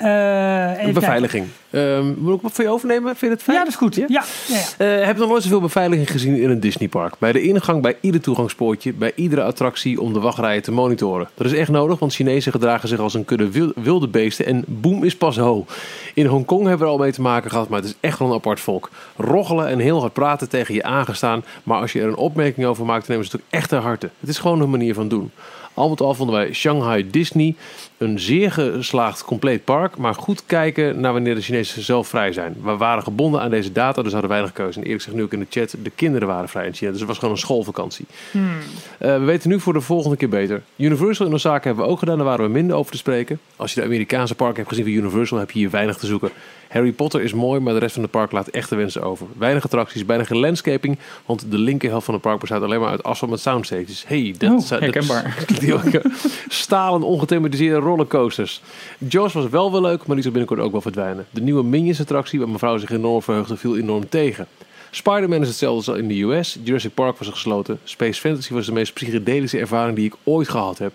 [0.02, 0.92] Eh.
[0.92, 1.46] Beveiliging.
[1.70, 3.08] Ehm, moet ik wat voor je overnemen?
[3.16, 3.56] Vind je het fijn?
[3.56, 3.94] Ja, dat is goed.
[3.94, 4.04] Ja?
[4.08, 4.22] Ja?
[4.48, 7.14] Ja, ja, Eh, heb je nog nooit zoveel beveiliging gezien in een Disneypark?
[7.18, 11.28] Bij de ingang, bij ieder toegangspoortje, bij iedere attractie om de wachtrijen te monitoren.
[11.34, 14.64] Dat is echt nodig, want Chinezen gedragen zich als een kudde wil- wilde beesten en
[14.66, 15.66] boem is pas ho.
[16.14, 18.28] In Hongkong hebben we er al mee te maken gehad, maar het is echt wel
[18.28, 18.90] een apart volk.
[19.16, 22.84] Roggelen en heel hard praten tegen je aangestaan, maar als je er een opmerking over
[22.84, 24.10] maakt, dan nemen ze het ook echt ter harte.
[24.20, 25.30] Het is gewoon een manier van doen.
[25.74, 27.54] Al met al vonden wij Shanghai Disney
[28.02, 29.96] een zeer geslaagd compleet park.
[29.96, 32.56] Maar goed kijken naar wanneer de Chinezen zelf vrij zijn.
[32.62, 34.78] We waren gebonden aan deze data, dus hadden weinig keuze.
[34.78, 36.90] En eerlijk zegt nu ook in de chat, de kinderen waren vrij in China.
[36.90, 38.06] Dus het was gewoon een schoolvakantie.
[38.30, 38.50] Hmm.
[38.98, 40.62] Eh, we weten nu voor de volgende keer beter.
[40.76, 43.40] Universal in Osaka hebben we ook gedaan, daar waren we minder over te spreken.
[43.56, 46.30] Als je de Amerikaanse park hebt gezien van Universal, heb je hier weinig te zoeken.
[46.68, 49.26] Harry Potter is mooi, maar de rest van het park laat echt de wensen over.
[49.38, 53.02] Weinig attracties, bijna geen landscaping, want de linkerhelft van het park bestaat alleen maar uit
[53.02, 54.04] asfalt met soundstages.
[54.06, 55.36] Hey, dat, Oh, zou- dat herkenbaar.
[56.48, 58.62] Stalen ongethematiseerde rollercoasters.
[58.98, 61.26] Jaws was wel wel leuk, maar die zal binnenkort ook wel verdwijnen.
[61.30, 64.46] De nieuwe Minions attractie, waar mevrouw zich enorm verheugde, viel enorm tegen.
[64.90, 66.58] Spider-Man is hetzelfde als in de US.
[66.62, 67.78] Jurassic Park was gesloten.
[67.84, 70.92] Space Fantasy was de meest psychedelische ervaring die ik ooit gehad heb.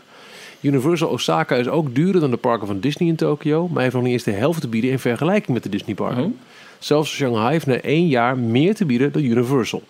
[0.62, 4.04] Universal Osaka is ook duurder dan de parken van Disney in Tokio, maar heeft nog
[4.04, 6.24] niet eens de helft te bieden in vergelijking met de Disneyparken.
[6.24, 6.32] Oh.
[6.80, 9.84] Zelfs Shanghai heeft na één jaar meer te bieden dan Universal.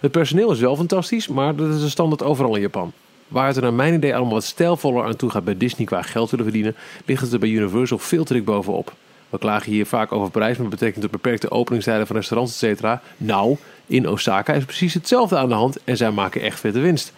[0.00, 2.92] Het personeel is wel fantastisch, maar dat is de standaard overal in Japan.
[3.30, 6.02] Waar het er naar mijn idee allemaal wat stijlvoller aan toe gaat bij Disney qua
[6.02, 6.74] geld willen verdienen,
[7.04, 8.92] ligt het er bij Universal veel te bovenop.
[9.28, 12.84] We klagen hier vaak over prijs met betrekking tot beperkte openingstijden van restaurants, etc.
[13.16, 13.56] Nou,
[13.86, 17.12] in Osaka is precies hetzelfde aan de hand en zij maken echt vette winst.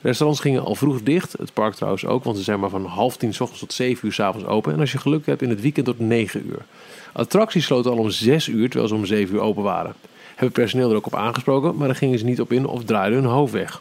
[0.00, 3.16] Restaurants gingen al vroeg dicht, het park trouwens ook, want ze zijn maar van half
[3.16, 4.72] tien 's ochtends tot zeven uur 's avonds open.
[4.72, 6.64] En als je geluk hebt in het weekend tot negen uur.
[7.12, 9.94] Attracties sloten al om zes uur, terwijl ze om zeven uur open waren.
[10.34, 13.18] Hebben personeel er ook op aangesproken, maar daar gingen ze niet op in of draaiden
[13.18, 13.80] hun hoofd weg.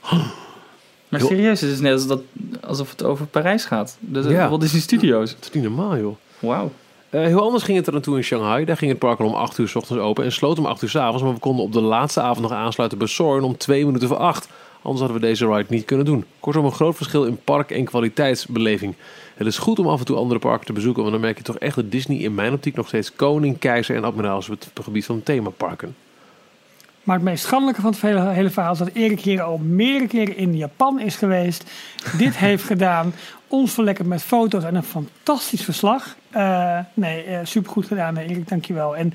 [1.14, 1.30] Maar Joh.
[1.30, 2.22] serieus, het is net dat,
[2.61, 3.97] alsof het over Parijs gaat.
[3.99, 4.49] Dus Ja.
[4.49, 5.34] Walt Disney Studios.
[5.34, 6.16] Dat is niet normaal, joh.
[6.39, 6.72] Wauw.
[7.09, 8.66] Eh, heel anders ging het er aan toe in Shanghai.
[8.66, 10.82] Daar ging het park al om 8 uur s ochtends open en sloot om 8
[10.82, 11.24] uur s avonds.
[11.24, 14.18] Maar we konden op de laatste avond nog aansluiten bij Soarin' om 2 minuten voor
[14.18, 14.47] 8.
[14.82, 16.26] Anders hadden we deze ride niet kunnen doen.
[16.39, 18.95] Kortom, een groot verschil in park- en kwaliteitsbeleving.
[19.36, 21.43] Het is goed om af en toe andere parken te bezoeken, want dan merk je
[21.43, 24.59] toch echt dat Disney in mijn optiek nog steeds koning, keizer en admiraal is op
[24.74, 25.95] het gebied van themaparken.
[27.04, 28.01] Maar het meest schandelijke van het
[28.36, 31.72] hele, verhaal is dat Erik hier al meerdere keren in Japan is geweest.
[32.18, 33.14] Dit heeft gedaan.
[33.54, 36.16] Ons verlekkerd met foto's en een fantastisch verslag.
[36.30, 38.95] Eh, nee, eh, supergoed gedaan eh, Erik, dankjewel.
[38.95, 39.14] En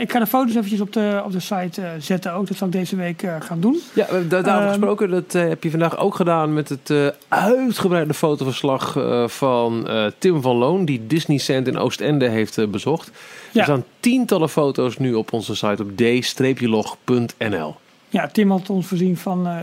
[0.00, 2.46] ik ga de foto's eventjes op de, op de site zetten ook.
[2.46, 3.80] Dat zal ik deze week gaan doen.
[3.94, 5.10] Ja, daarover Ehm, gesproken.
[5.10, 8.96] Dat heb je vandaag ook gedaan met het uitgebreide fotoverslag
[9.26, 13.10] van Tim van Loon, die Disney Cent in Oostende heeft bezocht.
[13.52, 13.58] Ja.
[13.60, 17.76] Er staan tientallen foto's nu op onze site op d-log.nl.
[18.16, 19.56] Ja, Tim had ons voorzien van eh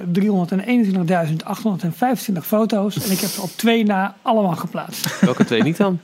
[2.38, 3.04] 321.825 foto's.
[3.06, 5.20] En ik heb er op twee na allemaal geplaatst.
[5.20, 6.00] Welke twee niet dan?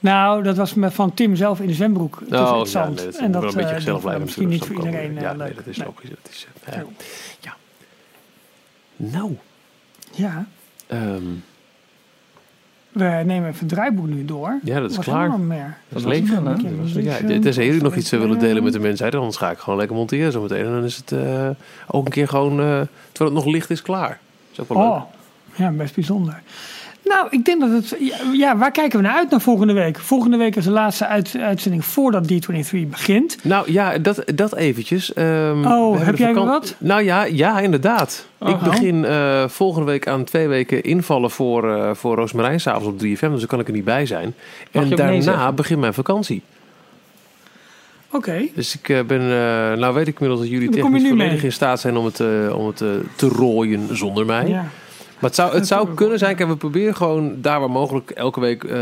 [0.00, 2.94] Nou, dat was met, van Tim zelf in de zwembroek Oh, het ja, zand.
[2.96, 5.16] nee, dat is en dat een beetje eh, zelf dat, eh, misschien niet voor iedereen
[5.16, 5.46] eh, Ja, leuk.
[5.46, 5.86] nee, dat is Nee.
[5.86, 6.08] logisch.
[6.08, 6.84] Dat is, Ja.
[7.40, 7.56] ja.
[8.96, 9.36] Nou,
[10.14, 10.46] Ja,
[10.86, 11.22] ehm,
[12.92, 14.58] we nemen even het draaiboek nu door.
[14.62, 15.40] ja, dat is Wat klaar.
[15.40, 15.76] meer?
[15.88, 16.30] Dat leeg.
[16.30, 16.42] Dat
[16.82, 19.78] was- ja, tenzij jullie nog iets willen delen met de mensheid, anders ga ik gewoon
[19.78, 20.64] lekker monteren zo meteen.
[20.64, 21.48] En dan is het eh,
[21.86, 22.80] ook een keer gewoon, eh,
[23.12, 24.08] terwijl het nog licht is, klaar.
[24.08, 24.18] Dat
[24.52, 24.86] is ook wel leuk.
[24.92, 25.02] Oh,
[25.56, 26.42] ja, best bijzonder.
[27.08, 27.96] Nou, ik denk dat het...
[28.32, 29.98] Ja, waar kijken we naar uit naar volgende week?
[29.98, 33.38] Volgende week is de laatste uit- uitzending voordat D23 begint.
[33.42, 35.12] Nou ja, dat, dat eventjes.
[35.12, 36.74] Ehm, Oh, heb jij wat?
[36.78, 38.26] Nou ja, ja inderdaad.
[38.38, 38.48] Oh.
[38.48, 42.98] ik begin eh, volgende week aan twee weken invallen voor, eh voor Roosmarijn s'avonds op
[42.98, 43.30] 3FM.
[43.30, 44.34] Dus dan kan ik er niet bij zijn.
[44.72, 46.42] Mag en daarna begint mijn vakantie.
[48.10, 48.42] Oké.
[48.54, 51.42] Dus ik eh, ben, eh, nou weet ik inmiddels dat jullie technisch volledig mee.
[51.42, 52.20] in staat zijn om het,
[52.54, 52.76] om het
[53.16, 54.48] te rooien zonder mij.
[54.48, 54.66] Ja.
[55.20, 58.40] Maar het zou, het zou kunnen zijn, kijk, we proberen gewoon daar waar mogelijk elke
[58.40, 58.78] week eh,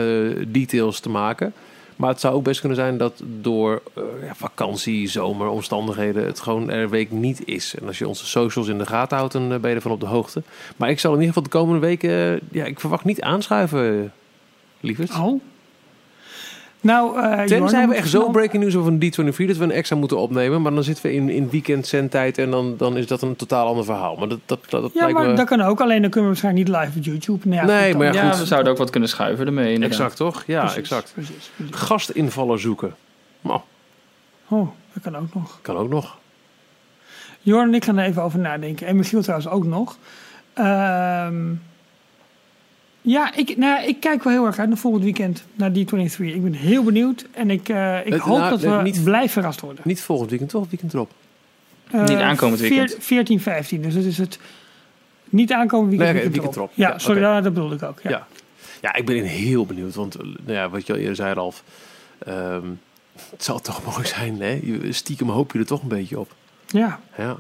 [0.49, 1.53] details te maken.
[1.97, 6.41] Maar het zou ook best kunnen zijn dat door eh, ja, vakantie, zomer, omstandigheden het
[6.41, 7.75] gewoon er een week niet is.
[7.81, 10.01] En als je onze socials in de gaten houdt, dan eh, ben je ervan op
[10.01, 10.43] de hoogte.
[10.77, 14.13] Maar ik zal in ieder geval de komende weken, ja, ik verwacht niet aanschuiven,
[14.81, 15.11] lieverd.
[15.11, 15.41] Oh.
[16.87, 19.71] Nou, eh Jorn, Tenzij we echt zo breaking news over een D23 dat we een
[19.71, 20.63] extra moeten opnemen.
[20.63, 23.67] Maar dan zitten we in, in weekend zendtijd en dan, dan is dat een totaal
[23.67, 24.17] ander verhaal.
[24.17, 25.35] Maar dat, dat, dat, dat Ja, lijkt maar me...
[25.35, 25.81] dat kan ook.
[25.81, 27.49] Alleen dan kunnen we waarschijnlijk niet live op YouTube.
[27.49, 28.39] Nou ja, Nee, goed, maar ja, Ja, goed.
[28.39, 29.73] we zouden ook wat kunnen schuiven ermee.
[29.73, 29.99] inderdaad.
[29.99, 30.45] Exact, toch?
[30.47, 31.11] Ja, Precies, exact.
[31.15, 31.75] Precies, precies.
[31.77, 32.95] Gastinvaller zoeken.
[33.41, 33.61] Nou,
[34.49, 35.59] Oh, dat kan ook nog.
[35.63, 36.17] kan ook nog.
[37.41, 38.87] Jorn en ik gaan er even over nadenken.
[38.87, 39.97] En Michiel trouwens ook nog.
[40.55, 41.35] Ehm,
[43.07, 45.45] ja, ik, nou, ik kijk wel heel erg uit naar volgend weekend.
[45.55, 46.17] Naar D23.
[46.19, 47.27] Ik ben heel benieuwd.
[47.33, 49.81] En ik, eh, ik Het- hoop nou, dat we niet- blijven verrast worden.
[49.85, 50.61] Niet volgend weekend, toch?
[50.61, 51.11] Het weekend erop.
[51.91, 52.91] Eh, Niet aankomend weekend.
[52.91, 53.83] veer- 14, 15.
[53.83, 54.39] Dus dat is het
[55.25, 56.13] niet aankomend weekend.
[56.13, 56.71] Nee, weekend weekend erop.
[56.77, 56.87] erop.
[56.87, 58.01] Ja, Ja, sorry, dat bedoelde ik ook.
[58.03, 58.11] Ja.
[58.11, 58.27] Ja.
[58.81, 59.95] Ja, ik ben heel benieuwd.
[59.95, 61.63] Want eh, nou ja, wat je al eerder zei, Ralf.
[62.19, 62.67] ehm,
[63.31, 64.61] het zal toch mooi zijn, hè?
[64.93, 66.35] Stiekem hoop je er toch een beetje op.
[66.67, 67.01] Ja.
[67.19, 67.37] Ja.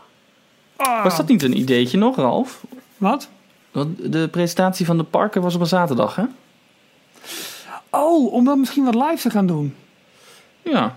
[0.76, 2.64] Ah, Was dat niet een ideetje nog, Ralf?
[2.96, 3.28] Wat?
[3.76, 6.24] Want de presentatie van de parken was op een zaterdag, hè?
[7.90, 9.74] Oh, om dat misschien wat live te gaan doen.
[10.62, 10.96] Ja.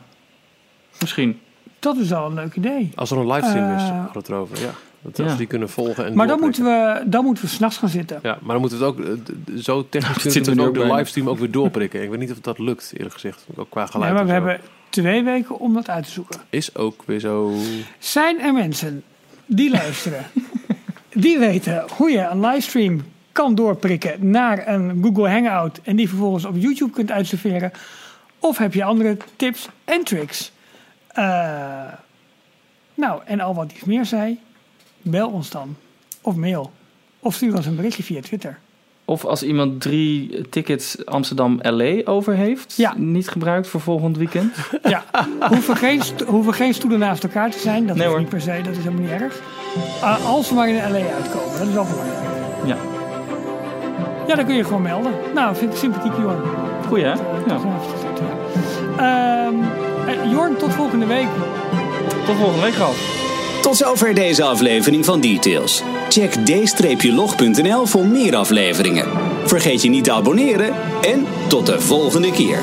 [0.99, 1.39] Misschien.
[1.80, 2.91] Dat is wel een leuk idee.
[2.95, 4.60] Als er een livestream is, Eh, hadden we het erover.
[4.60, 4.72] Ja.
[5.01, 5.23] Dat ja.
[5.23, 6.06] als we die kunnen volgen.
[6.06, 8.19] En Maar dan moeten, we, dan moeten we s'nachts gaan zitten.
[8.23, 10.93] Ja, maar dan moeten we het ook eh, zo technisch Dat kunnen we ook de
[10.93, 12.03] livestream ook weer doorprikken.
[12.03, 13.45] Ik weet niet of dat lukt, eerlijk gezegd.
[13.56, 14.14] Ook qua geluid.
[14.14, 14.45] Nee, maar we zo.
[14.47, 16.39] hebben twee weken om dat uit te zoeken.
[16.49, 17.53] Is ook weer zo.
[17.99, 19.03] Zijn er mensen
[19.45, 20.26] die luisteren,
[21.20, 26.46] die weten hoe je een livestream kan doorprikken naar een Google Hangout en die vervolgens
[26.46, 27.72] op YouTube kunt uitserveren?
[28.40, 30.52] Of heb je andere tips en tricks?
[31.08, 31.94] Eh,
[32.94, 34.40] nou, en al wat iets meer zei,
[35.02, 35.76] bel ons dan.
[36.22, 36.72] Of mail.
[37.20, 38.60] Of stuur ons een berichtje via Twitter.
[39.10, 42.94] Of als iemand drie tickets Amsterdam-LA over heeft, Ja.
[42.98, 44.53] niet gebruikt voor volgend weekend.
[44.84, 45.03] Ja,
[45.49, 47.88] hoeven geen, hoeven geen stoelen naast elkaar te zijn.
[47.88, 48.19] Dat Nee, is hoor.
[48.19, 49.40] niet per se, dat is helemaal niet erg.
[50.03, 50.81] Uh, als we maar in LA
[51.14, 52.19] uitkomen, dat is wel belangrijk.
[52.65, 52.76] Ja.
[54.27, 55.11] Ja, dan kun je gewoon melden.
[55.34, 56.41] Nou, vind ik sympathiek, Jorn.
[56.88, 57.14] Goeie, hè?
[57.48, 57.61] Dat Ja.
[58.98, 59.56] Ehm,
[60.07, 61.27] eh, Jorn, tot volgende week.
[62.26, 63.19] Tot volgende week, Ralf.
[63.61, 65.84] Tot zover deze aflevering van Details.
[66.10, 69.07] Check d-log.nl voor meer afleveringen.
[69.45, 72.60] Vergeet je niet te abonneren en tot de volgende keer.